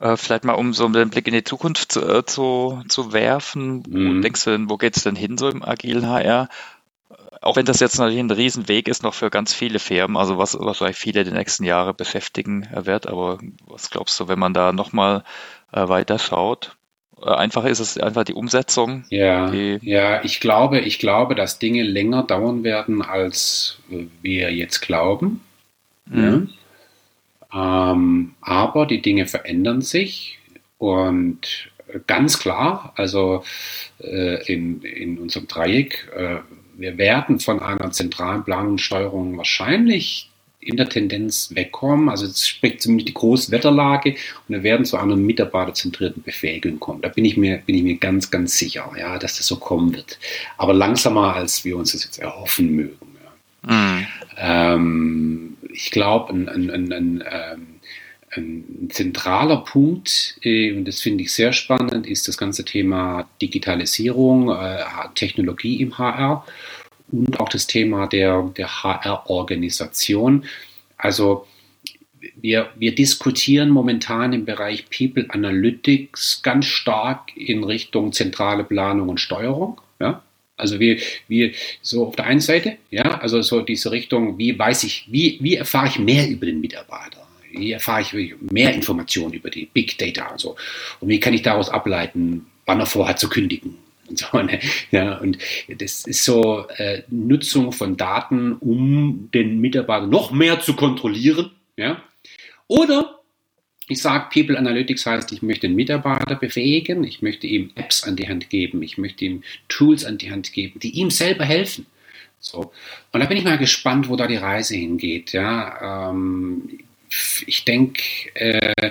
Äh, 0.04 0.18
vielleicht 0.18 0.44
mal, 0.44 0.52
um 0.52 0.74
so 0.74 0.84
einen 0.84 1.08
Blick 1.08 1.26
in 1.26 1.32
die 1.32 1.44
Zukunft 1.44 1.92
zu, 1.92 2.02
äh, 2.06 2.26
zu, 2.26 2.82
zu 2.88 3.14
werfen. 3.14 3.82
Mhm. 3.88 4.18
Wo 4.18 4.20
denkst 4.20 4.44
du 4.44 4.50
denn, 4.50 4.68
wo 4.68 4.76
geht 4.76 4.98
es 4.98 5.02
denn 5.02 5.16
hin 5.16 5.38
so 5.38 5.48
im 5.48 5.64
agilen 5.64 6.06
HR? 6.06 6.48
auch 7.40 7.56
wenn 7.56 7.66
das 7.66 7.80
jetzt 7.80 7.98
natürlich 7.98 8.20
ein 8.20 8.30
Riesenweg 8.30 8.88
ist 8.88 9.02
noch 9.02 9.12
für 9.12 9.28
ganz 9.28 9.52
viele 9.52 9.78
Firmen, 9.78 10.16
also 10.16 10.38
was 10.38 10.58
wahrscheinlich 10.58 10.96
viele 10.96 11.24
die 11.24 11.30
nächsten 11.30 11.64
Jahre 11.64 11.92
beschäftigen 11.92 12.66
wird, 12.72 13.06
aber 13.06 13.38
was 13.66 13.90
glaubst 13.90 14.18
du, 14.18 14.28
wenn 14.28 14.38
man 14.38 14.54
da 14.54 14.72
nochmal 14.72 15.24
äh, 15.70 15.86
weiter 15.86 16.18
schaut? 16.18 16.74
Äh, 17.20 17.28
einfach 17.28 17.66
ist 17.66 17.80
es 17.80 17.98
einfach 17.98 18.24
die 18.24 18.32
Umsetzung. 18.32 19.04
Ja, 19.10 19.50
die 19.50 19.78
ja, 19.82 20.24
ich 20.24 20.40
glaube, 20.40 20.80
ich 20.80 20.98
glaube, 20.98 21.34
dass 21.34 21.58
Dinge 21.58 21.82
länger 21.82 22.22
dauern 22.22 22.64
werden, 22.64 23.02
als 23.02 23.78
wir 24.22 24.50
jetzt 24.50 24.80
glauben. 24.80 25.42
Mhm. 26.06 26.48
Ja. 26.50 26.63
Ähm, 27.54 28.34
aber 28.40 28.86
die 28.86 29.02
Dinge 29.02 29.26
verändern 29.26 29.80
sich 29.80 30.38
und 30.78 31.70
ganz 32.06 32.38
klar, 32.38 32.92
also 32.96 33.44
äh, 34.00 34.52
in, 34.52 34.82
in 34.82 35.18
unserem 35.18 35.46
Dreieck, 35.46 36.10
äh, 36.16 36.38
wir 36.76 36.98
werden 36.98 37.38
von 37.38 37.60
einer 37.60 37.92
zentralen 37.92 38.44
Planung 38.44 38.72
und 38.72 38.80
Steuerung 38.80 39.36
wahrscheinlich 39.36 40.30
in 40.58 40.76
der 40.76 40.88
Tendenz 40.88 41.50
wegkommen. 41.54 42.08
Also 42.08 42.26
es 42.26 42.48
spricht 42.48 42.82
zumindest 42.82 43.08
die 43.08 43.14
Großwetterlage 43.14 44.10
und 44.48 44.54
wir 44.54 44.62
werden 44.62 44.84
zu 44.84 44.96
einer 44.96 45.14
mitarbeiterzentrierten 45.14 46.22
Befähigung 46.22 46.80
kommen. 46.80 47.02
Da 47.02 47.08
bin 47.08 47.24
ich 47.24 47.36
mir, 47.36 47.58
bin 47.58 47.76
ich 47.76 47.82
mir 47.82 47.96
ganz, 47.98 48.30
ganz 48.30 48.58
sicher, 48.58 48.90
ja, 48.98 49.18
dass 49.18 49.36
das 49.36 49.46
so 49.46 49.56
kommen 49.56 49.94
wird. 49.94 50.18
Aber 50.56 50.72
langsamer, 50.72 51.34
als 51.34 51.64
wir 51.64 51.76
uns 51.76 51.92
das 51.92 52.04
jetzt 52.04 52.18
erhoffen 52.18 52.74
mögen. 52.74 53.16
Ja. 53.68 53.74
Mhm. 53.74 54.06
Ähm, 54.36 55.56
ich 55.72 55.90
glaube, 55.90 56.32
ein, 56.32 56.48
ein, 56.48 56.70
ein, 56.70 56.92
ein 56.92 57.80
ähm, 58.36 58.90
zentraler 58.90 59.58
Punkt, 59.58 60.38
äh, 60.42 60.72
und 60.72 60.86
das 60.86 61.00
finde 61.00 61.24
ich 61.24 61.32
sehr 61.32 61.52
spannend, 61.52 62.06
ist 62.06 62.28
das 62.28 62.36
ganze 62.36 62.64
Thema 62.64 63.28
Digitalisierung, 63.40 64.50
äh, 64.50 64.82
Technologie 65.14 65.80
im 65.80 65.98
HR 65.98 66.44
und 67.12 67.38
auch 67.40 67.48
das 67.48 67.66
Thema 67.66 68.06
der, 68.06 68.52
der 68.56 68.82
HR-Organisation. 68.82 70.44
Also 70.96 71.46
wir, 72.40 72.70
wir 72.76 72.94
diskutieren 72.94 73.70
momentan 73.70 74.32
im 74.32 74.44
Bereich 74.44 74.86
People 74.90 75.26
Analytics 75.28 76.42
ganz 76.42 76.66
stark 76.66 77.36
in 77.36 77.64
Richtung 77.64 78.12
zentrale 78.12 78.64
Planung 78.64 79.08
und 79.08 79.20
Steuerung. 79.20 79.80
Also 80.56 80.78
wir, 80.78 80.98
wir 81.28 81.52
so 81.82 82.06
auf 82.06 82.16
der 82.16 82.26
einen 82.26 82.40
Seite, 82.40 82.76
ja, 82.90 83.18
also 83.18 83.42
so 83.42 83.60
diese 83.60 83.90
Richtung, 83.90 84.38
wie 84.38 84.56
weiß 84.56 84.84
ich, 84.84 85.06
wie, 85.10 85.38
wie 85.40 85.56
erfahre 85.56 85.88
ich 85.88 85.98
mehr 85.98 86.28
über 86.28 86.46
den 86.46 86.60
Mitarbeiter? 86.60 87.26
Wie 87.50 87.72
erfahre 87.72 88.02
ich 88.02 88.34
mehr 88.40 88.72
Informationen 88.72 89.32
über 89.32 89.50
die 89.50 89.66
Big 89.66 89.98
Data 89.98 90.28
und 90.28 90.40
so? 90.40 90.56
Und 91.00 91.08
wie 91.08 91.20
kann 91.20 91.34
ich 91.34 91.42
daraus 91.42 91.70
ableiten, 91.70 92.46
wann 92.66 92.80
er 92.80 92.86
vorhat 92.86 93.18
zu 93.18 93.28
kündigen? 93.28 93.78
Und 94.08 94.18
so, 94.18 94.38
ne? 94.42 94.60
ja, 94.90 95.18
und 95.18 95.38
das 95.68 96.04
ist 96.06 96.24
so 96.24 96.66
äh, 96.76 97.02
Nutzung 97.08 97.72
von 97.72 97.96
Daten, 97.96 98.52
um 98.54 99.30
den 99.32 99.60
Mitarbeiter 99.60 100.06
noch 100.06 100.30
mehr 100.30 100.60
zu 100.60 100.74
kontrollieren. 100.74 101.50
Ja? 101.76 102.02
Oder 102.66 103.20
ich 103.86 104.00
sage, 104.00 104.28
People 104.32 104.58
Analytics 104.58 105.06
heißt, 105.06 105.32
ich 105.32 105.42
möchte 105.42 105.68
den 105.68 105.76
Mitarbeiter 105.76 106.36
befähigen, 106.36 107.04
ich 107.04 107.20
möchte 107.20 107.46
ihm 107.46 107.70
Apps 107.74 108.02
an 108.02 108.16
die 108.16 108.28
Hand 108.28 108.48
geben, 108.48 108.82
ich 108.82 108.96
möchte 108.96 109.24
ihm 109.26 109.42
Tools 109.68 110.04
an 110.04 110.18
die 110.18 110.30
Hand 110.30 110.52
geben, 110.52 110.80
die 110.80 110.90
ihm 110.90 111.10
selber 111.10 111.44
helfen. 111.44 111.86
So. 112.40 112.72
Und 113.12 113.20
da 113.20 113.26
bin 113.26 113.36
ich 113.36 113.44
mal 113.44 113.58
gespannt, 113.58 114.08
wo 114.08 114.16
da 114.16 114.26
die 114.26 114.36
Reise 114.36 114.74
hingeht. 114.74 115.32
Ja? 115.32 116.10
Ähm, 116.10 116.78
ich 117.46 117.64
denke, 117.64 118.02
äh, 118.34 118.90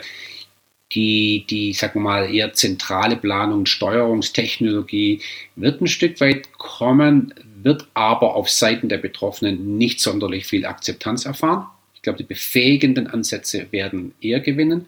die, 0.93 1.45
die, 1.49 1.73
sagen 1.73 1.95
wir 1.95 2.03
mal, 2.03 2.33
eher 2.33 2.53
zentrale 2.53 3.15
Planung, 3.15 3.65
Steuerungstechnologie 3.65 5.21
wird 5.55 5.81
ein 5.81 5.87
Stück 5.87 6.21
weit 6.21 6.53
kommen, 6.53 7.33
wird 7.63 7.87
aber 7.93 8.35
auf 8.35 8.49
Seiten 8.49 8.89
der 8.89 8.97
Betroffenen 8.97 9.77
nicht 9.77 9.99
sonderlich 9.99 10.45
viel 10.45 10.65
Akzeptanz 10.65 11.25
erfahren. 11.25 11.67
Ich 12.03 12.05
glaube, 12.05 12.17
die 12.17 12.27
befähigenden 12.27 13.07
Ansätze 13.07 13.71
werden 13.71 14.13
eher 14.19 14.41
gewinnen. 14.41 14.87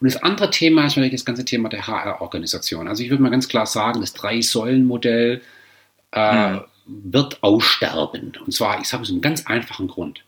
Und 0.00 0.12
das 0.12 0.22
andere 0.22 0.50
Thema 0.50 0.86
ist 0.86 0.96
natürlich 0.96 1.12
das 1.12 1.26
ganze 1.26 1.44
Thema 1.44 1.68
der 1.68 1.86
HR-Organisation. 1.86 2.88
Also 2.88 3.02
ich 3.02 3.10
würde 3.10 3.22
mal 3.22 3.30
ganz 3.30 3.48
klar 3.48 3.66
sagen, 3.66 4.00
das 4.00 4.14
Drei-Säulen-Modell 4.14 5.42
äh, 6.12 6.52
mhm. 6.52 6.60
wird 6.86 7.42
aussterben. 7.42 8.32
Und 8.44 8.52
zwar, 8.52 8.80
ich 8.80 8.88
sage 8.88 9.02
es 9.02 9.08
aus 9.08 9.12
einem 9.12 9.20
ganz 9.20 9.46
einfachen 9.46 9.88
Grund 9.88 10.24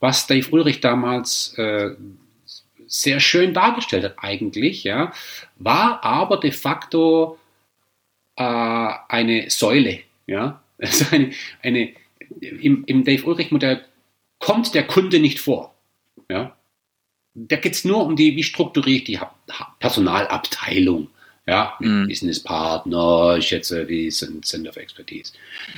was 0.00 0.26
Dave 0.26 0.48
Ulrich 0.50 0.80
damals 0.80 1.54
äh, 1.56 1.90
sehr 2.86 3.20
schön 3.20 3.52
dargestellt 3.52 4.04
hat 4.04 4.14
eigentlich, 4.18 4.84
ja, 4.84 5.12
war 5.56 6.02
aber 6.04 6.38
de 6.38 6.52
facto 6.52 7.38
äh, 8.36 8.42
eine 8.42 9.50
Säule, 9.50 10.00
ja, 10.26 10.62
also 10.78 11.04
eine, 11.10 11.32
eine 11.62 11.92
im, 12.40 12.84
im 12.86 13.04
Dave 13.04 13.24
Ulrich 13.24 13.50
Modell 13.50 13.84
kommt 14.38 14.74
der 14.74 14.86
Kunde 14.86 15.18
nicht 15.18 15.40
vor, 15.40 15.74
ja. 16.30 16.56
Da 17.34 17.56
geht 17.56 17.74
es 17.74 17.84
nur 17.84 18.04
um 18.04 18.16
die, 18.16 18.34
wie 18.36 18.42
strukturiere 18.42 18.98
ich 18.98 19.04
die 19.04 19.20
Personalabteilung, 19.78 21.08
ja, 21.46 21.76
mm. 21.78 22.08
Business 22.08 22.42
Partner, 22.42 23.38
wie 23.38 24.10
sind 24.10 24.44
Center 24.44 24.70
of 24.70 24.76
Expertise. 24.76 25.32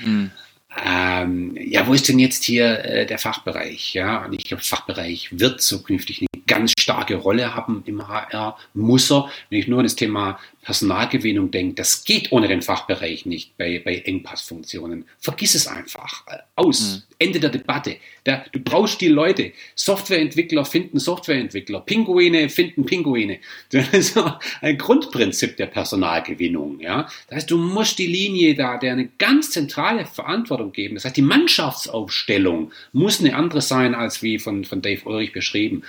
Mm 0.05 0.29
ähm, 0.77 1.57
ja, 1.57 1.87
wo 1.87 1.95
ist 1.95 2.09
denn 2.09 2.19
jetzt 2.19 2.45
hier 2.45 2.85
äh, 2.85 3.07
der 3.07 3.19
Fachbereich? 3.19 3.95
Ja, 3.95 4.25
und 4.25 4.33
ich 4.35 4.45
glaube, 4.45 4.63
Fachbereich 4.63 5.29
wird 5.33 5.61
zukünftig 5.61 6.21
eine 6.21 6.40
ganz 6.51 6.73
starke 6.79 7.15
Rolle 7.15 7.55
haben 7.55 7.85
im 7.87 8.09
HR, 8.09 8.59
muss 8.75 9.11
er. 9.11 9.31
Wenn 9.51 9.61
ich 9.61 9.69
nur 9.69 9.79
an 9.79 9.85
das 9.85 9.95
Thema 9.95 10.41
Personalgewinnung 10.63 11.53
denke, 11.53 11.75
das 11.75 12.05
geht 12.05 12.33
ohne 12.33 12.49
den 12.49 12.61
Fachbereich 12.61 13.25
nicht 13.25 13.57
bei, 13.57 13.81
bei 13.85 13.99
Engpassfunktionen. 13.99 15.05
Vergiss 15.21 15.55
es 15.55 15.69
einfach. 15.69 16.25
Aus. 16.57 16.81
Mhm. 16.81 17.03
Ende 17.21 17.39
der 17.39 17.51
Debatte. 17.51 17.97
Da, 18.25 18.45
du 18.51 18.59
brauchst 18.59 19.01
die 19.01 19.09
Leute. 19.09 19.53
Softwareentwickler 19.77 20.65
finden 20.65 20.99
Softwareentwickler. 20.99 21.81
Pinguine 21.81 22.49
finden 22.49 22.85
Pinguine. 22.85 23.39
Das 23.71 23.89
ist 23.91 24.19
ein 24.61 24.77
Grundprinzip 24.77 25.57
der 25.57 25.67
Personalgewinnung. 25.67 26.81
Ja? 26.81 27.09
Das 27.29 27.37
heißt, 27.37 27.51
du 27.51 27.59
musst 27.59 27.99
die 27.99 28.09
Linie 28.09 28.57
da, 28.57 28.77
der 28.77 28.93
eine 28.93 29.09
ganz 29.19 29.53
zentrale 29.53 30.05
Verantwortung 30.05 30.73
geben. 30.73 30.97
Das 30.97 31.05
heißt, 31.05 31.17
die 31.17 31.23
Mannschaftsaufstellung 31.23 32.73
muss 32.93 33.21
eine 33.21 33.37
andere 33.37 33.61
sein, 33.61 33.95
als 33.95 34.23
wie 34.23 34.39
von, 34.41 34.65
von 34.65 34.83
Dave 34.83 35.03
Ulrich 35.05 35.33
beschrieben. 35.33 35.85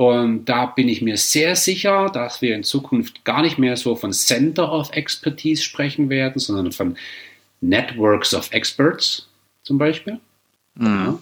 Und 0.00 0.46
da 0.46 0.64
bin 0.64 0.88
ich 0.88 1.02
mir 1.02 1.18
sehr 1.18 1.54
sicher, 1.54 2.08
dass 2.08 2.40
wir 2.40 2.56
in 2.56 2.64
Zukunft 2.64 3.22
gar 3.26 3.42
nicht 3.42 3.58
mehr 3.58 3.76
so 3.76 3.96
von 3.96 4.14
Center 4.14 4.72
of 4.72 4.90
Expertise 4.92 5.62
sprechen 5.62 6.08
werden, 6.08 6.38
sondern 6.38 6.72
von 6.72 6.96
Networks 7.60 8.32
of 8.32 8.50
Experts 8.50 9.28
zum 9.62 9.76
Beispiel. 9.76 10.18
Mhm. 10.76 11.18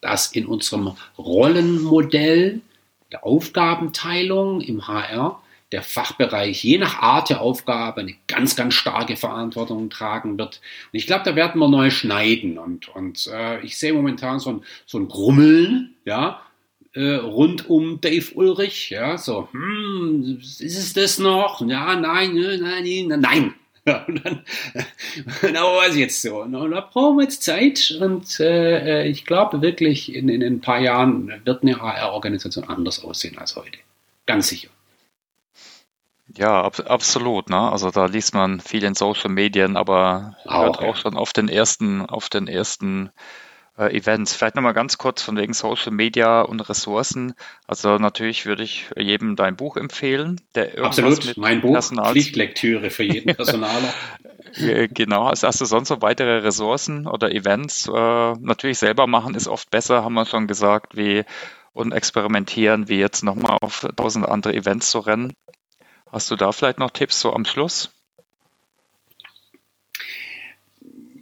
Dass 0.00 0.32
in 0.32 0.46
unserem 0.46 0.96
Rollenmodell 1.16 2.60
der 3.12 3.24
Aufgabenteilung 3.24 4.62
im 4.62 4.88
HR 4.88 5.40
der 5.70 5.84
Fachbereich 5.84 6.64
je 6.64 6.78
nach 6.78 6.98
Art 7.00 7.30
der 7.30 7.40
Aufgabe 7.40 8.00
eine 8.00 8.16
ganz, 8.26 8.56
ganz 8.56 8.74
starke 8.74 9.16
Verantwortung 9.16 9.90
tragen 9.90 10.36
wird. 10.38 10.60
Und 10.92 10.98
ich 10.98 11.06
glaube, 11.06 11.22
da 11.24 11.36
werden 11.36 11.60
wir 11.60 11.68
neu 11.68 11.90
schneiden. 11.90 12.58
Und, 12.58 12.88
und 12.88 13.28
äh, 13.32 13.60
ich 13.60 13.78
sehe 13.78 13.92
momentan 13.92 14.40
so 14.40 14.54
ein, 14.54 14.62
so 14.86 14.98
ein 14.98 15.06
Grummeln, 15.06 15.94
ja, 16.04 16.42
äh, 16.92 17.14
rund 17.14 17.68
um 17.68 18.00
Dave 18.00 18.34
Ulrich. 18.34 18.90
Ja, 18.90 19.18
so, 19.18 19.48
hm, 19.52 20.38
ist 20.40 20.60
es 20.60 20.92
das 20.92 21.18
noch? 21.18 21.60
Ja, 21.66 21.96
nein, 21.96 22.34
nein, 22.34 22.60
nein, 22.82 23.20
nein. 23.20 23.54
Ja, 23.86 24.04
und 24.06 24.22
dann, 24.22 24.44
genau 25.40 25.78
was 25.78 25.96
jetzt 25.96 26.20
so. 26.20 26.42
Und 26.42 26.52
da 26.52 26.80
brauchen 26.82 27.16
wir 27.16 27.22
jetzt 27.22 27.42
Zeit 27.42 27.96
und 27.98 28.38
äh, 28.38 29.06
ich 29.06 29.24
glaube 29.24 29.62
wirklich, 29.62 30.14
in, 30.14 30.28
in 30.28 30.42
ein 30.42 30.60
paar 30.60 30.80
Jahren 30.80 31.32
wird 31.46 31.62
eine 31.62 31.80
HR-Organisation 31.80 32.64
anders 32.64 33.02
aussehen 33.02 33.38
als 33.38 33.56
heute. 33.56 33.78
Ganz 34.26 34.48
sicher. 34.48 34.68
Ja, 36.36 36.62
ab, 36.62 36.78
absolut. 36.86 37.48
Ne? 37.48 37.58
Also 37.58 37.90
da 37.90 38.04
liest 38.04 38.34
man 38.34 38.60
viel 38.60 38.84
in 38.84 38.94
Social 38.94 39.30
Medien, 39.30 39.76
aber 39.76 40.36
auch, 40.44 40.62
hört 40.62 40.78
auch 40.78 40.96
ja. 40.96 40.96
schon 40.96 41.16
auf 41.16 41.32
den 41.32 41.48
ersten, 41.48 42.04
auf 42.04 42.28
den 42.28 42.48
ersten 42.48 43.10
äh, 43.80 43.96
Events. 43.96 44.34
Vielleicht 44.34 44.56
nochmal 44.56 44.74
ganz 44.74 44.98
kurz 44.98 45.22
von 45.22 45.36
wegen 45.36 45.54
Social 45.54 45.92
Media 45.92 46.42
und 46.42 46.60
Ressourcen. 46.68 47.32
Also 47.66 47.96
natürlich 47.96 48.44
würde 48.44 48.62
ich 48.62 48.90
jedem 48.96 49.36
dein 49.36 49.56
Buch 49.56 49.76
empfehlen, 49.76 50.40
der 50.54 50.78
Absolut, 50.84 51.36
mein 51.36 51.62
Buch, 51.62 51.72
Personals 51.72 52.12
Pflichtlektüre 52.12 52.90
für 52.90 53.04
jeden 53.04 53.34
Personaler. 53.36 53.94
genau, 54.92 55.24
also 55.24 55.46
hast 55.46 55.60
du 55.60 55.64
sonst 55.64 55.88
noch 55.90 56.02
weitere 56.02 56.38
Ressourcen 56.38 57.06
oder 57.06 57.32
Events? 57.32 57.88
Äh, 57.88 58.32
natürlich 58.40 58.78
selber 58.78 59.06
machen 59.06 59.34
ist 59.34 59.48
oft 59.48 59.70
besser, 59.70 60.04
haben 60.04 60.14
wir 60.14 60.26
schon 60.26 60.46
gesagt, 60.46 60.96
wie 60.96 61.24
und 61.72 61.92
experimentieren, 61.92 62.88
wie 62.88 62.98
jetzt 62.98 63.22
nochmal 63.22 63.58
auf 63.60 63.86
tausend 63.96 64.28
andere 64.28 64.54
Events 64.54 64.90
zu 64.90 64.98
rennen. 64.98 65.32
Hast 66.10 66.30
du 66.30 66.36
da 66.36 66.52
vielleicht 66.52 66.78
noch 66.78 66.90
Tipps 66.90 67.20
so 67.20 67.32
am 67.32 67.44
Schluss? 67.44 67.90
Äh, 70.82 71.19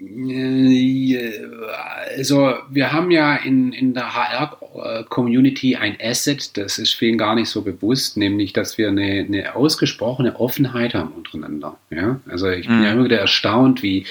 also 2.17 2.55
wir 2.71 2.93
haben 2.93 3.11
ja 3.11 3.37
in, 3.37 3.73
in 3.73 3.95
der 3.95 4.15
HR-Community 4.15 5.77
ein 5.77 5.97
Asset, 6.01 6.57
das 6.57 6.79
ist 6.79 6.95
vielen 6.95 7.19
gar 7.19 7.35
nicht 7.35 7.49
so 7.49 7.63
bewusst, 7.63 8.17
nämlich 8.17 8.53
dass 8.53 8.79
wir 8.79 8.89
eine, 8.89 9.25
eine 9.27 9.55
ausgesprochene 9.55 10.39
Offenheit 10.39 10.95
haben 10.95 11.13
untereinander. 11.13 11.79
Ja? 11.91 12.21
Also 12.29 12.49
ich 12.51 12.67
bin 12.67 12.79
mhm. 12.79 12.85
ja 12.85 12.93
immer 12.93 13.05
wieder 13.05 13.19
erstaunt, 13.19 13.83
wie, 13.83 14.07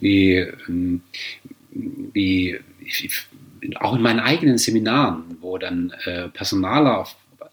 wie, 0.00 0.46
ähm, 0.68 1.02
wie 1.70 2.58
auch 3.76 3.96
in 3.96 4.02
meinen 4.02 4.20
eigenen 4.20 4.58
Seminaren, 4.58 5.24
wo 5.40 5.58
dann 5.58 5.92
äh, 6.04 6.28
Personaler 6.28 7.06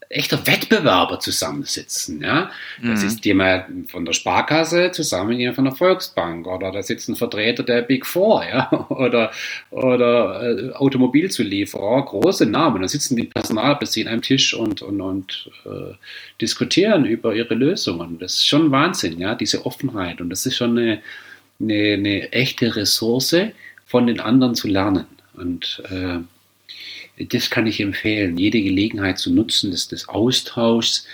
echter 0.10 0.48
Wettbewerber 0.48 1.20
zusammensitzen. 1.20 2.22
Ja? 2.22 2.50
Das 2.82 3.02
mhm. 3.02 3.08
ist 3.08 3.26
jemand 3.26 3.92
von 3.92 4.06
der 4.06 4.14
Sparkasse 4.14 4.92
zusammen 4.92 5.40
jemand 5.40 5.56
von 5.56 5.66
der 5.66 5.76
Volksbank 5.76 6.48
oder 6.48 6.72
da 6.72 6.82
sitzt 6.82 7.10
ein 7.10 7.16
Vertreter 7.16 7.62
der 7.62 7.84
Big 7.84 8.08
Four 8.08 8.44
ja? 8.44 8.86
oder, 8.90 9.32
oder 9.70 10.42
äh, 10.42 10.74
Automobilzulieferer, 10.74 12.06
große 12.06 12.48
Namen. 12.48 12.82
Da 12.82 12.88
sitzen 12.88 13.16
die 13.16 13.26
Personalbezieher 13.26 14.12
am 14.12 14.24
Tisch 14.24 14.56
und, 14.56 14.82
und, 14.82 15.00
und 15.00 15.52
äh, 15.66 15.94
diskutieren 16.42 17.06
über 17.06 17.36
ihre 17.36 17.54
Lösungen. 17.54 18.18
Das 18.18 18.34
ist 18.34 18.48
schon 18.48 18.72
Wahnsinn, 18.72 19.20
ja, 19.20 19.36
diese 19.36 19.66
Offenheit. 19.66 20.22
Und 20.22 20.32
das 20.32 20.46
ist 20.48 20.58
schon 20.58 20.78
eine, 20.78 21.02
eine, 21.60 21.94
eine 21.94 22.32
echte 22.32 22.76
Ressource, 22.76 23.36
von 23.86 24.06
den 24.06 24.20
anderen 24.20 24.54
zu 24.54 24.68
lernen. 24.68 25.06
Und 25.34 25.82
äh, 25.90 26.20
das 27.20 27.50
kann 27.50 27.68
ich 27.68 27.80
empfehlen, 27.82 28.38
jede 28.38 28.62
Gelegenheit 28.62 29.20
zu 29.20 29.32
nutzen, 29.34 29.72
des, 29.72 29.88
des 29.88 30.08
Austauschs, 30.08 31.06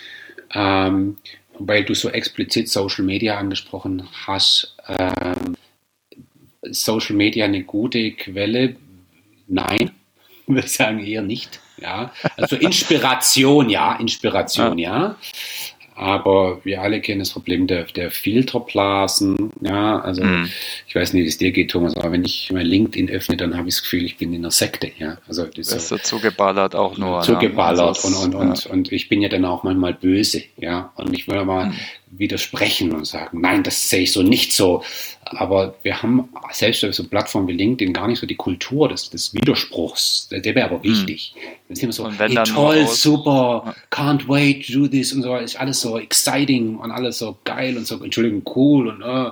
ähm, 0.53 1.17
weil 1.57 1.83
du 1.83 1.95
so 1.95 2.09
explizit 2.09 2.69
Social 2.69 3.03
Media 3.05 3.37
angesprochen 3.37 4.07
hast. 4.25 4.75
Ähm, 4.87 5.55
Social 6.61 7.15
Media 7.15 7.45
eine 7.45 7.63
gute 7.63 8.11
Quelle? 8.11 8.75
Nein, 9.47 9.91
würde 10.47 10.67
ich 10.67 10.73
sagen 10.73 10.99
eher 10.99 11.21
nicht. 11.21 11.59
Ja, 11.77 12.13
also 12.37 12.55
Inspiration, 12.55 13.69
ja, 13.69 13.95
Inspiration, 13.95 14.77
ja. 14.77 15.17
Aber 15.97 16.59
wir 16.65 16.81
alle 16.81 16.99
kennen 16.99 17.19
das 17.19 17.29
Problem 17.29 17.67
der, 17.67 17.85
der 17.85 18.11
Filterblasen. 18.11 19.51
Ja, 19.61 19.99
also 20.01 20.25
mhm. 20.25 20.49
ich 20.87 20.93
weiß 20.93 21.13
nicht, 21.13 21.23
wie 21.23 21.27
es 21.27 21.37
dir 21.37 21.53
geht, 21.53 21.71
Thomas, 21.71 21.95
aber 21.95 22.11
wenn 22.11 22.25
ich 22.25 22.51
mein 22.51 22.65
LinkedIn 22.65 23.09
öffne, 23.09 23.37
dann 23.37 23.55
habe 23.55 23.69
ich 23.69 23.75
das 23.75 23.83
Gefühl, 23.83 24.03
ich 24.03 24.17
bin 24.17 24.33
in 24.33 24.41
einer 24.41 24.51
Sekte. 24.51 24.91
Ja, 24.99 25.17
also 25.25 25.45
das 25.45 25.71
ist 25.71 25.87
so 25.87 25.97
zugeballert 25.97 26.75
auch 26.75 26.97
nur. 26.97 27.21
Zugeballert 27.21 28.03
ja. 28.03 28.09
und, 28.09 28.15
und, 28.15 28.35
und, 28.35 28.65
ja. 28.65 28.71
und 28.71 28.91
ich 28.91 29.07
bin 29.07 29.21
ja 29.21 29.29
dann 29.29 29.45
auch 29.45 29.63
manchmal 29.63 29.93
böse. 29.93 30.43
Ja, 30.57 30.91
und 30.97 31.13
ich 31.13 31.29
will 31.29 31.37
aber 31.37 31.67
mhm. 31.67 31.73
widersprechen 32.11 32.91
und 32.91 33.07
sagen, 33.07 33.39
nein, 33.39 33.63
das 33.63 33.89
sehe 33.89 34.01
ich 34.01 34.11
so 34.11 34.21
nicht 34.21 34.51
so. 34.51 34.83
Aber 35.25 35.75
wir 35.81 36.01
haben 36.01 36.29
selbst 36.51 36.85
auf 36.85 36.93
so 36.93 37.03
Plattformen 37.07 37.47
wie 37.47 37.53
LinkedIn 37.53 37.93
gar 37.93 38.07
nicht 38.07 38.19
so 38.19 38.27
die 38.27 38.35
Kultur 38.35 38.89
des, 38.89 39.09
des 39.09 39.33
Widerspruchs. 39.33 40.29
Der, 40.29 40.39
der 40.39 40.55
wäre 40.55 40.67
aber 40.67 40.83
hm. 40.83 40.83
wichtig. 40.83 41.33
Mhm. 41.35 41.39
Dann 41.67 41.75
sind 41.75 41.89
wir 41.89 41.93
so, 41.93 42.11
hey, 42.11 42.35
toll, 42.45 42.87
super, 42.87 43.75
can't 43.91 44.27
wait 44.27 44.67
to 44.67 44.73
do 44.73 44.87
this 44.87 45.13
und 45.13 45.23
so. 45.23 45.35
Ist 45.35 45.59
alles 45.59 45.81
so 45.81 45.97
exciting 45.97 46.77
und 46.77 46.91
alles 46.91 47.17
so 47.17 47.37
geil 47.43 47.75
und 47.75 47.87
so, 47.87 48.01
Entschuldigung, 48.03 48.43
cool 48.55 48.87
und 48.87 49.01
uh, 49.01 49.31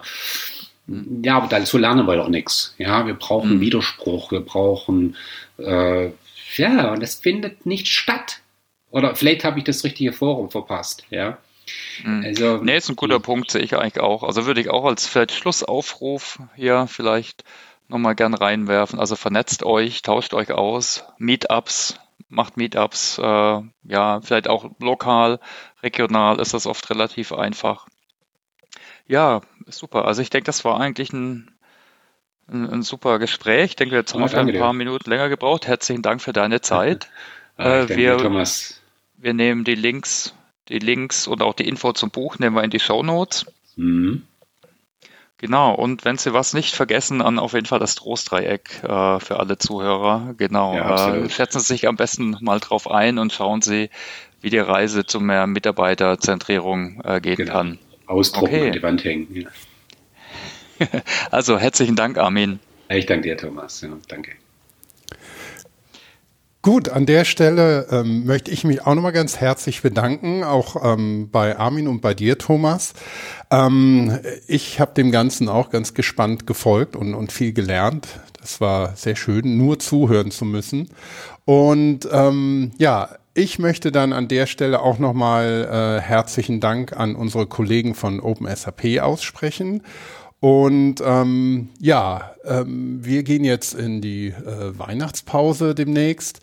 ja, 1.24 1.38
aber 1.38 1.48
dazu 1.48 1.78
lernen 1.78 2.06
wir 2.06 2.18
doch 2.18 2.28
nichts. 2.28 2.76
Ja, 2.78 3.08
wir 3.08 3.14
brauchen 3.14 3.58
mhm. 3.58 3.62
Widerspruch, 3.62 4.32
wir 4.32 4.42
brauchen 4.42 5.16
äh, 5.58 6.10
ja, 6.58 6.92
und 6.92 7.02
das 7.02 7.16
findet 7.16 7.66
nicht 7.66 7.88
statt. 7.88 8.40
Oder 8.92 9.16
vielleicht 9.16 9.44
habe 9.44 9.60
ich 9.60 9.66
das 9.66 9.84
richtige 9.84 10.14
Forum 10.14 10.52
verpasst, 10.52 11.06
ja. 11.10 11.38
Mhm. 12.04 12.24
Also, 12.26 12.58
nee, 12.58 12.78
ist 12.78 12.90
ein 12.90 12.96
guter 12.96 13.20
Punkt, 13.20 13.52
sehe 13.52 13.62
ich 13.62 13.76
eigentlich 13.76 14.00
auch. 14.00 14.24
Also 14.24 14.46
würde 14.46 14.62
ich 14.62 14.70
auch 14.70 14.86
als 14.86 15.08
vielleicht 15.08 15.32
Schlussaufruf 15.32 16.40
hier 16.56 16.88
vielleicht 16.88 17.44
nochmal 17.88 18.16
gern 18.16 18.34
reinwerfen. 18.34 19.00
Also 19.00 19.16
vernetzt 19.16 19.64
euch, 19.64 20.02
tauscht 20.02 20.34
euch 20.34 20.52
aus, 20.52 21.06
Meetups, 21.18 22.00
macht 22.30 22.58
Meetups, 22.58 23.20
äh, 23.20 23.62
ja, 23.84 24.22
vielleicht 24.22 24.48
auch 24.48 24.72
lokal, 24.80 25.40
regional 25.82 26.40
ist 26.40 26.54
das 26.54 26.66
oft 26.66 26.90
relativ 26.90 27.32
einfach. 27.32 27.88
Ja, 29.08 29.42
super. 29.68 30.06
Also 30.06 30.22
ich 30.22 30.30
denke, 30.30 30.46
das 30.46 30.66
war 30.66 30.80
eigentlich 30.80 31.14
ein, 31.14 31.52
ein, 32.48 32.70
ein 32.70 32.82
super 32.82 33.20
Gespräch. 33.20 33.72
Ich 33.72 33.76
denke, 33.76 33.96
jetzt 33.96 34.14
haben 34.14 34.22
wir 34.22 34.38
ein 34.38 34.60
paar 34.60 34.74
Minuten 34.74 35.10
länger 35.10 35.30
gebraucht. 35.30 35.68
Herzlichen 35.68 36.02
Dank 36.02 36.22
für 36.22 36.34
deine 36.34 36.62
Zeit. 36.62 37.10
ah, 37.58 37.82
äh, 37.82 37.90
wir, 37.90 38.18
Thomas. 38.18 38.82
wir 39.18 39.34
nehmen 39.34 39.64
die 39.66 39.76
Links 39.76 40.34
die 40.70 40.80
Links 40.80 41.28
und 41.28 41.42
auch 41.42 41.54
die 41.54 41.68
Info 41.68 41.92
zum 41.94 42.10
Buch 42.10 42.40
nehmen 42.40 42.56
wir 42.56 42.64
in 42.64 42.70
die 42.70 42.80
Show 42.80 43.04
Notes. 43.04 43.46
Mhm. 43.76 44.24
Genau, 45.38 45.74
und 45.74 46.06
wenn 46.06 46.18
Sie 46.18 46.34
was 46.34 46.54
nicht 46.54 46.74
vergessen, 46.74 47.20
dann 47.20 47.38
auf 47.38 47.52
jeden 47.52 47.66
Fall 47.66 47.80
das 47.80 47.96
Trostdreieck 47.96 48.82
äh, 48.84 49.20
für 49.20 49.40
alle 49.42 49.58
Zuhörer. 49.58 50.36
Genau, 50.38 50.74
ja, 50.74 51.16
äh, 51.16 51.30
schätzen 51.30 51.60
Sie 51.60 51.74
sich 51.74 51.88
am 51.88 51.98
besten 51.98 52.38
mal 52.40 52.62
drauf 52.62 52.90
ein 52.90 53.18
und 53.18 53.34
schauen 53.34 53.62
Sie, 53.62 53.90
wie 54.40 54.50
die 54.50 54.60
Reise 54.60 55.06
zu 55.06 55.20
mehr 55.20 55.46
Mitarbeiterzentrierung 55.46 57.02
äh, 57.04 57.20
gehen 57.20 57.36
genau. 57.36 57.52
kann. 57.52 57.80
Ausdrucken 58.06 58.56
okay. 58.56 58.68
an 58.68 58.72
die 58.72 58.84
Wand 58.84 59.04
hängen. 59.04 59.28
Ja. 60.80 60.90
also 61.32 61.58
herzlichen 61.58 61.98
Dank, 61.98 62.18
Armin. 62.18 62.60
Ich 62.88 63.06
danke 63.06 63.28
dir, 63.28 63.38
Thomas. 63.38 63.82
Ja, 63.82 63.90
danke. 64.08 64.32
Gut, 66.64 66.88
an 66.88 67.06
der 67.06 67.26
Stelle 67.26 67.88
ähm, 67.92 68.26
möchte 68.26 68.50
ich 68.50 68.64
mich 68.64 68.88
auch 68.88 68.96
nochmal 68.96 69.12
ganz 69.12 69.36
herzlich 69.36 69.82
bedanken, 69.82 70.46
auch 70.46 70.82
ähm, 70.82 71.28
bei 71.30 71.60
Armin 71.60 71.90
und 71.90 72.00
bei 72.00 72.14
dir, 72.14 72.38
Thomas. 72.38 72.94
Ähm, 73.52 74.18
ich 74.48 74.80
habe 74.80 74.94
dem 74.94 75.12
Ganzen 75.12 75.50
auch 75.50 75.72
ganz 75.72 75.94
gespannt 75.94 76.48
gefolgt 76.48 76.96
und, 76.96 77.16
und 77.16 77.34
viel 77.34 77.52
gelernt. 77.52 78.08
Das 78.40 78.62
war 78.62 78.96
sehr 78.96 79.18
schön, 79.18 79.58
nur 79.58 79.78
zuhören 79.80 80.32
zu 80.32 80.46
müssen. 80.46 80.88
Und 81.44 82.08
ähm, 82.10 82.72
ja, 82.78 83.10
ich 83.34 83.60
möchte 83.60 83.92
dann 83.92 84.14
an 84.14 84.30
der 84.30 84.46
Stelle 84.46 84.80
auch 84.80 85.00
nochmal 85.00 86.00
äh, 86.00 86.02
herzlichen 86.02 86.62
Dank 86.62 86.96
an 86.96 87.18
unsere 87.18 87.46
Kollegen 87.46 87.94
von 87.94 88.22
OpenSAP 88.22 89.02
aussprechen 89.02 89.84
und 90.44 90.96
ähm, 91.02 91.70
ja, 91.80 92.36
ähm, 92.44 93.00
wir 93.02 93.24
gehen 93.24 93.46
jetzt 93.46 93.74
in 93.76 94.02
die 94.02 94.28
äh, 94.28 94.78
Weihnachtspause 94.78 95.74
demnächst. 95.74 96.42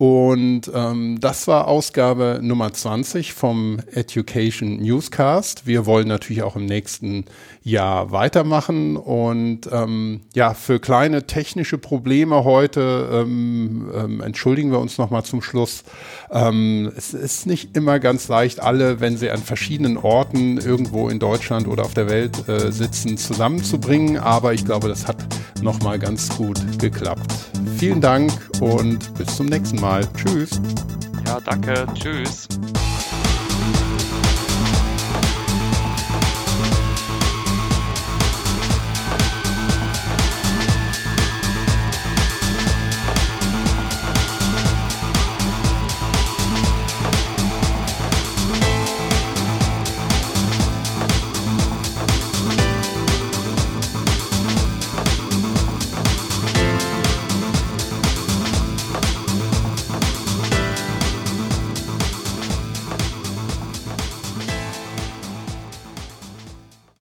Und 0.00 0.70
ähm, 0.72 1.18
das 1.20 1.48
war 1.48 1.66
Ausgabe 1.66 2.38
Nummer 2.40 2.72
20 2.72 3.32
vom 3.32 3.78
Education 3.92 4.76
Newscast. 4.76 5.66
Wir 5.66 5.86
wollen 5.86 6.06
natürlich 6.06 6.44
auch 6.44 6.54
im 6.54 6.66
nächsten 6.66 7.24
Jahr 7.64 8.12
weitermachen. 8.12 8.96
Und 8.96 9.62
ähm, 9.72 10.20
ja, 10.34 10.54
für 10.54 10.78
kleine 10.78 11.26
technische 11.26 11.78
Probleme 11.78 12.44
heute 12.44 13.08
ähm, 13.12 13.90
ähm, 13.92 14.20
entschuldigen 14.20 14.70
wir 14.70 14.78
uns 14.78 14.98
nochmal 14.98 15.24
zum 15.24 15.42
Schluss. 15.42 15.82
Ähm, 16.30 16.92
es 16.96 17.12
ist 17.12 17.46
nicht 17.46 17.76
immer 17.76 17.98
ganz 17.98 18.28
leicht, 18.28 18.60
alle, 18.60 19.00
wenn 19.00 19.16
sie 19.16 19.30
an 19.30 19.42
verschiedenen 19.42 19.96
Orten 19.96 20.58
irgendwo 20.58 21.08
in 21.08 21.18
Deutschland 21.18 21.66
oder 21.66 21.84
auf 21.84 21.94
der 21.94 22.08
Welt 22.08 22.48
äh, 22.48 22.70
sitzen, 22.70 23.18
zusammenzubringen. 23.18 24.16
Aber 24.16 24.54
ich 24.54 24.64
glaube, 24.64 24.86
das 24.86 25.08
hat 25.08 25.16
nochmal 25.60 25.98
ganz 25.98 26.28
gut 26.36 26.60
geklappt. 26.78 27.34
Vielen 27.78 28.00
Dank 28.00 28.30
und 28.60 29.12
bis 29.14 29.36
zum 29.36 29.46
nächsten 29.46 29.80
Mal. 29.88 30.06
Tschüss. 30.12 30.60
Ja, 31.26 31.40
danke. 31.40 31.86
Tschüss. 31.94 32.46